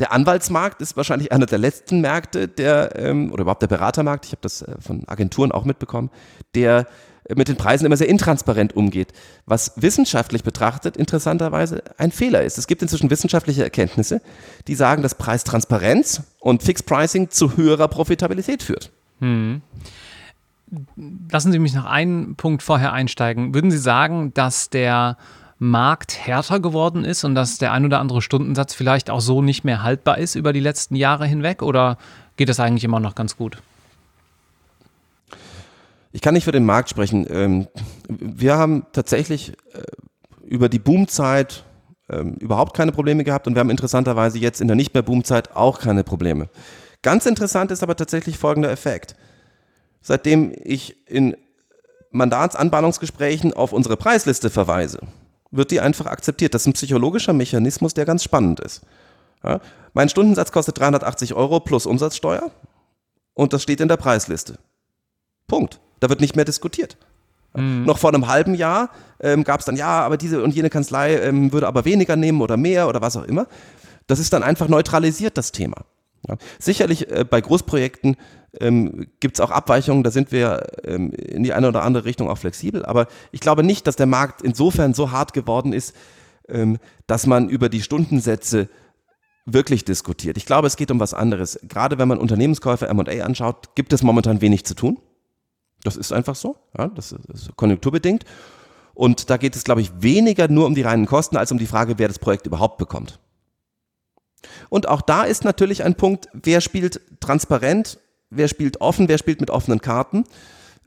Der 0.00 0.12
Anwaltsmarkt 0.12 0.80
ist 0.80 0.96
wahrscheinlich 0.96 1.30
einer 1.30 1.46
der 1.46 1.58
letzten 1.58 2.00
Märkte, 2.00 2.48
der, 2.48 2.96
ähm, 2.96 3.32
oder 3.32 3.42
überhaupt 3.42 3.62
der 3.62 3.68
Beratermarkt, 3.68 4.24
ich 4.24 4.32
habe 4.32 4.40
das 4.40 4.62
äh, 4.62 4.76
von 4.80 5.06
Agenturen 5.08 5.52
auch 5.52 5.64
mitbekommen, 5.64 6.10
der 6.54 6.86
mit 7.34 7.48
den 7.48 7.56
Preisen 7.56 7.86
immer 7.86 7.96
sehr 7.96 8.08
intransparent 8.08 8.76
umgeht, 8.76 9.08
was 9.46 9.72
wissenschaftlich 9.76 10.44
betrachtet 10.44 10.96
interessanterweise 10.96 11.82
ein 11.98 12.12
Fehler 12.12 12.42
ist. 12.42 12.58
Es 12.58 12.66
gibt 12.66 12.82
inzwischen 12.82 13.10
wissenschaftliche 13.10 13.64
Erkenntnisse, 13.64 14.20
die 14.68 14.74
sagen, 14.74 15.02
dass 15.02 15.16
Preistransparenz 15.16 16.22
und 16.40 16.62
Fixed 16.62 16.86
Pricing 16.86 17.30
zu 17.30 17.56
höherer 17.56 17.88
Profitabilität 17.88 18.62
führt. 18.62 18.90
Hm. 19.20 19.62
Lassen 21.30 21.52
Sie 21.52 21.58
mich 21.58 21.74
noch 21.74 21.84
einen 21.84 22.34
Punkt 22.36 22.62
vorher 22.62 22.92
einsteigen. 22.92 23.54
Würden 23.54 23.70
Sie 23.70 23.78
sagen, 23.78 24.34
dass 24.34 24.68
der 24.68 25.16
Markt 25.58 26.26
härter 26.26 26.60
geworden 26.60 27.04
ist 27.04 27.24
und 27.24 27.34
dass 27.34 27.58
der 27.58 27.72
ein 27.72 27.84
oder 27.84 28.00
andere 28.00 28.20
Stundensatz 28.20 28.74
vielleicht 28.74 29.08
auch 29.08 29.20
so 29.20 29.42
nicht 29.42 29.64
mehr 29.64 29.82
haltbar 29.82 30.18
ist 30.18 30.34
über 30.34 30.52
die 30.52 30.60
letzten 30.60 30.96
Jahre 30.96 31.26
hinweg? 31.26 31.62
Oder 31.62 31.98
geht 32.36 32.48
das 32.48 32.60
eigentlich 32.60 32.84
immer 32.84 33.00
noch 33.00 33.14
ganz 33.14 33.36
gut? 33.36 33.58
Ich 36.16 36.22
kann 36.22 36.32
nicht 36.32 36.44
für 36.44 36.52
den 36.52 36.64
Markt 36.64 36.88
sprechen. 36.88 37.26
Ähm, 37.28 37.68
wir 38.08 38.56
haben 38.56 38.86
tatsächlich 38.92 39.50
äh, 39.50 39.82
über 40.46 40.70
die 40.70 40.78
Boomzeit 40.78 41.62
ähm, 42.08 42.36
überhaupt 42.36 42.74
keine 42.74 42.90
Probleme 42.90 43.22
gehabt 43.22 43.46
und 43.46 43.54
wir 43.54 43.60
haben 43.60 43.68
interessanterweise 43.68 44.38
jetzt 44.38 44.62
in 44.62 44.66
der 44.66 44.76
nicht 44.76 44.94
mehr 44.94 45.02
Boomzeit 45.02 45.54
auch 45.54 45.78
keine 45.78 46.04
Probleme. 46.04 46.48
Ganz 47.02 47.26
interessant 47.26 47.70
ist 47.70 47.82
aber 47.82 47.96
tatsächlich 47.96 48.38
folgender 48.38 48.70
Effekt. 48.70 49.14
Seitdem 50.00 50.54
ich 50.64 51.06
in 51.06 51.36
Mandatsanbahnungsgesprächen 52.12 53.52
auf 53.52 53.74
unsere 53.74 53.98
Preisliste 53.98 54.48
verweise, 54.48 55.00
wird 55.50 55.70
die 55.70 55.80
einfach 55.80 56.06
akzeptiert. 56.06 56.54
Das 56.54 56.62
ist 56.62 56.68
ein 56.68 56.72
psychologischer 56.72 57.34
Mechanismus, 57.34 57.92
der 57.92 58.06
ganz 58.06 58.24
spannend 58.24 58.60
ist. 58.60 58.80
Ja, 59.44 59.60
mein 59.92 60.08
Stundensatz 60.08 60.50
kostet 60.50 60.78
380 60.78 61.34
Euro 61.34 61.60
plus 61.60 61.84
Umsatzsteuer 61.84 62.50
und 63.34 63.52
das 63.52 63.62
steht 63.62 63.82
in 63.82 63.88
der 63.88 63.98
Preisliste. 63.98 64.58
Punkt. 65.46 65.78
Da 66.00 66.08
wird 66.08 66.20
nicht 66.20 66.36
mehr 66.36 66.44
diskutiert. 66.44 66.96
Mhm. 67.54 67.84
Noch 67.84 67.98
vor 67.98 68.12
einem 68.12 68.28
halben 68.28 68.54
Jahr 68.54 68.90
ähm, 69.20 69.44
gab 69.44 69.60
es 69.60 69.66
dann, 69.66 69.76
ja, 69.76 70.00
aber 70.00 70.16
diese 70.16 70.42
und 70.42 70.54
jene 70.54 70.70
Kanzlei 70.70 71.16
ähm, 71.16 71.52
würde 71.52 71.66
aber 71.66 71.84
weniger 71.84 72.16
nehmen 72.16 72.40
oder 72.40 72.56
mehr 72.56 72.88
oder 72.88 73.00
was 73.00 73.16
auch 73.16 73.24
immer. 73.24 73.46
Das 74.06 74.18
ist 74.18 74.32
dann 74.32 74.42
einfach 74.42 74.68
neutralisiert, 74.68 75.36
das 75.36 75.52
Thema. 75.52 75.84
Ja. 76.28 76.36
Sicherlich 76.58 77.10
äh, 77.10 77.24
bei 77.24 77.40
Großprojekten 77.40 78.16
ähm, 78.60 79.06
gibt 79.20 79.38
es 79.38 79.40
auch 79.40 79.50
Abweichungen, 79.50 80.02
da 80.02 80.10
sind 80.10 80.32
wir 80.32 80.66
ähm, 80.84 81.12
in 81.12 81.42
die 81.42 81.52
eine 81.52 81.68
oder 81.68 81.82
andere 81.82 82.04
Richtung 82.04 82.28
auch 82.28 82.38
flexibel, 82.38 82.84
aber 82.84 83.06
ich 83.32 83.40
glaube 83.40 83.62
nicht, 83.62 83.86
dass 83.86 83.96
der 83.96 84.06
Markt 84.06 84.42
insofern 84.42 84.94
so 84.94 85.10
hart 85.10 85.32
geworden 85.32 85.72
ist, 85.72 85.94
ähm, 86.48 86.78
dass 87.06 87.26
man 87.26 87.48
über 87.48 87.68
die 87.68 87.82
Stundensätze 87.82 88.68
wirklich 89.44 89.84
diskutiert. 89.84 90.36
Ich 90.36 90.46
glaube, 90.46 90.66
es 90.66 90.76
geht 90.76 90.90
um 90.90 90.98
was 90.98 91.14
anderes. 91.14 91.58
Gerade 91.62 91.98
wenn 91.98 92.08
man 92.08 92.18
Unternehmenskäufe 92.18 92.88
M&A 92.88 93.24
anschaut, 93.24 93.74
gibt 93.76 93.92
es 93.92 94.02
momentan 94.02 94.40
wenig 94.40 94.64
zu 94.64 94.74
tun. 94.74 94.98
Das 95.86 95.96
ist 95.96 96.12
einfach 96.12 96.34
so, 96.34 96.56
ja, 96.76 96.88
das 96.88 97.12
ist 97.12 97.54
konjunkturbedingt. 97.54 98.24
Und 98.92 99.30
da 99.30 99.36
geht 99.36 99.54
es, 99.54 99.62
glaube 99.62 99.82
ich, 99.82 99.92
weniger 100.00 100.48
nur 100.48 100.66
um 100.66 100.74
die 100.74 100.82
reinen 100.82 101.06
Kosten, 101.06 101.36
als 101.36 101.52
um 101.52 101.58
die 101.58 101.66
Frage, 101.66 101.98
wer 101.98 102.08
das 102.08 102.18
Projekt 102.18 102.46
überhaupt 102.46 102.78
bekommt. 102.78 103.20
Und 104.68 104.88
auch 104.88 105.00
da 105.00 105.22
ist 105.22 105.44
natürlich 105.44 105.84
ein 105.84 105.94
Punkt, 105.94 106.28
wer 106.32 106.60
spielt 106.60 107.00
transparent, 107.20 107.98
wer 108.30 108.48
spielt 108.48 108.80
offen, 108.80 109.08
wer 109.08 109.18
spielt 109.18 109.40
mit 109.40 109.50
offenen 109.50 109.80
Karten. 109.80 110.24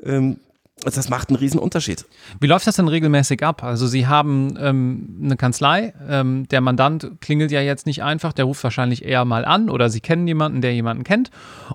Ähm, 0.03 0.39
das 0.84 1.10
macht 1.10 1.30
einen 1.30 1.38
riesen 1.38 1.60
Unterschied. 1.60 2.06
Wie 2.39 2.48
läuft 2.48 2.65
das 2.68 2.78
denn 2.78 2.88
regelmäßig 2.88 3.44
ab? 3.44 3.63
Also 3.63 3.88
Sie 3.88 4.08
haben 4.08 4.58
ähm, 4.60 5.20
eine 5.24 5.36
Kanzlei, 5.36 5.94
ähm, 6.08 6.48
der 6.50 6.62
Mandant 6.62 7.12
klingelt 7.22 7.52
ja 7.52 7.62
jetzt 7.62 7.86
nicht 7.86 8.04
einfach, 8.04 8.34
der 8.34 8.46
ruft 8.46 8.63
wahrscheinlich 8.63 9.04
eher 9.04 9.26
mal 9.26 9.46
an 9.46 9.70
oder 9.70 9.89
Sie 9.89 10.00
kennen 10.00 10.28
jemanden, 10.28 10.62
der 10.62 10.74
jemanden 10.74 11.04
kennt. 11.04 11.32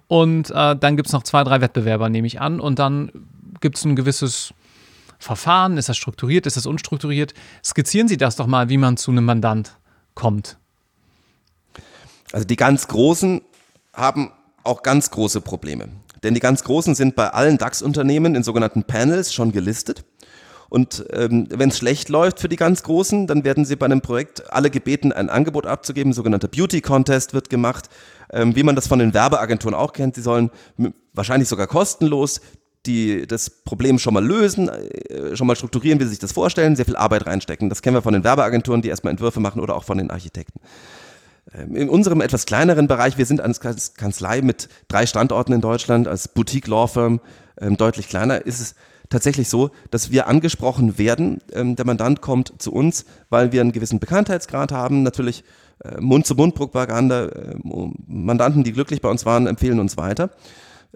Und 0.09 0.51
äh, 0.51 0.77
dann 0.77 0.97
gibt 0.97 1.09
es 1.09 1.12
noch 1.12 1.23
zwei, 1.23 1.45
drei 1.45 1.61
Wettbewerber, 1.61 2.09
nehme 2.09 2.27
ich 2.27 2.40
an. 2.40 2.61
Und 2.61 2.79
dann 2.79 3.11
gibt 3.61 3.77
es 3.77 3.85
ein 3.85 3.97
gewisses 3.97 4.55
Verfahren. 5.19 5.77
Ist 5.77 5.88
das 5.88 5.97
strukturiert, 5.97 6.47
ist 6.47 6.57
das 6.57 6.67
unstrukturiert? 6.67 7.35
Skizzieren 7.62 8.09
Sie 8.09 8.17
das 8.17 8.37
doch 8.37 8.47
mal, 8.47 8.69
wie 8.69 8.79
man 8.79 8.97
zu 8.97 9.11
einem 9.11 9.25
Mandant 9.25 9.77
kommt. 10.14 10.57
Also 12.33 12.47
die 12.47 12.57
ganz 12.57 12.88
Großen 12.88 13.43
haben 13.93 14.33
auch 14.64 14.83
ganz 14.83 15.11
große 15.11 15.40
Probleme. 15.40 15.88
Denn 16.24 16.34
die 16.34 16.40
ganz 16.40 16.64
Großen 16.64 16.94
sind 16.94 17.14
bei 17.14 17.28
allen 17.28 17.58
DAX-Unternehmen 17.58 18.34
in 18.34 18.42
sogenannten 18.42 18.82
Panels 18.84 19.32
schon 19.32 19.52
gelistet. 19.52 20.04
Und 20.70 21.04
ähm, 21.12 21.46
wenn 21.50 21.68
es 21.68 21.78
schlecht 21.78 22.08
läuft 22.08 22.40
für 22.40 22.48
die 22.48 22.56
ganz 22.56 22.82
Großen, 22.82 23.28
dann 23.28 23.44
werden 23.44 23.64
sie 23.64 23.76
bei 23.76 23.87
einem 23.87 24.00
Projekt 24.00 24.50
alle 24.52 24.70
gebeten, 24.70 25.12
ein 25.12 25.30
Angebot 25.30 25.66
abzugeben. 25.66 26.10
Ein 26.10 26.14
sogenannter 26.14 26.48
Beauty 26.48 26.80
Contest 26.80 27.32
wird 27.32 27.48
gemacht, 27.48 27.88
ähm, 28.32 28.56
wie 28.56 28.64
man 28.64 28.74
das 28.74 28.88
von 28.88 28.98
den 28.98 29.14
Werbeagenturen 29.14 29.74
auch 29.74 29.92
kennt. 29.92 30.16
Sie 30.16 30.22
sollen 30.22 30.50
wahrscheinlich 31.12 31.48
sogar 31.48 31.68
kostenlos 31.68 32.40
die 32.87 33.26
das 33.26 33.48
Problem 33.48 33.98
schon 33.98 34.14
mal 34.14 34.24
lösen, 34.24 34.68
äh, 34.68 35.37
schon 35.37 35.46
mal 35.46 35.56
strukturieren, 35.56 36.00
wie 36.00 36.04
sie 36.04 36.10
sich 36.10 36.18
das 36.18 36.32
vorstellen, 36.32 36.76
sehr 36.76 36.84
viel 36.84 36.96
Arbeit 36.96 37.26
reinstecken. 37.26 37.68
Das 37.68 37.82
kennen 37.82 37.96
wir 37.96 38.02
von 38.02 38.12
den 38.12 38.24
Werbeagenturen, 38.24 38.82
die 38.82 38.88
erstmal 38.88 39.12
Entwürfe 39.12 39.40
machen 39.40 39.60
oder 39.60 39.74
auch 39.74 39.84
von 39.84 39.98
den 39.98 40.10
Architekten. 40.10 40.60
Ähm, 41.52 41.76
in 41.76 41.88
unserem 41.88 42.20
etwas 42.20 42.46
kleineren 42.46 42.88
Bereich, 42.88 43.18
wir 43.18 43.26
sind 43.26 43.40
als 43.40 43.61
Kanzlei 43.94 44.42
mit 44.42 44.68
drei 44.88 45.07
Standorten 45.07 45.52
in 45.52 45.61
Deutschland, 45.61 46.09
als 46.09 46.28
Boutique 46.28 46.66
Law 46.66 46.87
Firm 46.87 47.20
ähm, 47.61 47.76
deutlich 47.76 48.09
kleiner, 48.09 48.46
ist 48.46 48.61
es 48.61 48.74
tatsächlich 49.11 49.48
so, 49.48 49.70
dass 49.90 50.11
wir 50.11 50.26
angesprochen 50.26 50.98
werden. 50.98 51.38
Ähm, 51.52 51.76
der 51.76 51.85
Mandant 51.85 52.20
kommt 52.20 52.54
zu 52.59 52.72
uns, 52.72 53.04
weil 53.28 53.52
wir 53.52 53.61
einen 53.61 53.72
gewissen 53.72 54.00
Bekanntheitsgrad 54.00 54.72
haben. 54.72 55.02
Natürlich 55.02 55.44
äh, 55.85 56.00
Mund-zu-Mund-Propaganda. 56.00 57.30
Mandanten, 58.07 58.64
die 58.64 58.72
glücklich 58.72 59.02
bei 59.02 59.11
uns 59.11 59.26
waren, 59.26 59.46
empfehlen 59.46 59.80
uns 59.80 59.96
weiter. 59.96 60.30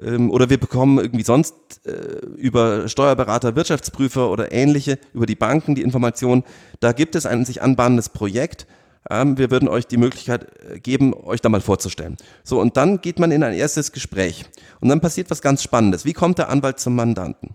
Oder 0.00 0.48
wir 0.48 0.61
bekommen 0.61 0.98
irgendwie 0.98 1.24
sonst 1.24 1.54
äh, 1.84 2.24
über 2.37 2.87
Steuerberater, 2.87 3.56
Wirtschaftsprüfer 3.56 4.30
oder 4.30 4.52
ähnliche, 4.52 4.96
über 5.12 5.26
die 5.26 5.34
Banken 5.34 5.74
die 5.74 5.82
Information, 5.82 6.44
da 6.78 6.92
gibt 6.92 7.16
es 7.16 7.26
ein 7.26 7.44
sich 7.44 7.62
anbahnendes 7.62 8.08
Projekt 8.08 8.68
wir 9.09 9.51
würden 9.51 9.68
euch 9.68 9.87
die 9.87 9.97
Möglichkeit 9.97 10.47
äh, 10.71 10.81
geben, 10.81 11.14
euch 11.14 11.40
da 11.40 11.49
mal 11.49 11.61
vorzustellen. 11.61 12.16
So, 12.44 12.61
und 12.61 12.77
dann 12.77 13.01
geht 13.01 13.18
man 13.18 13.31
in 13.31 13.42
ein 13.42 13.55
erstes 13.55 13.92
Gespräch. 13.92 14.44
Und 14.81 14.88
dann 14.88 15.01
passiert 15.01 15.31
was 15.31 15.42
ganz 15.42 15.62
Spannendes. 15.62 16.05
Wie 16.05 16.12
kommt 16.12 16.38
der 16.38 16.49
Anwalt 16.49 16.79
zum 16.79 16.94
Mandanten? 16.94 17.55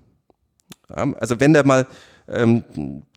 also 0.87 1.39
wenn 1.39 1.53
der 1.53 1.65
mal 1.65 1.87
ähm, 2.27 2.63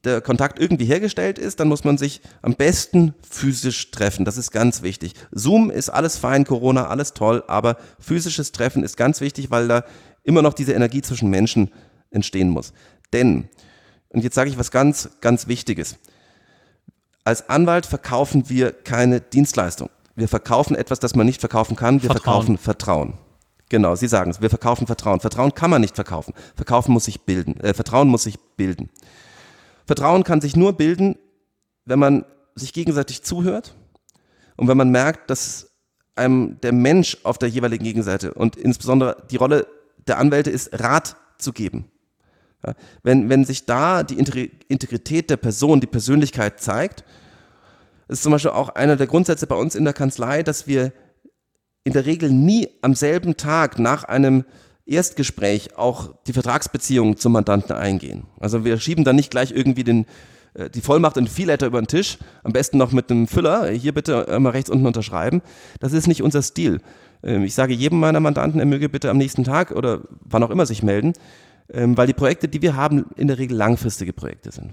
der 0.04 0.20
Kontakt 0.20 0.58
irgendwie 0.58 0.86
hergestellt 0.86 1.38
ist, 1.38 1.60
dann 1.60 1.68
muss 1.68 1.84
man 1.84 1.98
sich 1.98 2.20
am 2.42 2.54
besten 2.54 3.14
physisch 3.28 3.90
treffen. 3.90 4.24
Das 4.24 4.36
ist 4.36 4.50
ganz 4.50 4.82
wichtig. 4.82 5.14
Zoom 5.30 5.70
ist 5.70 5.90
alles 5.90 6.16
fein, 6.16 6.44
Corona, 6.44 6.88
alles 6.88 7.12
toll, 7.12 7.44
aber 7.46 7.76
physisches 7.98 8.52
Treffen 8.52 8.82
ist 8.82 8.96
ganz 8.96 9.20
wichtig, 9.20 9.50
weil 9.50 9.68
da 9.68 9.84
immer 10.24 10.42
noch 10.42 10.54
diese 10.54 10.72
Energie 10.72 11.02
zwischen 11.02 11.30
Menschen 11.30 11.70
entstehen 12.10 12.50
muss. 12.50 12.72
Denn, 13.12 13.48
und 14.08 14.24
jetzt 14.24 14.34
sage 14.34 14.50
ich 14.50 14.58
was 14.58 14.70
ganz, 14.70 15.10
ganz 15.20 15.46
Wichtiges. 15.46 15.96
Als 17.26 17.48
Anwalt 17.50 17.86
verkaufen 17.86 18.48
wir 18.48 18.70
keine 18.70 19.20
Dienstleistung. 19.20 19.90
Wir 20.14 20.28
verkaufen 20.28 20.76
etwas, 20.76 21.00
das 21.00 21.16
man 21.16 21.26
nicht 21.26 21.40
verkaufen 21.40 21.74
kann. 21.74 22.00
Wir 22.00 22.08
Vertrauen. 22.08 22.22
verkaufen 22.22 22.56
Vertrauen. 22.56 23.14
Genau, 23.68 23.96
Sie 23.96 24.06
sagen 24.06 24.30
es. 24.30 24.40
Wir 24.40 24.48
verkaufen 24.48 24.86
Vertrauen. 24.86 25.18
Vertrauen 25.18 25.52
kann 25.52 25.68
man 25.68 25.80
nicht 25.80 25.96
verkaufen. 25.96 26.34
Verkaufen 26.54 26.92
muss 26.92 27.06
sich 27.06 27.22
bilden. 27.22 27.58
Äh, 27.58 27.74
Vertrauen 27.74 28.06
muss 28.06 28.22
sich 28.22 28.38
bilden. 28.56 28.90
Vertrauen 29.86 30.22
kann 30.22 30.40
sich 30.40 30.54
nur 30.54 30.74
bilden, 30.74 31.16
wenn 31.84 31.98
man 31.98 32.24
sich 32.54 32.72
gegenseitig 32.72 33.24
zuhört 33.24 33.74
und 34.56 34.68
wenn 34.68 34.76
man 34.76 34.90
merkt, 34.90 35.28
dass 35.28 35.72
einem 36.14 36.60
der 36.60 36.72
Mensch 36.72 37.18
auf 37.24 37.38
der 37.38 37.48
jeweiligen 37.48 37.82
Gegenseite 37.82 38.34
und 38.34 38.54
insbesondere 38.54 39.26
die 39.32 39.36
Rolle 39.36 39.66
der 40.06 40.18
Anwälte 40.18 40.50
ist, 40.50 40.80
Rat 40.80 41.16
zu 41.38 41.52
geben. 41.52 41.90
Wenn, 43.02 43.28
wenn 43.28 43.44
sich 43.44 43.66
da 43.66 44.02
die 44.02 44.18
Integrität 44.18 45.30
der 45.30 45.36
Person, 45.36 45.80
die 45.80 45.86
Persönlichkeit 45.86 46.60
zeigt, 46.60 47.04
ist 48.08 48.22
zum 48.22 48.32
Beispiel 48.32 48.52
auch 48.52 48.70
einer 48.70 48.96
der 48.96 49.06
Grundsätze 49.06 49.46
bei 49.46 49.56
uns 49.56 49.74
in 49.74 49.84
der 49.84 49.92
Kanzlei, 49.92 50.42
dass 50.42 50.66
wir 50.66 50.92
in 51.84 51.92
der 51.92 52.06
Regel 52.06 52.30
nie 52.30 52.68
am 52.82 52.94
selben 52.94 53.36
Tag 53.36 53.78
nach 53.78 54.04
einem 54.04 54.44
Erstgespräch 54.86 55.76
auch 55.76 56.14
die 56.26 56.32
Vertragsbeziehungen 56.32 57.16
zum 57.16 57.32
Mandanten 57.32 57.74
eingehen. 57.74 58.24
Also 58.38 58.64
wir 58.64 58.78
schieben 58.78 59.04
da 59.04 59.12
nicht 59.12 59.30
gleich 59.30 59.50
irgendwie 59.50 59.82
den, 59.82 60.06
äh, 60.54 60.70
die 60.70 60.80
Vollmacht 60.80 61.16
und 61.16 61.28
Viehletter 61.28 61.66
über 61.66 61.80
den 61.80 61.88
Tisch, 61.88 62.18
am 62.44 62.52
besten 62.52 62.78
noch 62.78 62.92
mit 62.92 63.10
einem 63.10 63.26
Füller, 63.26 63.68
hier 63.70 63.92
bitte 63.92 64.38
mal 64.38 64.50
rechts 64.50 64.70
unten 64.70 64.86
unterschreiben. 64.86 65.42
Das 65.80 65.92
ist 65.92 66.06
nicht 66.06 66.22
unser 66.22 66.42
Stil. 66.42 66.80
Ähm, 67.22 67.42
ich 67.42 67.54
sage 67.54 67.74
jedem 67.74 67.98
meiner 67.98 68.20
Mandanten, 68.20 68.60
er 68.60 68.66
möge 68.66 68.88
bitte 68.88 69.10
am 69.10 69.18
nächsten 69.18 69.42
Tag 69.42 69.72
oder 69.72 70.02
wann 70.20 70.42
auch 70.42 70.50
immer 70.50 70.66
sich 70.66 70.82
melden, 70.84 71.14
ähm, 71.72 71.96
weil 71.96 72.06
die 72.06 72.14
Projekte, 72.14 72.48
die 72.48 72.62
wir 72.62 72.76
haben, 72.76 73.06
in 73.16 73.28
der 73.28 73.38
Regel 73.38 73.56
langfristige 73.56 74.12
Projekte 74.12 74.52
sind. 74.52 74.72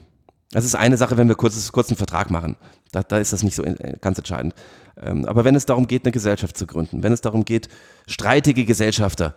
Das 0.52 0.66
ist 0.66 0.76
eine 0.76 0.98
Sache, 0.98 1.18
wenn 1.18 1.28
wir 1.28 1.36
kurz, 1.36 1.72
kurz 1.72 1.90
einen 1.90 1.98
Vertrag 1.98 2.30
machen. 2.30 2.56
Da, 2.92 3.02
da 3.02 3.18
ist 3.18 3.34
das 3.34 3.42
nicht 3.42 3.56
so 3.56 3.64
äh, 3.64 3.98
ganz 4.00 4.20
entscheidend. 4.20 4.54
Ähm, 5.02 5.26
aber 5.26 5.46
wenn 5.46 5.56
es 5.56 5.66
darum 5.66 5.88
geht, 5.88 6.06
eine 6.06 6.12
Gesellschaft 6.12 6.56
zu 6.56 6.68
gründen, 6.68 7.02
wenn 7.02 7.12
es 7.12 7.22
darum 7.22 7.44
geht, 7.44 7.70
streitige 8.08 8.64
Gesellschafter 8.64 9.34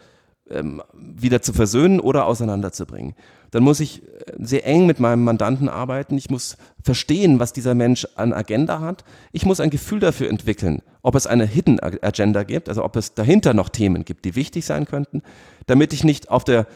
ähm, 0.51 0.83
wieder 0.95 1.40
zu 1.40 1.55
versöhnen 1.55 2.01
oder 2.01 2.27
auseinanderzubringen, 2.27 3.14
dann 3.51 3.62
muss 3.62 3.81
ich 3.81 4.03
äh, 4.03 4.07
sehr 4.38 4.66
eng 4.66 4.85
mit 4.85 5.01
meinem 5.01 5.25
Mandanten 5.25 5.71
arbeiten. 5.71 6.19
Ich 6.19 6.29
muss 6.29 6.59
verstehen, 6.83 7.40
was 7.40 7.55
dieser 7.55 7.75
Mensch 7.75 8.07
an 8.16 8.35
Agenda 8.35 8.81
hat. 8.81 9.05
Ich 9.33 9.47
muss 9.47 9.61
ein 9.61 9.71
Gefühl 9.71 10.01
dafür 10.01 10.29
entwickeln, 10.29 10.83
ob 11.01 11.14
es 11.14 11.27
eine 11.27 11.47
Hidden 11.47 11.81
Agenda 11.81 12.42
gibt, 12.42 12.69
also 12.69 12.85
ob 12.85 12.95
es 12.97 13.14
dahinter 13.14 13.55
noch 13.55 13.71
Themen 13.71 14.05
gibt, 14.05 14.27
die 14.27 14.35
wichtig 14.35 14.66
sein 14.66 14.85
könnten, 14.85 15.23
damit 15.66 15.95
ich 15.95 16.05
nicht 16.05 16.31
auf 16.31 16.45
der 16.45 16.66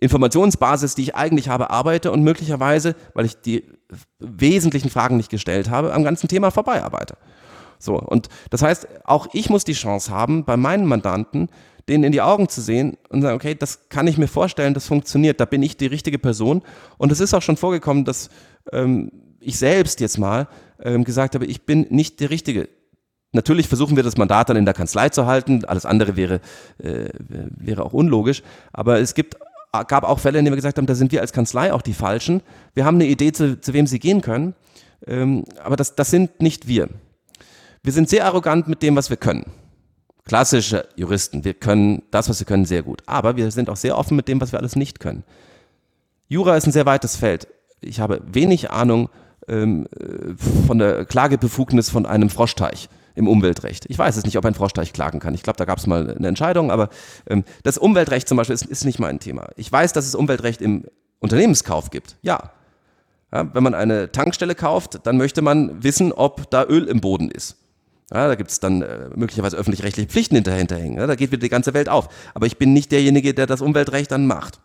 Informationsbasis, 0.00 0.94
die 0.94 1.02
ich 1.02 1.14
eigentlich 1.14 1.48
habe, 1.48 1.70
arbeite 1.70 2.10
und 2.10 2.22
möglicherweise, 2.22 2.94
weil 3.14 3.26
ich 3.26 3.40
die 3.40 3.64
wesentlichen 4.18 4.90
Fragen 4.90 5.16
nicht 5.16 5.30
gestellt 5.30 5.70
habe, 5.70 5.94
am 5.94 6.04
ganzen 6.04 6.28
Thema 6.28 6.50
vorbei 6.50 6.82
arbeite. 6.82 7.16
So, 7.78 7.98
und 7.98 8.28
das 8.50 8.62
heißt, 8.62 8.88
auch 9.04 9.28
ich 9.32 9.50
muss 9.50 9.64
die 9.64 9.72
Chance 9.72 10.10
haben, 10.10 10.44
bei 10.44 10.56
meinen 10.56 10.86
Mandanten, 10.86 11.48
denen 11.88 12.04
in 12.04 12.12
die 12.12 12.22
Augen 12.22 12.48
zu 12.48 12.60
sehen 12.60 12.96
und 13.10 13.22
sagen, 13.22 13.36
okay, 13.36 13.54
das 13.54 13.88
kann 13.88 14.06
ich 14.06 14.16
mir 14.16 14.28
vorstellen, 14.28 14.74
das 14.74 14.86
funktioniert, 14.86 15.38
da 15.38 15.44
bin 15.44 15.62
ich 15.62 15.76
die 15.76 15.86
richtige 15.86 16.18
Person. 16.18 16.62
Und 16.96 17.12
es 17.12 17.20
ist 17.20 17.34
auch 17.34 17.42
schon 17.42 17.56
vorgekommen, 17.56 18.04
dass 18.04 18.30
ähm, 18.72 19.12
ich 19.40 19.58
selbst 19.58 20.00
jetzt 20.00 20.18
mal 20.18 20.48
ähm, 20.82 21.04
gesagt 21.04 21.34
habe, 21.34 21.44
ich 21.44 21.66
bin 21.66 21.86
nicht 21.90 22.20
der 22.20 22.30
Richtige. 22.30 22.68
Natürlich 23.32 23.68
versuchen 23.68 23.96
wir 23.96 24.02
das 24.02 24.16
Mandat 24.16 24.48
dann 24.48 24.56
in 24.56 24.64
der 24.64 24.74
Kanzlei 24.74 25.08
zu 25.10 25.26
halten, 25.26 25.64
alles 25.64 25.84
andere 25.84 26.16
wäre, 26.16 26.40
äh, 26.78 27.08
wäre 27.18 27.84
auch 27.84 27.92
unlogisch, 27.92 28.42
aber 28.72 29.00
es 29.00 29.14
gibt 29.14 29.36
gab 29.82 30.04
auch 30.04 30.20
Fälle, 30.20 30.38
in 30.38 30.44
denen 30.44 30.54
wir 30.54 30.58
gesagt 30.58 30.78
haben, 30.78 30.86
da 30.86 30.94
sind 30.94 31.12
wir 31.12 31.20
als 31.20 31.32
Kanzlei 31.32 31.72
auch 31.72 31.82
die 31.82 31.94
Falschen. 31.94 32.42
Wir 32.74 32.84
haben 32.84 32.96
eine 32.96 33.06
Idee, 33.06 33.32
zu, 33.32 33.60
zu 33.60 33.72
wem 33.72 33.86
sie 33.86 33.98
gehen 33.98 34.20
können, 34.20 34.54
ähm, 35.06 35.44
aber 35.62 35.76
das, 35.76 35.96
das 35.96 36.10
sind 36.10 36.40
nicht 36.40 36.68
wir. 36.68 36.88
Wir 37.82 37.92
sind 37.92 38.08
sehr 38.08 38.24
arrogant 38.24 38.68
mit 38.68 38.82
dem, 38.82 38.96
was 38.96 39.10
wir 39.10 39.16
können. 39.16 39.44
Klassische 40.24 40.88
Juristen, 40.96 41.44
wir 41.44 41.52
können 41.52 42.02
das, 42.10 42.28
was 42.30 42.40
wir 42.40 42.46
können, 42.46 42.64
sehr 42.64 42.82
gut. 42.82 43.02
Aber 43.04 43.36
wir 43.36 43.50
sind 43.50 43.68
auch 43.68 43.76
sehr 43.76 43.98
offen 43.98 44.16
mit 44.16 44.28
dem, 44.28 44.40
was 44.40 44.52
wir 44.52 44.58
alles 44.58 44.76
nicht 44.76 45.00
können. 45.00 45.24
Jura 46.28 46.56
ist 46.56 46.66
ein 46.66 46.72
sehr 46.72 46.86
weites 46.86 47.16
Feld. 47.16 47.46
Ich 47.82 48.00
habe 48.00 48.22
wenig 48.24 48.70
Ahnung 48.70 49.10
ähm, 49.48 49.86
äh, 50.00 50.34
von 50.66 50.78
der 50.78 51.04
Klagebefugnis 51.04 51.90
von 51.90 52.06
einem 52.06 52.30
Froschteich 52.30 52.88
im 53.14 53.28
Umweltrecht. 53.28 53.86
Ich 53.88 53.98
weiß 53.98 54.16
es 54.16 54.24
nicht, 54.24 54.36
ob 54.36 54.44
ein 54.44 54.54
Froschteich 54.54 54.92
klagen 54.92 55.20
kann. 55.20 55.34
Ich 55.34 55.42
glaube, 55.42 55.56
da 55.56 55.64
gab 55.64 55.78
es 55.78 55.86
mal 55.86 56.16
eine 56.16 56.28
Entscheidung, 56.28 56.70
aber 56.70 56.88
ähm, 57.28 57.44
das 57.62 57.78
Umweltrecht 57.78 58.28
zum 58.28 58.36
Beispiel 58.36 58.54
ist, 58.54 58.66
ist 58.66 58.84
nicht 58.84 58.98
mein 58.98 59.20
Thema. 59.20 59.48
Ich 59.56 59.70
weiß, 59.70 59.92
dass 59.92 60.06
es 60.06 60.14
Umweltrecht 60.14 60.60
im 60.60 60.84
Unternehmenskauf 61.20 61.90
gibt. 61.90 62.16
Ja. 62.22 62.50
ja. 63.32 63.48
Wenn 63.54 63.62
man 63.62 63.74
eine 63.74 64.10
Tankstelle 64.12 64.54
kauft, 64.54 65.00
dann 65.06 65.16
möchte 65.16 65.42
man 65.42 65.82
wissen, 65.82 66.12
ob 66.12 66.50
da 66.50 66.64
Öl 66.64 66.84
im 66.84 67.00
Boden 67.00 67.30
ist. 67.30 67.56
Ja, 68.12 68.28
da 68.28 68.34
gibt 68.34 68.50
es 68.50 68.60
dann 68.60 68.82
äh, 68.82 69.08
möglicherweise 69.14 69.56
öffentlich-rechtliche 69.56 70.08
Pflichten 70.08 70.34
hinterhängen. 70.36 70.98
Ja, 70.98 71.06
da 71.06 71.14
geht 71.14 71.32
wieder 71.32 71.40
die 71.40 71.48
ganze 71.48 71.72
Welt 71.72 71.88
auf. 71.88 72.08
Aber 72.34 72.46
ich 72.46 72.58
bin 72.58 72.72
nicht 72.72 72.92
derjenige, 72.92 73.32
der 73.32 73.46
das 73.46 73.62
Umweltrecht 73.62 74.10
dann 74.10 74.26
macht. 74.26 74.60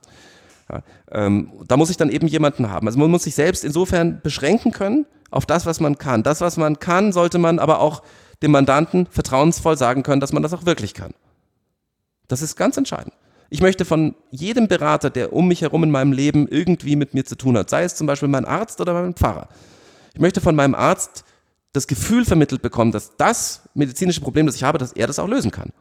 Ja, 0.69 0.83
ähm, 1.11 1.51
da 1.67 1.77
muss 1.77 1.89
ich 1.89 1.97
dann 1.97 2.09
eben 2.09 2.27
jemanden 2.27 2.69
haben. 2.69 2.87
Also 2.87 2.99
man 2.99 3.09
muss 3.09 3.23
sich 3.23 3.35
selbst 3.35 3.63
insofern 3.63 4.21
beschränken 4.21 4.71
können 4.71 5.05
auf 5.31 5.45
das, 5.45 5.65
was 5.65 5.79
man 5.79 5.97
kann. 5.97 6.23
Das, 6.23 6.41
was 6.41 6.57
man 6.57 6.79
kann, 6.79 7.11
sollte 7.11 7.37
man 7.37 7.59
aber 7.59 7.79
auch 7.79 8.03
dem 8.41 8.51
Mandanten 8.51 9.07
vertrauensvoll 9.07 9.77
sagen 9.77 10.03
können, 10.03 10.21
dass 10.21 10.33
man 10.33 10.43
das 10.43 10.53
auch 10.53 10.65
wirklich 10.65 10.93
kann. 10.93 11.13
Das 12.27 12.41
ist 12.41 12.55
ganz 12.55 12.77
entscheidend. 12.77 13.13
Ich 13.49 13.61
möchte 13.61 13.83
von 13.83 14.15
jedem 14.29 14.67
Berater, 14.67 15.09
der 15.09 15.33
um 15.33 15.47
mich 15.47 15.61
herum 15.61 15.83
in 15.83 15.91
meinem 15.91 16.11
Leben 16.11 16.47
irgendwie 16.47 16.95
mit 16.95 17.13
mir 17.13 17.25
zu 17.25 17.35
tun 17.35 17.57
hat, 17.57 17.69
sei 17.69 17.83
es 17.83 17.95
zum 17.95 18.05
Beispiel 18.05 18.29
mein 18.29 18.45
Arzt 18.45 18.79
oder 18.79 18.93
mein 18.93 19.15
Pfarrer, 19.15 19.49
ich 20.13 20.21
möchte 20.21 20.41
von 20.41 20.55
meinem 20.55 20.75
Arzt 20.75 21.23
das 21.73 21.87
Gefühl 21.87 22.25
vermittelt 22.25 22.61
bekommen, 22.61 22.91
dass 22.91 23.15
das 23.17 23.61
medizinische 23.73 24.21
Problem, 24.21 24.45
das 24.45 24.55
ich 24.55 24.63
habe, 24.63 24.77
dass 24.77 24.93
er 24.93 25.07
das 25.07 25.19
auch 25.19 25.27
lösen 25.27 25.51
kann. 25.51 25.71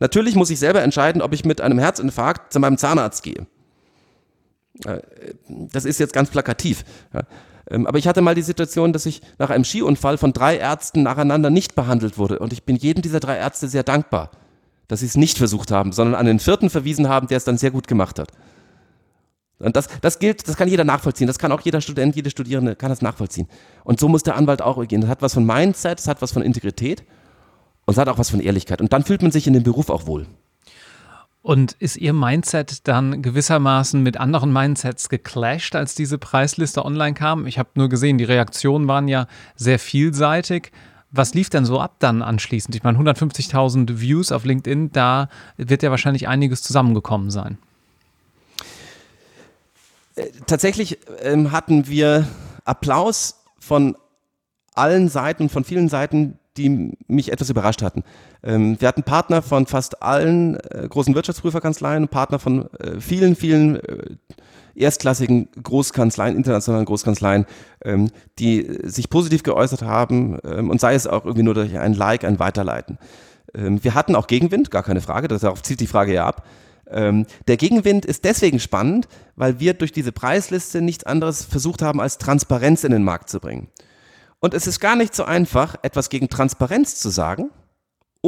Natürlich 0.00 0.34
muss 0.34 0.50
ich 0.50 0.58
selber 0.58 0.82
entscheiden, 0.82 1.20
ob 1.20 1.34
ich 1.34 1.44
mit 1.44 1.60
einem 1.60 1.78
Herzinfarkt 1.78 2.52
zu 2.52 2.58
meinem 2.60 2.78
Zahnarzt 2.78 3.22
gehe. 3.22 3.46
Äh, 4.84 5.00
das 5.48 5.84
ist 5.84 6.00
jetzt 6.00 6.12
ganz 6.12 6.30
plakativ. 6.30 6.84
Ähm, 7.70 7.86
aber 7.86 7.98
ich 7.98 8.08
hatte 8.08 8.20
mal 8.20 8.34
die 8.34 8.42
Situation, 8.42 8.92
dass 8.92 9.06
ich 9.06 9.22
nach 9.38 9.50
einem 9.50 9.64
Skiunfall 9.64 10.18
von 10.18 10.32
drei 10.32 10.56
Ärzten 10.56 11.02
nacheinander 11.02 11.50
nicht 11.50 11.74
behandelt 11.74 12.18
wurde. 12.18 12.38
Und 12.38 12.52
ich 12.52 12.64
bin 12.64 12.76
jedem 12.76 13.02
dieser 13.02 13.20
drei 13.20 13.36
Ärzte 13.36 13.68
sehr 13.68 13.82
dankbar, 13.82 14.30
dass 14.88 15.00
sie 15.00 15.06
es 15.06 15.16
nicht 15.16 15.38
versucht 15.38 15.70
haben, 15.70 15.92
sondern 15.92 16.14
an 16.14 16.26
den 16.26 16.38
vierten 16.38 16.70
verwiesen 16.70 17.08
haben, 17.08 17.26
der 17.28 17.36
es 17.36 17.44
dann 17.44 17.58
sehr 17.58 17.70
gut 17.70 17.86
gemacht 17.86 18.18
hat. 18.18 18.32
Und 19.58 19.74
das, 19.74 19.88
das 20.00 20.18
gilt, 20.18 20.46
das 20.46 20.56
kann 20.56 20.68
jeder 20.68 20.84
nachvollziehen. 20.84 21.26
Das 21.26 21.38
kann 21.38 21.50
auch 21.50 21.60
jeder 21.60 21.80
Student, 21.80 22.14
jede 22.14 22.30
Studierende 22.30 22.76
kann 22.76 22.90
das 22.90 23.02
nachvollziehen. 23.02 23.48
Und 23.84 23.98
so 23.98 24.08
muss 24.08 24.22
der 24.22 24.36
Anwalt 24.36 24.62
auch 24.62 24.86
gehen. 24.86 25.00
Das 25.00 25.10
hat 25.10 25.20
was 25.20 25.34
von 25.34 25.44
Mindset, 25.44 25.98
das 25.98 26.06
hat 26.06 26.22
was 26.22 26.32
von 26.32 26.42
Integrität 26.42 27.02
und 27.84 27.92
es 27.92 27.98
hat 27.98 28.08
auch 28.08 28.18
was 28.18 28.30
von 28.30 28.40
Ehrlichkeit. 28.40 28.80
Und 28.80 28.92
dann 28.92 29.04
fühlt 29.04 29.22
man 29.22 29.32
sich 29.32 29.46
in 29.46 29.54
dem 29.54 29.64
Beruf 29.64 29.90
auch 29.90 30.06
wohl. 30.06 30.26
Und 31.48 31.72
ist 31.78 31.96
Ihr 31.96 32.12
Mindset 32.12 32.86
dann 32.88 33.22
gewissermaßen 33.22 34.02
mit 34.02 34.18
anderen 34.18 34.52
Mindsets 34.52 35.08
geclasht, 35.08 35.74
als 35.76 35.94
diese 35.94 36.18
Preisliste 36.18 36.84
online 36.84 37.14
kam? 37.14 37.46
Ich 37.46 37.58
habe 37.58 37.70
nur 37.72 37.88
gesehen, 37.88 38.18
die 38.18 38.24
Reaktionen 38.24 38.86
waren 38.86 39.08
ja 39.08 39.26
sehr 39.56 39.78
vielseitig. 39.78 40.72
Was 41.10 41.32
lief 41.32 41.48
denn 41.48 41.64
so 41.64 41.80
ab 41.80 41.94
dann 42.00 42.20
anschließend? 42.20 42.74
Ich 42.74 42.82
meine, 42.82 42.98
150.000 42.98 43.98
Views 43.98 44.30
auf 44.30 44.44
LinkedIn, 44.44 44.92
da 44.92 45.30
wird 45.56 45.82
ja 45.82 45.90
wahrscheinlich 45.90 46.28
einiges 46.28 46.62
zusammengekommen 46.62 47.30
sein. 47.30 47.56
Äh, 50.16 50.26
tatsächlich 50.46 50.98
ähm, 51.22 51.50
hatten 51.50 51.88
wir 51.88 52.28
Applaus 52.66 53.42
von 53.58 53.96
allen 54.74 55.08
Seiten, 55.08 55.48
von 55.48 55.64
vielen 55.64 55.88
Seiten, 55.88 56.38
die 56.58 56.92
mich 57.06 57.32
etwas 57.32 57.48
überrascht 57.48 57.80
hatten. 57.80 58.04
Ähm, 58.42 58.80
wir 58.80 58.88
hatten 58.88 59.02
Partner 59.02 59.42
von 59.42 59.66
fast 59.66 60.02
allen 60.02 60.56
äh, 60.60 60.86
großen 60.88 61.14
Wirtschaftsprüferkanzleien, 61.14 62.08
Partner 62.08 62.38
von 62.38 62.72
äh, 62.74 63.00
vielen, 63.00 63.36
vielen 63.36 63.76
äh, 63.76 64.16
erstklassigen 64.74 65.48
Großkanzleien, 65.60 66.36
internationalen 66.36 66.84
Großkanzleien, 66.84 67.46
ähm, 67.84 68.10
die 68.38 68.78
sich 68.84 69.10
positiv 69.10 69.42
geäußert 69.42 69.82
haben 69.82 70.38
ähm, 70.44 70.70
und 70.70 70.80
sei 70.80 70.94
es 70.94 71.06
auch 71.06 71.24
irgendwie 71.24 71.42
nur 71.42 71.54
durch 71.54 71.76
ein 71.76 71.94
Like, 71.94 72.24
ein 72.24 72.38
Weiterleiten. 72.38 72.98
Wir 73.54 73.94
hatten 73.94 74.14
auch 74.14 74.26
Gegenwind, 74.26 74.70
gar 74.70 74.82
keine 74.82 75.00
Frage, 75.00 75.26
darauf 75.26 75.62
zielt 75.62 75.80
die 75.80 75.86
Frage 75.86 76.12
ja 76.12 76.26
ab. 76.26 76.46
Der 76.84 77.56
Gegenwind 77.56 78.04
ist 78.04 78.26
deswegen 78.26 78.60
spannend, 78.60 79.08
weil 79.36 79.58
wir 79.58 79.72
durch 79.72 79.90
diese 79.90 80.12
Preisliste 80.12 80.82
nichts 80.82 81.04
anderes 81.04 81.46
versucht 81.46 81.80
haben, 81.80 81.98
als 81.98 82.18
Transparenz 82.18 82.84
in 82.84 82.92
den 82.92 83.04
Markt 83.04 83.30
zu 83.30 83.40
bringen. 83.40 83.68
Und 84.38 84.52
es 84.52 84.66
ist 84.66 84.80
gar 84.80 84.96
nicht 84.96 85.14
so 85.14 85.24
einfach, 85.24 85.76
etwas 85.80 86.10
gegen 86.10 86.28
Transparenz 86.28 86.96
zu 86.96 87.08
sagen, 87.08 87.48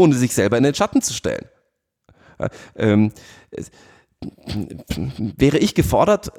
ohne 0.00 0.14
sich 0.14 0.34
selber 0.34 0.56
in 0.58 0.64
den 0.64 0.74
Schatten 0.74 1.02
zu 1.02 1.14
stellen. 1.14 1.46
Ähm, 2.74 3.12
wäre 5.36 5.58
ich 5.58 5.74
gefordert, 5.74 6.32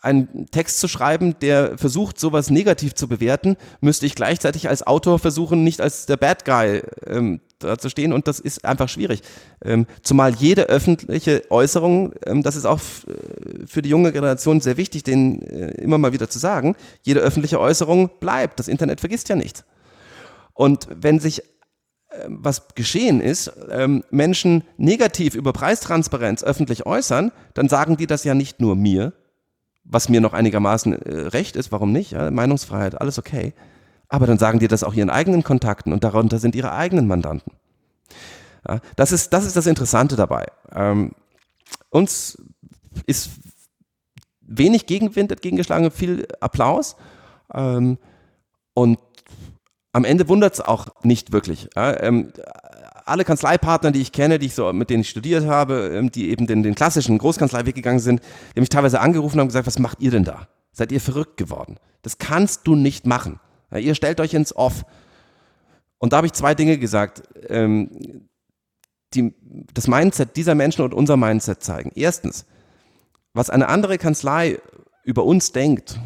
einen 0.00 0.46
Text 0.50 0.78
zu 0.78 0.88
schreiben, 0.88 1.34
der 1.40 1.76
versucht, 1.76 2.20
sowas 2.20 2.50
negativ 2.50 2.94
zu 2.94 3.08
bewerten, 3.08 3.56
müsste 3.80 4.06
ich 4.06 4.14
gleichzeitig 4.14 4.68
als 4.68 4.86
Autor 4.86 5.18
versuchen, 5.18 5.64
nicht 5.64 5.80
als 5.80 6.06
der 6.06 6.16
Bad 6.16 6.44
Guy 6.44 6.82
ähm, 7.06 7.40
da 7.58 7.76
zu 7.78 7.88
stehen 7.90 8.12
und 8.12 8.28
das 8.28 8.38
ist 8.38 8.64
einfach 8.64 8.88
schwierig. 8.88 9.22
Ähm, 9.64 9.86
zumal 10.02 10.34
jede 10.34 10.64
öffentliche 10.64 11.42
Äußerung, 11.50 12.12
ähm, 12.26 12.42
das 12.44 12.54
ist 12.54 12.64
auch 12.64 12.78
äh, 12.78 13.66
für 13.66 13.82
die 13.82 13.88
junge 13.88 14.12
Generation 14.12 14.60
sehr 14.60 14.76
wichtig, 14.76 15.02
den 15.02 15.42
äh, 15.42 15.70
immer 15.82 15.98
mal 15.98 16.12
wieder 16.12 16.30
zu 16.30 16.38
sagen, 16.38 16.76
jede 17.02 17.20
öffentliche 17.20 17.58
Äußerung 17.58 18.10
bleibt. 18.20 18.60
Das 18.60 18.68
Internet 18.68 19.00
vergisst 19.00 19.28
ja 19.28 19.34
nichts. 19.34 19.64
Und 20.54 20.86
wenn 20.94 21.18
sich 21.18 21.42
was 22.26 22.68
geschehen 22.74 23.20
ist, 23.20 23.52
ähm, 23.70 24.02
Menschen 24.10 24.64
negativ 24.76 25.34
über 25.34 25.52
Preistransparenz 25.52 26.42
öffentlich 26.42 26.86
äußern, 26.86 27.32
dann 27.54 27.68
sagen 27.68 27.96
die 27.96 28.06
das 28.06 28.24
ja 28.24 28.34
nicht 28.34 28.60
nur 28.60 28.76
mir, 28.76 29.12
was 29.84 30.08
mir 30.08 30.20
noch 30.20 30.32
einigermaßen 30.32 30.92
äh, 30.94 31.28
recht 31.28 31.56
ist, 31.56 31.72
warum 31.72 31.92
nicht? 31.92 32.12
Ja, 32.12 32.30
Meinungsfreiheit, 32.30 33.00
alles 33.00 33.18
okay. 33.18 33.54
Aber 34.08 34.26
dann 34.26 34.38
sagen 34.38 34.58
die 34.58 34.68
das 34.68 34.84
auch 34.84 34.94
ihren 34.94 35.10
eigenen 35.10 35.42
Kontakten 35.44 35.92
und 35.92 36.02
darunter 36.02 36.38
sind 36.38 36.54
ihre 36.54 36.72
eigenen 36.72 37.06
Mandanten. 37.06 37.52
Ja, 38.66 38.80
das, 38.96 39.12
ist, 39.12 39.32
das 39.32 39.44
ist 39.44 39.56
das 39.56 39.66
Interessante 39.66 40.16
dabei. 40.16 40.46
Ähm, 40.72 41.12
uns 41.90 42.42
ist 43.06 43.30
wenig 44.40 44.86
Gegenwind 44.86 45.30
entgegengeschlagen, 45.30 45.90
viel 45.90 46.26
Applaus. 46.40 46.96
Ähm, 47.52 47.98
und 48.74 48.98
am 49.92 50.04
Ende 50.04 50.28
wundert 50.28 50.54
es 50.54 50.60
auch 50.60 50.88
nicht 51.02 51.32
wirklich. 51.32 51.68
Ja, 51.74 52.00
ähm, 52.02 52.32
alle 53.04 53.24
Kanzleipartner, 53.24 53.90
die 53.90 54.00
ich 54.00 54.12
kenne, 54.12 54.38
die 54.38 54.46
ich 54.46 54.54
so, 54.54 54.72
mit 54.72 54.90
denen 54.90 55.00
ich 55.00 55.10
studiert 55.10 55.46
habe, 55.46 55.90
ähm, 55.94 56.12
die 56.12 56.30
eben 56.30 56.46
den, 56.46 56.62
den 56.62 56.74
klassischen 56.74 57.18
Großkanzleiweg 57.18 57.74
gegangen 57.74 58.00
sind, 58.00 58.20
die 58.20 58.56
haben 58.56 58.60
mich 58.60 58.68
teilweise 58.68 59.00
angerufen 59.00 59.36
und 59.36 59.40
haben 59.40 59.48
gesagt, 59.48 59.66
was 59.66 59.78
macht 59.78 60.00
ihr 60.00 60.10
denn 60.10 60.24
da? 60.24 60.48
Seid 60.72 60.92
ihr 60.92 61.00
verrückt 61.00 61.36
geworden? 61.36 61.76
Das 62.02 62.18
kannst 62.18 62.66
du 62.66 62.74
nicht 62.74 63.06
machen. 63.06 63.40
Ja, 63.70 63.78
ihr 63.78 63.94
stellt 63.94 64.20
euch 64.20 64.34
ins 64.34 64.54
Off. 64.54 64.84
Und 65.98 66.12
da 66.12 66.18
habe 66.18 66.26
ich 66.26 66.32
zwei 66.32 66.54
Dinge 66.54 66.78
gesagt, 66.78 67.22
ähm, 67.48 68.28
die 69.14 69.34
das 69.72 69.88
Mindset 69.88 70.36
dieser 70.36 70.54
Menschen 70.54 70.82
und 70.82 70.94
unser 70.94 71.16
Mindset 71.16 71.62
zeigen. 71.62 71.90
Erstens, 71.94 72.44
was 73.32 73.50
eine 73.50 73.68
andere 73.68 73.98
Kanzlei 73.98 74.58
über 75.02 75.24
uns 75.24 75.52
denkt, 75.52 75.98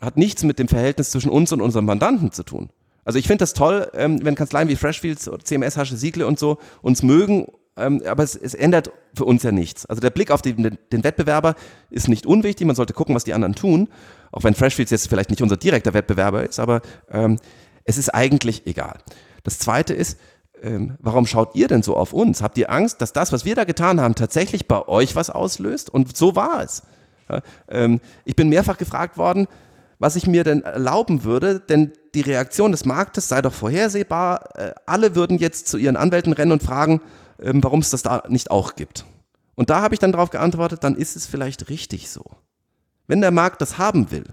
hat 0.00 0.16
nichts 0.16 0.42
mit 0.42 0.58
dem 0.58 0.68
Verhältnis 0.68 1.10
zwischen 1.10 1.30
uns 1.30 1.52
und 1.52 1.60
unserem 1.60 1.84
Mandanten 1.84 2.32
zu 2.32 2.42
tun. 2.42 2.70
Also 3.04 3.18
ich 3.18 3.26
finde 3.26 3.42
das 3.42 3.54
toll, 3.54 3.90
ähm, 3.94 4.24
wenn 4.24 4.34
Kanzleien 4.34 4.68
wie 4.68 4.76
Freshfields 4.76 5.28
oder 5.28 5.44
CMS, 5.44 5.76
Hasche, 5.76 5.96
Siegle 5.96 6.26
und 6.26 6.38
so 6.38 6.58
uns 6.82 7.02
mögen, 7.02 7.46
ähm, 7.76 8.02
aber 8.06 8.22
es, 8.22 8.36
es, 8.36 8.54
ändert 8.54 8.92
für 9.14 9.24
uns 9.24 9.42
ja 9.42 9.50
nichts. 9.50 9.86
Also 9.86 10.00
der 10.00 10.10
Blick 10.10 10.30
auf 10.30 10.42
den, 10.42 10.78
den, 10.92 11.04
Wettbewerber 11.04 11.54
ist 11.90 12.08
nicht 12.08 12.26
unwichtig, 12.26 12.66
man 12.66 12.76
sollte 12.76 12.92
gucken, 12.92 13.14
was 13.14 13.24
die 13.24 13.34
anderen 13.34 13.54
tun, 13.54 13.88
auch 14.30 14.44
wenn 14.44 14.54
Freshfields 14.54 14.90
jetzt 14.90 15.08
vielleicht 15.08 15.30
nicht 15.30 15.42
unser 15.42 15.56
direkter 15.56 15.94
Wettbewerber 15.94 16.44
ist, 16.46 16.60
aber 16.60 16.82
ähm, 17.10 17.38
es 17.84 17.98
ist 17.98 18.10
eigentlich 18.10 18.66
egal. 18.66 18.98
Das 19.42 19.58
Zweite 19.58 19.94
ist, 19.94 20.18
ähm, 20.62 20.96
warum 21.00 21.26
schaut 21.26 21.54
ihr 21.54 21.66
denn 21.66 21.82
so 21.82 21.96
auf 21.96 22.12
uns? 22.12 22.42
Habt 22.42 22.56
ihr 22.58 22.70
Angst, 22.70 23.00
dass 23.00 23.12
das, 23.12 23.32
was 23.32 23.44
wir 23.44 23.54
da 23.54 23.64
getan 23.64 24.00
haben, 24.00 24.14
tatsächlich 24.14 24.68
bei 24.68 24.86
euch 24.86 25.16
was 25.16 25.30
auslöst? 25.30 25.90
Und 25.90 26.16
so 26.16 26.36
war 26.36 26.62
es. 26.62 26.82
Ja, 27.28 27.40
ähm, 27.68 28.00
ich 28.24 28.36
bin 28.36 28.48
mehrfach 28.48 28.78
gefragt 28.78 29.16
worden, 29.16 29.48
was 30.02 30.16
ich 30.16 30.26
mir 30.26 30.42
denn 30.42 30.62
erlauben 30.62 31.22
würde, 31.22 31.60
denn 31.60 31.92
die 32.16 32.22
Reaktion 32.22 32.72
des 32.72 32.84
Marktes 32.84 33.28
sei 33.28 33.40
doch 33.40 33.52
vorhersehbar. 33.54 34.48
Äh, 34.58 34.74
alle 34.84 35.14
würden 35.14 35.38
jetzt 35.38 35.68
zu 35.68 35.78
ihren 35.78 35.96
Anwälten 35.96 36.32
rennen 36.32 36.50
und 36.50 36.60
fragen, 36.60 37.00
ähm, 37.40 37.62
warum 37.62 37.78
es 37.78 37.90
das 37.90 38.02
da 38.02 38.24
nicht 38.26 38.50
auch 38.50 38.74
gibt. 38.74 39.04
Und 39.54 39.70
da 39.70 39.80
habe 39.80 39.94
ich 39.94 40.00
dann 40.00 40.10
darauf 40.10 40.30
geantwortet, 40.30 40.82
dann 40.82 40.96
ist 40.96 41.14
es 41.14 41.28
vielleicht 41.28 41.68
richtig 41.68 42.10
so. 42.10 42.24
Wenn 43.06 43.20
der 43.20 43.30
Markt 43.30 43.60
das 43.60 43.78
haben 43.78 44.10
will, 44.10 44.24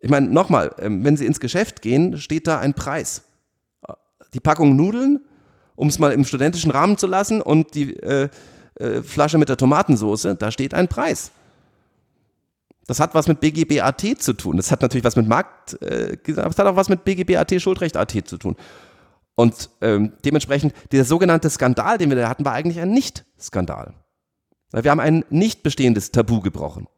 ich 0.00 0.08
meine, 0.08 0.30
nochmal, 0.30 0.74
ähm, 0.78 1.04
wenn 1.04 1.18
Sie 1.18 1.26
ins 1.26 1.38
Geschäft 1.38 1.82
gehen, 1.82 2.16
steht 2.16 2.46
da 2.46 2.58
ein 2.58 2.72
Preis. 2.72 3.24
Die 4.32 4.40
Packung 4.40 4.74
Nudeln, 4.74 5.20
um 5.76 5.88
es 5.88 5.98
mal 5.98 6.12
im 6.12 6.24
studentischen 6.24 6.70
Rahmen 6.70 6.96
zu 6.96 7.06
lassen, 7.06 7.42
und 7.42 7.74
die 7.74 7.94
äh, 7.98 8.30
äh, 8.76 9.02
Flasche 9.02 9.36
mit 9.36 9.50
der 9.50 9.58
Tomatensoße, 9.58 10.34
da 10.36 10.50
steht 10.50 10.72
ein 10.72 10.88
Preis. 10.88 11.30
Das 12.86 13.00
hat 13.00 13.14
was 13.14 13.28
mit 13.28 13.40
BGBAT 13.40 14.18
zu 14.18 14.34
tun. 14.34 14.56
Das 14.56 14.70
hat 14.70 14.82
natürlich 14.82 15.04
was 15.04 15.16
mit 15.16 15.26
Markt, 15.26 15.80
äh, 15.82 16.18
das 16.26 16.58
hat 16.58 16.66
auch 16.66 16.76
was 16.76 16.88
mit 16.88 17.04
BGBAT, 17.04 17.60
Schuldrecht-AT 17.60 18.28
zu 18.28 18.36
tun. 18.36 18.56
Und 19.34 19.70
ähm, 19.80 20.12
dementsprechend, 20.24 20.74
der 20.92 21.04
sogenannte 21.04 21.50
Skandal, 21.50 21.98
den 21.98 22.10
wir 22.10 22.16
da 22.16 22.28
hatten, 22.28 22.44
war 22.44 22.52
eigentlich 22.52 22.80
ein 22.80 22.90
Nicht-Skandal. 22.90 23.94
Wir 24.72 24.90
haben 24.90 25.00
ein 25.00 25.24
nicht 25.30 25.62
bestehendes 25.62 26.10
Tabu 26.10 26.40
gebrochen. 26.40 26.88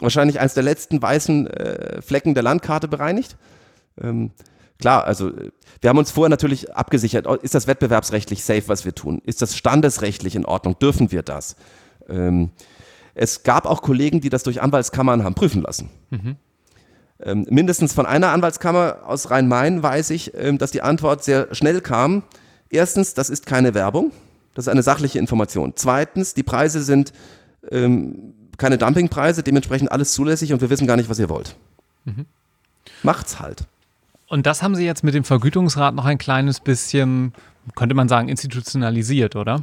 Wahrscheinlich 0.00 0.40
eines 0.40 0.54
der 0.54 0.62
letzten 0.62 1.00
weißen 1.00 1.46
äh, 1.46 2.02
Flecken 2.02 2.34
der 2.34 2.42
Landkarte 2.42 2.88
bereinigt. 2.88 3.36
Ähm, 4.00 4.32
klar, 4.78 5.04
also 5.04 5.32
wir 5.80 5.90
haben 5.90 5.98
uns 5.98 6.10
vorher 6.10 6.30
natürlich 6.30 6.74
abgesichert, 6.74 7.26
ist 7.42 7.54
das 7.54 7.66
wettbewerbsrechtlich 7.66 8.44
safe, 8.44 8.68
was 8.68 8.84
wir 8.84 8.94
tun? 8.94 9.22
Ist 9.24 9.40
das 9.40 9.56
standesrechtlich 9.56 10.36
in 10.36 10.44
Ordnung? 10.44 10.78
Dürfen 10.78 11.12
wir 11.12 11.22
das? 11.22 11.56
Ähm, 12.08 12.50
es 13.14 13.42
gab 13.42 13.66
auch 13.66 13.82
Kollegen, 13.82 14.20
die 14.20 14.28
das 14.28 14.42
durch 14.42 14.60
Anwaltskammern 14.60 15.24
haben 15.24 15.34
prüfen 15.34 15.62
lassen. 15.62 15.90
Mhm. 16.10 16.36
Ähm, 17.20 17.46
mindestens 17.48 17.92
von 17.92 18.06
einer 18.06 18.30
Anwaltskammer 18.30 18.98
aus 19.06 19.30
Rhein-Main 19.30 19.82
weiß 19.82 20.10
ich, 20.10 20.32
ähm, 20.34 20.58
dass 20.58 20.72
die 20.72 20.82
Antwort 20.82 21.22
sehr 21.22 21.54
schnell 21.54 21.80
kam. 21.80 22.24
Erstens, 22.70 23.14
das 23.14 23.30
ist 23.30 23.46
keine 23.46 23.74
Werbung, 23.74 24.10
das 24.54 24.66
ist 24.66 24.68
eine 24.68 24.82
sachliche 24.82 25.18
Information. 25.18 25.72
Zweitens, 25.76 26.34
die 26.34 26.42
Preise 26.42 26.82
sind 26.82 27.12
ähm, 27.70 28.34
keine 28.58 28.78
Dumpingpreise, 28.78 29.42
dementsprechend 29.42 29.92
alles 29.92 30.12
zulässig 30.12 30.52
und 30.52 30.60
wir 30.60 30.70
wissen 30.70 30.86
gar 30.86 30.96
nicht, 30.96 31.08
was 31.08 31.18
ihr 31.18 31.28
wollt. 31.28 31.56
Mhm. 32.04 32.26
Macht's 33.02 33.40
halt. 33.40 33.64
Und 34.26 34.46
das 34.46 34.62
haben 34.62 34.74
Sie 34.74 34.84
jetzt 34.84 35.04
mit 35.04 35.14
dem 35.14 35.24
Vergütungsrat 35.24 35.94
noch 35.94 36.06
ein 36.06 36.18
kleines 36.18 36.58
bisschen, 36.58 37.32
könnte 37.76 37.94
man 37.94 38.08
sagen, 38.08 38.28
institutionalisiert, 38.28 39.36
oder? 39.36 39.62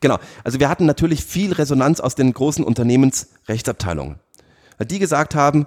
Genau. 0.00 0.18
Also 0.44 0.60
wir 0.60 0.68
hatten 0.68 0.86
natürlich 0.86 1.24
viel 1.24 1.52
Resonanz 1.52 2.00
aus 2.00 2.14
den 2.14 2.32
großen 2.32 2.64
Unternehmensrechtsabteilungen. 2.64 4.18
Weil 4.78 4.86
die 4.86 4.98
gesagt 4.98 5.34
haben, 5.34 5.66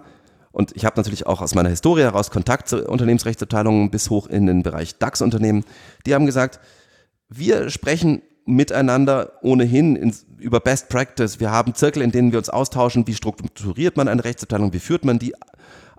und 0.51 0.75
ich 0.75 0.85
habe 0.85 0.99
natürlich 0.99 1.25
auch 1.25 1.41
aus 1.41 1.55
meiner 1.55 1.69
Historie 1.69 2.01
heraus 2.01 2.31
Kontakt 2.31 2.67
zu 2.67 2.87
Unternehmensrechtsabteilungen 2.87 3.91
bis 3.91 4.09
hoch 4.09 4.27
in 4.27 4.47
den 4.47 4.63
Bereich 4.63 4.97
DAX-Unternehmen. 4.97 5.63
Die 6.05 6.13
haben 6.13 6.25
gesagt, 6.25 6.59
wir 7.29 7.69
sprechen 7.69 8.21
miteinander 8.45 9.33
ohnehin 9.41 9.95
in, 9.95 10.15
über 10.39 10.59
Best 10.59 10.89
Practice. 10.89 11.39
Wir 11.39 11.51
haben 11.51 11.75
Zirkel, 11.75 12.01
in 12.01 12.11
denen 12.11 12.31
wir 12.31 12.39
uns 12.39 12.49
austauschen, 12.49 13.05
wie 13.05 13.13
strukturiert 13.13 13.95
man 13.95 14.07
eine 14.07 14.23
Rechtsabteilung, 14.23 14.73
wie 14.73 14.79
führt 14.79 15.05
man 15.05 15.19
die, 15.19 15.33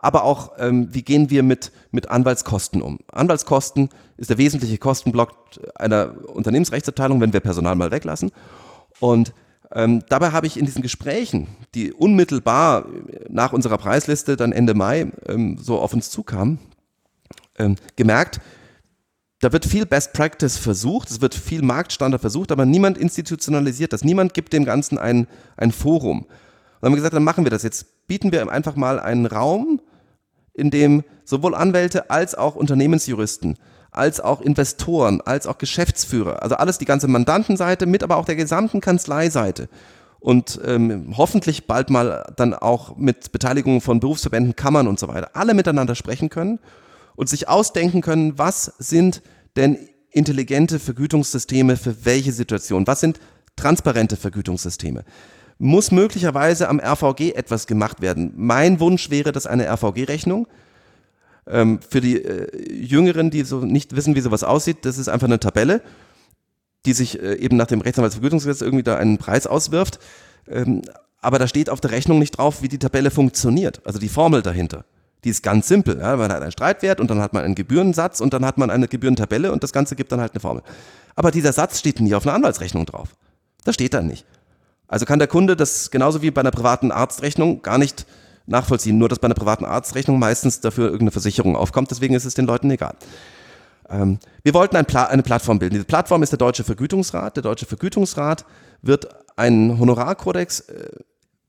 aber 0.01 0.24
auch, 0.24 0.53
ähm, 0.59 0.88
wie 0.92 1.03
gehen 1.03 1.30
wir 1.30 1.42
mit, 1.42 1.72
mit 1.90 2.11
Anwaltskosten 2.11 2.80
um. 2.80 2.98
Anwaltskosten 3.12 3.90
ist 4.16 4.30
der 4.30 4.38
wesentliche 4.38 4.78
Kostenblock 4.78 5.32
einer 5.74 6.14
Unternehmensrechtsabteilung, 6.28 7.20
wenn 7.20 7.32
wir 7.32 7.40
Personal 7.40 7.76
mal 7.76 7.90
weglassen. 7.90 8.32
Und 8.98 9.34
ähm, 9.72 10.03
dabei 10.09 10.32
habe 10.32 10.46
ich 10.46 10.59
in 10.59 10.64
diesen 10.64 10.82
Gesprächen, 10.82 11.48
die 11.74 11.92
unmittelbar 11.92 12.86
nach 13.28 13.53
unserer 13.53 13.78
Preisliste 13.78 14.36
dann 14.36 14.53
Ende 14.53 14.74
Mai 14.74 15.12
ähm, 15.28 15.59
so 15.59 15.78
auf 15.78 15.92
uns 15.92 16.11
zukamen, 16.11 16.59
ähm, 17.59 17.76
gemerkt, 17.96 18.40
da 19.40 19.53
wird 19.53 19.64
viel 19.64 19.86
Best 19.86 20.12
Practice 20.12 20.59
versucht, 20.59 21.11
es 21.11 21.20
wird 21.20 21.34
viel 21.34 21.62
Marktstandard 21.62 22.20
versucht, 22.20 22.53
aber 22.53 22.66
niemand 22.66 22.98
institutionalisiert 22.98 23.92
das. 23.92 24.05
Niemand 24.05 24.34
gibt 24.34 24.53
dem 24.53 24.64
Ganzen 24.64 24.98
ein, 24.98 25.26
ein 25.57 25.72
Forum. 25.72 26.20
Und 26.20 26.28
dann 26.80 26.88
haben 26.88 26.92
wir 26.92 26.96
gesagt, 26.96 27.14
dann 27.14 27.24
machen 27.24 27.44
wir 27.44 27.51
das. 27.51 27.62
Jetzt 27.62 28.07
bieten 28.07 28.32
wir 28.32 28.51
einfach 28.51 28.76
mal 28.76 29.01
einen 29.01 29.24
Raum, 29.24 29.80
in 30.61 30.70
dem 30.70 31.02
sowohl 31.24 31.54
Anwälte 31.54 32.11
als 32.11 32.34
auch 32.34 32.54
Unternehmensjuristen 32.54 33.56
als 33.92 34.20
auch 34.20 34.40
Investoren, 34.40 35.20
als 35.20 35.48
auch 35.48 35.58
Geschäftsführer, 35.58 36.42
also 36.42 36.54
alles 36.54 36.78
die 36.78 36.84
ganze 36.84 37.08
Mandantenseite 37.08 37.86
mit, 37.86 38.04
aber 38.04 38.18
auch 38.18 38.24
der 38.24 38.36
gesamten 38.36 38.80
Kanzleiseite 38.80 39.68
und 40.20 40.61
ähm, 40.64 41.14
hoffentlich 41.16 41.66
bald 41.66 41.90
mal 41.90 42.32
dann 42.36 42.54
auch 42.54 42.96
mit 42.96 43.32
Beteiligung 43.32 43.80
von 43.80 44.00
Berufsverbänden, 44.00 44.54
Kammern 44.54 44.86
und 44.86 44.98
so 44.98 45.08
weiter, 45.08 45.30
alle 45.34 45.54
miteinander 45.54 45.94
sprechen 45.94 46.28
können 46.28 46.61
und 47.16 47.28
sich 47.28 47.48
ausdenken 47.48 48.02
können, 48.02 48.38
was 48.38 48.72
sind 48.78 49.22
denn 49.56 49.78
intelligente 50.11 50.78
Vergütungssysteme 50.78 51.76
für 51.76 52.04
welche 52.04 52.32
Situation, 52.32 52.86
was 52.86 53.00
sind 53.00 53.18
transparente 53.56 54.16
Vergütungssysteme. 54.16 55.04
Muss 55.62 55.92
möglicherweise 55.92 56.68
am 56.68 56.80
RVG 56.80 57.32
etwas 57.34 57.66
gemacht 57.66 58.00
werden. 58.00 58.32
Mein 58.34 58.80
Wunsch 58.80 59.11
wäre, 59.11 59.30
dass 59.30 59.46
eine 59.46 59.68
RVG-Rechnung 59.68 60.48
ähm, 61.46 61.80
für 61.86 62.00
die 62.00 62.16
äh, 62.16 62.72
Jüngeren, 62.72 63.30
die 63.30 63.42
so 63.42 63.61
nicht 63.61 63.94
wissen, 63.94 64.14
wie 64.14 64.22
sowas 64.22 64.42
aussieht, 64.42 64.78
das 64.86 64.96
ist 64.96 65.08
einfach 65.08 65.26
eine 65.26 65.38
Tabelle, 65.38 65.82
die 66.86 66.94
sich 66.94 67.22
äh, 67.22 67.34
eben 67.34 67.58
nach 67.58 67.66
dem 67.66 67.82
Rechtsanwaltsvergütungsgesetz 67.82 68.62
irgendwie 68.62 68.82
da 68.82 68.96
einen 68.96 69.18
Preis 69.18 69.46
auswirft. 69.46 69.98
Ähm, 70.48 70.82
aber 71.20 71.38
da 71.38 71.46
steht 71.46 71.68
auf 71.68 71.82
der 71.82 71.90
Rechnung 71.90 72.18
nicht 72.18 72.38
drauf, 72.38 72.62
wie 72.62 72.68
die 72.68 72.78
Tabelle 72.78 73.11
funktioniert, 73.11 73.82
also 73.84 73.98
die 73.98 74.08
Formel 74.08 74.40
dahinter. 74.40 74.86
Die 75.24 75.28
ist 75.28 75.42
ganz 75.42 75.68
simpel. 75.68 75.98
Ja? 75.98 76.16
Man 76.16 76.32
hat 76.32 76.40
einen 76.40 76.52
Streitwert 76.52 76.98
und 77.00 77.11
dann 77.11 77.20
hat 77.20 77.34
man 77.34 77.44
einen 77.44 77.54
Gebührensatz 77.54 78.22
und 78.22 78.32
dann 78.32 78.46
hat 78.46 78.56
man 78.56 78.70
eine 78.70 78.88
Gebührentabelle 78.88 79.52
und 79.52 79.62
das 79.62 79.72
Ganze 79.72 79.94
gibt 79.94 80.12
dann 80.12 80.20
halt 80.20 80.32
eine 80.32 80.40
Formel. 80.40 80.62
Aber 81.14 81.30
dieser 81.30 81.52
Satz 81.52 81.78
steht 81.78 82.00
nie 82.00 82.14
auf 82.14 82.26
einer 82.26 82.34
Anwaltsrechnung 82.34 82.86
drauf. 82.86 83.14
Das 83.64 83.74
steht 83.74 83.92
da 83.92 84.00
nicht. 84.00 84.24
Also 84.91 85.07
kann 85.07 85.20
der 85.20 85.28
Kunde 85.28 85.55
das 85.55 85.93
genauso 85.93 86.20
wie 86.20 86.32
bei 86.32 86.41
einer 86.41 86.51
privaten 86.51 86.91
Arztrechnung 86.91 87.62
gar 87.62 87.78
nicht 87.78 88.07
nachvollziehen. 88.47 88.99
Nur, 88.99 89.09
dass 89.09 89.20
bei 89.20 89.26
einer 89.26 89.36
privaten 89.36 89.64
Arztrechnung 89.64 90.18
meistens 90.18 90.61
dafür 90.61 90.86
irgendeine 90.86 91.12
Versicherung 91.12 91.55
aufkommt. 91.55 91.93
Deswegen 91.93 92.14
ist 92.14 92.24
es 92.24 92.34
den 92.34 92.45
Leuten 92.45 92.68
egal. 92.72 92.97
Ähm, 93.88 94.18
wir 94.43 94.53
wollten 94.53 94.74
ein 94.76 94.86
Pla 94.86 95.05
eine 95.05 95.22
Plattform 95.22 95.61
bilden. 95.61 95.74
Diese 95.74 95.84
Plattform 95.84 96.24
ist 96.24 96.30
der 96.30 96.38
Deutsche 96.38 96.64
Vergütungsrat. 96.64 97.36
Der 97.36 97.45
Deutsche 97.45 97.66
Vergütungsrat 97.66 98.45
wird 98.82 99.09
einen 99.36 99.78
Honorarkodex 99.78 100.61
äh, 100.61 100.91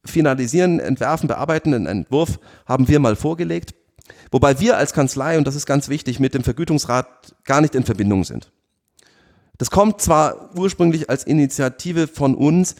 finalisieren, 0.06 0.80
entwerfen, 0.80 1.28
bearbeiten. 1.28 1.74
Einen 1.74 1.88
Entwurf 1.88 2.40
haben 2.68 2.88
wir 2.88 3.00
mal 3.00 3.16
vorgelegt. 3.16 3.74
Wobei 4.30 4.60
wir 4.60 4.78
als 4.78 4.94
Kanzlei, 4.94 5.40
und 5.40 5.48
das 5.48 5.56
ist 5.56 5.66
ganz 5.66 5.90
wichtig, 5.90 6.20
mit 6.20 6.36
dem 6.36 6.44
Vergütungsrat 6.44 7.08
gar 7.44 7.62
nicht 7.62 7.74
in 7.74 7.86
Verbindung 7.86 8.24
sind. 8.24 8.52
Das 9.58 9.72
kommt 9.72 10.00
zwar 10.00 10.56
ursprünglich 10.56 11.10
als 11.10 11.24
Initiative 11.24 12.08
von 12.08 12.36
uns, 12.36 12.76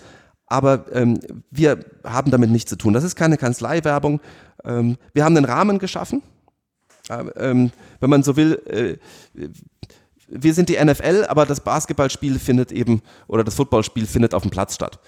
aber 0.52 0.86
ähm, 0.92 1.20
wir 1.50 1.80
haben 2.04 2.30
damit 2.30 2.50
nichts 2.50 2.70
zu 2.70 2.76
tun. 2.76 2.94
Das 2.94 3.04
ist 3.04 3.16
keine 3.16 3.38
Kanzleiwerbung. 3.38 4.20
Ähm, 4.66 4.98
wir 5.14 5.24
haben 5.24 5.36
einen 5.38 5.46
Rahmen 5.46 5.80
geschaffen. 5.80 6.22
Ähm, 7.10 7.72
wenn 8.00 8.10
man 8.10 8.24
so 8.24 8.36
will, 8.36 8.62
äh, 8.68 8.98
wir 10.28 10.54
sind 10.54 10.70
die 10.70 10.84
NFL, 10.84 11.26
aber 11.28 11.46
das 11.46 11.62
Basketballspiel 11.62 12.38
findet 12.38 12.72
eben 12.72 13.02
oder 13.28 13.44
das 13.44 13.56
Footballspiel 13.56 14.06
findet 14.06 14.34
auf 14.34 14.44
dem 14.44 14.52
Platz 14.52 14.76
statt. 14.76 15.00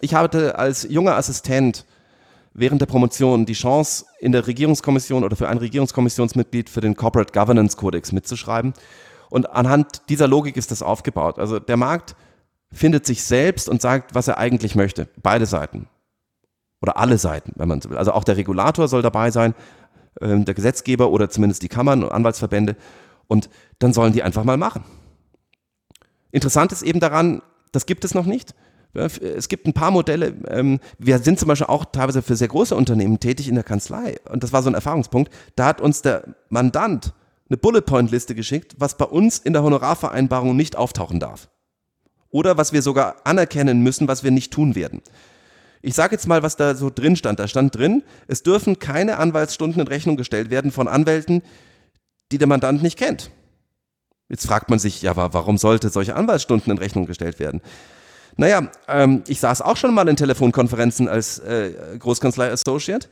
Ich 0.00 0.14
hatte 0.14 0.58
als 0.58 0.86
junger 0.88 1.16
Assistent 1.16 1.84
während 2.54 2.80
der 2.80 2.86
Promotion 2.86 3.46
die 3.46 3.52
Chance, 3.52 4.06
in 4.20 4.32
der 4.32 4.46
Regierungskommission 4.46 5.24
oder 5.24 5.36
für 5.36 5.48
ein 5.48 5.58
Regierungskommissionsmitglied 5.58 6.70
für 6.70 6.80
den 6.80 6.94
Corporate 6.94 7.32
Governance 7.32 7.76
Codex 7.76 8.12
mitzuschreiben. 8.12 8.72
Und 9.28 9.50
anhand 9.50 10.02
dieser 10.08 10.28
Logik 10.28 10.56
ist 10.56 10.70
das 10.70 10.82
aufgebaut. 10.82 11.38
Also 11.38 11.58
der 11.58 11.76
Markt 11.76 12.14
findet 12.72 13.06
sich 13.06 13.22
selbst 13.22 13.68
und 13.68 13.80
sagt, 13.80 14.14
was 14.14 14.28
er 14.28 14.38
eigentlich 14.38 14.74
möchte. 14.74 15.08
Beide 15.22 15.46
Seiten. 15.46 15.88
Oder 16.82 16.98
alle 16.98 17.18
Seiten, 17.18 17.52
wenn 17.56 17.68
man 17.68 17.80
so 17.80 17.90
will. 17.90 17.96
Also 17.96 18.12
auch 18.12 18.24
der 18.24 18.36
Regulator 18.36 18.88
soll 18.88 19.02
dabei 19.02 19.30
sein, 19.30 19.54
äh, 20.20 20.38
der 20.40 20.54
Gesetzgeber 20.54 21.10
oder 21.10 21.30
zumindest 21.30 21.62
die 21.62 21.68
Kammern 21.68 22.02
und 22.02 22.12
Anwaltsverbände. 22.12 22.76
Und 23.26 23.48
dann 23.78 23.92
sollen 23.92 24.12
die 24.12 24.22
einfach 24.22 24.44
mal 24.44 24.56
machen. 24.56 24.84
Interessant 26.30 26.72
ist 26.72 26.82
eben 26.82 27.00
daran, 27.00 27.42
das 27.72 27.86
gibt 27.86 28.04
es 28.04 28.14
noch 28.14 28.26
nicht. 28.26 28.54
Es 28.92 29.48
gibt 29.48 29.66
ein 29.66 29.72
paar 29.72 29.90
Modelle. 29.90 30.34
Ähm, 30.46 30.78
wir 30.98 31.18
sind 31.18 31.40
zum 31.40 31.48
Beispiel 31.48 31.66
auch 31.66 31.84
teilweise 31.86 32.22
für 32.22 32.36
sehr 32.36 32.48
große 32.48 32.76
Unternehmen 32.76 33.18
tätig 33.18 33.48
in 33.48 33.56
der 33.56 33.64
Kanzlei. 33.64 34.16
Und 34.30 34.44
das 34.44 34.52
war 34.52 34.62
so 34.62 34.70
ein 34.70 34.74
Erfahrungspunkt. 34.74 35.32
Da 35.56 35.66
hat 35.66 35.80
uns 35.80 36.02
der 36.02 36.36
Mandant 36.48 37.12
eine 37.48 37.56
Bullet-Point-Liste 37.56 38.34
geschickt, 38.34 38.76
was 38.78 38.96
bei 38.96 39.04
uns 39.04 39.38
in 39.38 39.52
der 39.52 39.62
Honorarvereinbarung 39.62 40.54
nicht 40.54 40.76
auftauchen 40.76 41.18
darf 41.18 41.48
oder 42.34 42.56
was 42.56 42.72
wir 42.72 42.82
sogar 42.82 43.14
anerkennen 43.22 43.80
müssen, 43.80 44.08
was 44.08 44.24
wir 44.24 44.32
nicht 44.32 44.52
tun 44.52 44.74
werden. 44.74 45.02
Ich 45.82 45.94
sage 45.94 46.16
jetzt 46.16 46.26
mal, 46.26 46.42
was 46.42 46.56
da 46.56 46.74
so 46.74 46.90
drin 46.92 47.14
stand. 47.14 47.38
Da 47.38 47.46
stand 47.46 47.76
drin, 47.76 48.02
es 48.26 48.42
dürfen 48.42 48.80
keine 48.80 49.18
Anwaltsstunden 49.18 49.80
in 49.80 49.86
Rechnung 49.86 50.16
gestellt 50.16 50.50
werden 50.50 50.72
von 50.72 50.88
Anwälten, 50.88 51.42
die 52.32 52.38
der 52.38 52.48
Mandant 52.48 52.82
nicht 52.82 52.98
kennt. 52.98 53.30
Jetzt 54.28 54.46
fragt 54.48 54.68
man 54.68 54.80
sich, 54.80 55.00
ja, 55.00 55.14
warum 55.14 55.58
sollte 55.58 55.90
solche 55.90 56.16
Anwaltsstunden 56.16 56.72
in 56.72 56.78
Rechnung 56.78 57.06
gestellt 57.06 57.38
werden? 57.38 57.60
Naja, 58.36 58.68
ähm, 58.88 59.22
ich 59.28 59.38
saß 59.38 59.62
auch 59.62 59.76
schon 59.76 59.94
mal 59.94 60.08
in 60.08 60.16
Telefonkonferenzen 60.16 61.06
als 61.06 61.38
äh, 61.38 61.72
Großkanzlei 62.00 62.50
Associate, 62.50 63.06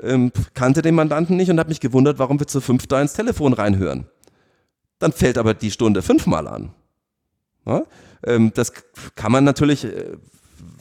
ähm, 0.00 0.30
kannte 0.54 0.82
den 0.82 0.94
Mandanten 0.94 1.36
nicht 1.36 1.50
und 1.50 1.58
habe 1.58 1.70
mich 1.70 1.80
gewundert, 1.80 2.20
warum 2.20 2.38
wir 2.38 2.46
zu 2.46 2.60
fünf 2.60 2.86
da 2.86 3.02
ins 3.02 3.14
Telefon 3.14 3.54
reinhören. 3.54 4.06
Dann 5.00 5.10
fällt 5.10 5.36
aber 5.36 5.54
die 5.54 5.72
Stunde 5.72 6.00
fünfmal 6.00 6.46
an. 6.46 6.70
Ja? 7.66 7.82
Ähm, 8.26 8.52
das 8.54 8.72
kann 9.14 9.32
man 9.32 9.44
natürlich 9.44 9.84
äh, 9.84 10.16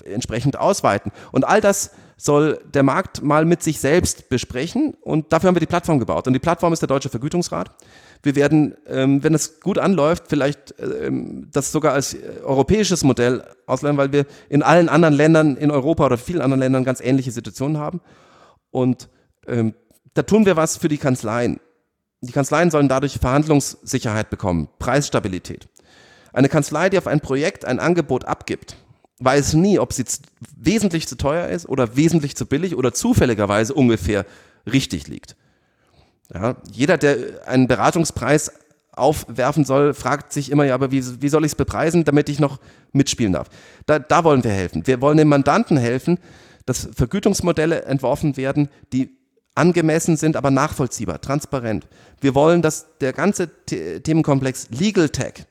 entsprechend 0.06 0.58
ausweiten. 0.58 1.12
Und 1.32 1.46
all 1.46 1.62
das 1.62 1.92
soll 2.18 2.60
der 2.74 2.82
Markt 2.82 3.22
mal 3.22 3.46
mit 3.46 3.62
sich 3.62 3.80
selbst 3.80 4.28
besprechen 4.30 4.96
und 5.02 5.32
dafür 5.32 5.50
haben 5.50 5.56
wir 5.56 5.60
die 5.60 5.68
Plattform 5.68 6.00
gebaut. 6.00 6.26
Und 6.26 6.34
die 6.34 6.40
Plattform 6.40 6.74
ist 6.74 6.82
der 6.82 6.88
Deutsche 6.88 7.10
Vergütungsrat. 7.10 7.72
Wir 8.24 8.36
werden, 8.36 8.76
ähm, 8.88 9.24
wenn 9.24 9.36
es 9.36 9.60
gut 9.60 9.78
anläuft, 9.78 10.24
vielleicht 10.28 10.74
ähm, 10.80 11.48
das 11.52 11.72
sogar 11.72 11.94
als 11.94 12.16
äh, 12.16 12.42
europäisches 12.44 13.04
Modell 13.04 13.44
ausleihen, 13.68 13.98
weil 13.98 14.12
wir 14.12 14.26
in 14.50 14.64
allen 14.64 14.90
anderen 14.90 15.14
Ländern 15.14 15.58
in 15.58 15.70
Europa 15.70 16.08
oder 16.08 16.18
vielen 16.18 16.42
anderen 16.42 16.62
Ländern 16.62 16.84
ganz 16.84 17.02
ähnliche 17.02 17.32
Situationen 17.32 17.78
haben. 17.78 18.02
Und 18.72 19.10
da 20.14 20.24
tun 20.24 20.46
wir 20.46 20.58
was 20.58 20.76
für 20.76 20.90
die 20.90 20.98
Kanzleien. 20.98 21.62
Die 22.20 22.34
Kanzleien 22.34 22.70
sollen 22.70 22.90
dadurch 22.90 23.18
Verhandlungssicherheit 23.18 24.30
bekommen, 24.30 24.68
Preisstabilität. 24.78 25.70
Eine 26.34 26.49
Kanzlei, 26.49 26.89
die 26.89 26.97
auf 26.97 27.07
ein 27.07 27.19
Projekt 27.19 27.65
ein 27.65 27.80
Angebot 27.80 28.25
abgibt, 28.25 28.75
weiß 29.19 29.53
nie, 29.53 29.80
ob 29.80 29.93
sie 29.93 30.05
wesentlich 30.55 31.07
zu 31.07 31.17
teuer 31.17 31.47
ist 31.47 31.67
oder 31.67 31.95
wesentlich 31.95 32.36
zu 32.36 32.45
billig 32.45 32.75
oder 32.75 32.93
zufälligerweise 32.93 33.73
ungefähr 33.73 34.25
richtig 34.71 35.07
liegt. 35.07 35.36
Ja, 36.34 36.57
jeder, 36.71 36.97
der 36.97 37.47
einen 37.47 37.67
Beratungspreis 37.67 38.51
aufwerfen 38.91 39.63
soll, 39.63 39.93
fragt 39.93 40.34
sich 40.34 40.51
immer, 40.51 40.65
ja, 40.65 40.73
aber 40.73 40.91
wie, 40.91 41.03
wie 41.21 41.30
soll 41.30 41.45
ich 41.45 41.51
es 41.51 41.55
bepreisen, 41.55 42.03
damit 42.03 42.30
ich 42.30 42.39
noch 42.39 42.59
mitspielen 42.91 43.34
darf? 43.34 43.47
Da, 43.86 43.99
da 43.99 44.23
wollen 44.23 44.43
wir 44.43 44.51
helfen. 44.51 44.86
Wir 44.86 45.01
wollen 45.01 45.17
den 45.17 45.28
Mandanten 45.28 45.78
helfen, 45.78 46.19
dass 46.65 46.89
Vergütungsmodelle 46.93 47.84
entworfen 47.84 48.38
werden, 48.38 48.69
die 48.91 49.17
angemessen 49.55 50.17
sind, 50.17 50.36
aber 50.36 50.51
nachvollziehbar, 50.51 51.21
transparent. 51.21 51.88
Wir 52.21 52.36
wollen, 52.36 52.61
dass 52.61 52.97
der 52.99 53.13
ganze 53.13 53.49
The 53.69 54.01
Themenkomplex 54.01 54.69
Legal 54.69 55.09
Tech, 55.09 55.45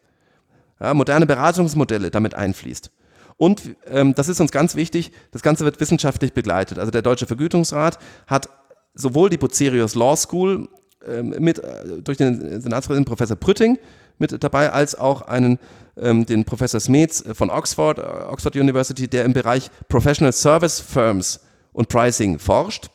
ja, 0.80 0.94
moderne 0.94 1.26
Beratungsmodelle 1.26 2.10
damit 2.10 2.34
einfließt. 2.34 2.90
Und 3.36 3.76
ähm, 3.86 4.14
das 4.14 4.28
ist 4.28 4.40
uns 4.40 4.50
ganz 4.50 4.76
wichtig, 4.76 5.12
das 5.30 5.42
Ganze 5.42 5.64
wird 5.64 5.78
wissenschaftlich 5.80 6.32
begleitet. 6.32 6.78
Also 6.78 6.90
der 6.90 7.02
Deutsche 7.02 7.26
Vergütungsrat 7.26 7.98
hat 8.26 8.48
sowohl 8.94 9.28
die 9.28 9.36
Bucerius 9.36 9.94
Law 9.94 10.16
School 10.16 10.68
ähm, 11.06 11.34
mit 11.38 11.58
äh, 11.58 12.02
durch 12.02 12.16
den 12.16 12.60
Senatspräsidenten 12.60 13.08
Professor 13.08 13.36
Prütting 13.36 13.78
mit 14.18 14.42
dabei, 14.42 14.72
als 14.72 14.94
auch 14.94 15.22
einen 15.22 15.58
ähm, 15.98 16.24
den 16.24 16.44
Professor 16.44 16.80
Smets 16.80 17.24
von 17.32 17.50
Oxford, 17.50 17.98
äh, 17.98 18.02
Oxford 18.02 18.56
University, 18.56 19.08
der 19.08 19.24
im 19.24 19.32
Bereich 19.32 19.70
Professional 19.88 20.32
Service 20.32 20.80
Firms 20.80 21.40
und 21.72 21.88
Pricing 21.88 22.38
forscht, 22.38 22.88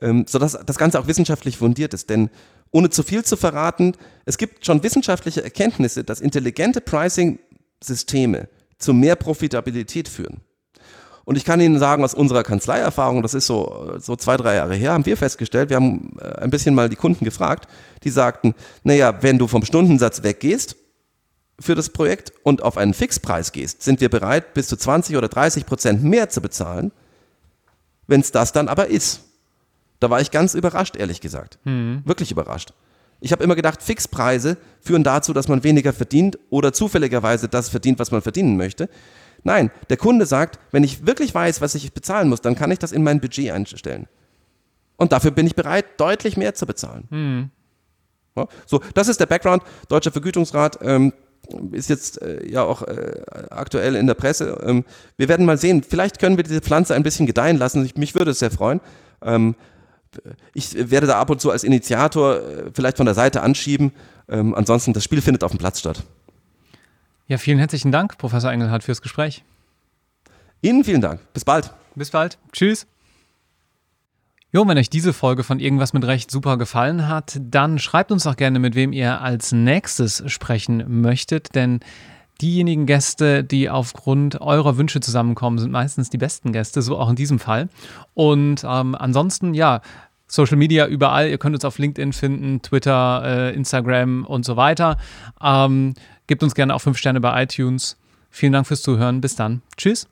ähm, 0.00 0.24
sodass 0.28 0.58
das 0.64 0.78
Ganze 0.78 1.00
auch 1.00 1.08
wissenschaftlich 1.08 1.56
fundiert 1.58 1.94
ist. 1.94 2.10
Denn 2.10 2.30
ohne 2.70 2.90
zu 2.90 3.02
viel 3.02 3.24
zu 3.24 3.36
verraten, 3.36 3.92
es 4.24 4.38
gibt 4.38 4.66
schon 4.66 4.82
wissenschaftliche 4.82 5.42
Erkenntnisse, 5.42 6.04
dass 6.04 6.20
intelligente 6.20 6.80
Pricing-Systeme 6.80 8.48
zu 8.78 8.92
mehr 8.92 9.16
Profitabilität 9.16 10.08
führen. 10.08 10.40
Und 11.26 11.36
ich 11.36 11.44
kann 11.44 11.60
Ihnen 11.60 11.80
sagen, 11.80 12.04
aus 12.04 12.14
unserer 12.14 12.44
Kanzleierfahrung, 12.44 13.20
das 13.20 13.34
ist 13.34 13.46
so, 13.46 13.96
so 13.98 14.14
zwei, 14.14 14.36
drei 14.36 14.54
Jahre 14.54 14.76
her, 14.76 14.92
haben 14.92 15.06
wir 15.06 15.16
festgestellt, 15.16 15.70
wir 15.70 15.76
haben 15.76 16.16
äh, 16.20 16.40
ein 16.40 16.50
bisschen 16.50 16.72
mal 16.74 16.88
die 16.88 16.94
Kunden 16.94 17.24
gefragt, 17.24 17.68
die 18.04 18.10
sagten, 18.10 18.54
naja, 18.84 19.22
wenn 19.22 19.36
du 19.36 19.48
vom 19.48 19.64
Stundensatz 19.64 20.22
weggehst 20.22 20.76
für 21.58 21.74
das 21.74 21.90
Projekt 21.90 22.32
und 22.44 22.62
auf 22.62 22.76
einen 22.76 22.94
Fixpreis 22.94 23.50
gehst, 23.50 23.82
sind 23.82 24.00
wir 24.00 24.08
bereit, 24.08 24.54
bis 24.54 24.68
zu 24.68 24.76
20 24.76 25.16
oder 25.16 25.28
30 25.28 25.66
Prozent 25.66 26.04
mehr 26.04 26.28
zu 26.28 26.40
bezahlen, 26.40 26.92
wenn 28.06 28.20
es 28.20 28.30
das 28.30 28.52
dann 28.52 28.68
aber 28.68 28.86
ist. 28.86 29.22
Da 30.00 30.10
war 30.10 30.20
ich 30.20 30.30
ganz 30.30 30.54
überrascht, 30.54 30.96
ehrlich 30.96 31.20
gesagt. 31.20 31.58
Mhm. 31.64 32.02
Wirklich 32.04 32.30
überrascht. 32.30 32.72
Ich 33.20 33.32
habe 33.32 33.42
immer 33.42 33.54
gedacht, 33.54 33.82
Fixpreise 33.82 34.58
führen 34.80 35.02
dazu, 35.02 35.32
dass 35.32 35.48
man 35.48 35.64
weniger 35.64 35.92
verdient 35.92 36.38
oder 36.50 36.72
zufälligerweise 36.72 37.48
das 37.48 37.68
verdient, 37.68 37.98
was 37.98 38.10
man 38.10 38.20
verdienen 38.20 38.56
möchte. 38.56 38.88
Nein, 39.42 39.70
der 39.88 39.96
Kunde 39.96 40.26
sagt, 40.26 40.58
wenn 40.70 40.84
ich 40.84 41.06
wirklich 41.06 41.34
weiß, 41.34 41.60
was 41.60 41.74
ich 41.74 41.92
bezahlen 41.92 42.28
muss, 42.28 42.40
dann 42.40 42.56
kann 42.56 42.70
ich 42.70 42.78
das 42.78 42.92
in 42.92 43.02
mein 43.02 43.20
Budget 43.20 43.52
einstellen. 43.52 44.06
Und 44.96 45.12
dafür 45.12 45.30
bin 45.30 45.46
ich 45.46 45.54
bereit, 45.54 45.84
deutlich 45.98 46.36
mehr 46.36 46.54
zu 46.54 46.66
bezahlen. 46.66 47.04
Mhm. 47.10 47.50
Ja, 48.36 48.48
so, 48.66 48.80
das 48.94 49.08
ist 49.08 49.20
der 49.20 49.26
Background. 49.26 49.62
Deutscher 49.88 50.12
Vergütungsrat 50.12 50.78
ähm, 50.82 51.12
ist 51.72 51.88
jetzt 51.88 52.20
äh, 52.20 52.46
ja 52.46 52.64
auch 52.64 52.82
äh, 52.82 53.22
aktuell 53.50 53.94
in 53.94 54.06
der 54.06 54.14
Presse. 54.14 54.58
Ähm, 54.62 54.84
wir 55.16 55.28
werden 55.28 55.46
mal 55.46 55.56
sehen. 55.56 55.82
Vielleicht 55.82 56.18
können 56.18 56.36
wir 56.36 56.44
diese 56.44 56.60
Pflanze 56.60 56.94
ein 56.94 57.02
bisschen 57.02 57.26
gedeihen 57.26 57.56
lassen. 57.56 57.84
Ich, 57.84 57.96
mich 57.96 58.14
würde 58.14 58.32
es 58.32 58.40
sehr 58.40 58.50
freuen. 58.50 58.80
Ähm, 59.22 59.54
ich 60.54 60.90
werde 60.90 61.06
da 61.06 61.20
ab 61.20 61.30
und 61.30 61.40
zu 61.40 61.50
als 61.50 61.64
Initiator 61.64 62.36
äh, 62.36 62.70
vielleicht 62.72 62.96
von 62.96 63.06
der 63.06 63.14
Seite 63.14 63.42
anschieben. 63.42 63.92
Ähm, 64.28 64.54
ansonsten, 64.54 64.92
das 64.92 65.04
Spiel 65.04 65.22
findet 65.22 65.44
auf 65.44 65.52
dem 65.52 65.58
Platz 65.58 65.80
statt. 65.80 66.02
Ja, 67.28 67.38
vielen 67.38 67.58
herzlichen 67.58 67.92
Dank, 67.92 68.18
Professor 68.18 68.52
Engelhardt, 68.52 68.84
fürs 68.84 69.02
Gespräch. 69.02 69.44
Ihnen 70.62 70.84
vielen 70.84 71.00
Dank. 71.00 71.20
Bis 71.32 71.44
bald. 71.44 71.72
Bis 71.94 72.10
bald. 72.10 72.38
Tschüss. 72.52 72.86
Jo, 74.52 74.66
wenn 74.66 74.78
euch 74.78 74.90
diese 74.90 75.12
Folge 75.12 75.42
von 75.42 75.60
Irgendwas 75.60 75.92
mit 75.92 76.04
Recht 76.04 76.30
super 76.30 76.56
gefallen 76.56 77.08
hat, 77.08 77.38
dann 77.40 77.78
schreibt 77.78 78.12
uns 78.12 78.24
doch 78.24 78.36
gerne, 78.36 78.58
mit 78.58 78.74
wem 78.74 78.92
ihr 78.92 79.20
als 79.20 79.52
nächstes 79.52 80.22
sprechen 80.30 80.84
möchtet, 81.02 81.54
denn 81.54 81.80
diejenigen 82.40 82.86
Gäste, 82.86 83.44
die 83.44 83.68
aufgrund 83.70 84.40
eurer 84.40 84.76
Wünsche 84.76 85.00
zusammenkommen, 85.00 85.58
sind 85.58 85.72
meistens 85.72 86.10
die 86.10 86.18
besten 86.18 86.52
Gäste, 86.52 86.80
so 86.82 86.98
auch 86.98 87.08
in 87.08 87.16
diesem 87.16 87.38
Fall. 87.38 87.68
Und 88.14 88.62
ähm, 88.64 88.94
ansonsten, 88.94 89.54
ja, 89.54 89.80
Social 90.26 90.56
Media 90.56 90.86
überall. 90.86 91.28
Ihr 91.28 91.38
könnt 91.38 91.54
uns 91.54 91.64
auf 91.64 91.78
LinkedIn 91.78 92.12
finden, 92.12 92.62
Twitter, 92.62 93.22
äh, 93.24 93.54
Instagram 93.54 94.24
und 94.24 94.44
so 94.44 94.56
weiter. 94.56 94.98
Ähm, 95.42 95.94
gebt 96.26 96.42
uns 96.42 96.54
gerne 96.54 96.74
auch 96.74 96.80
fünf 96.80 96.98
Sterne 96.98 97.20
bei 97.20 97.42
iTunes. 97.42 97.96
Vielen 98.30 98.52
Dank 98.52 98.66
fürs 98.66 98.82
Zuhören. 98.82 99.20
Bis 99.20 99.36
dann. 99.36 99.62
Tschüss. 99.76 100.08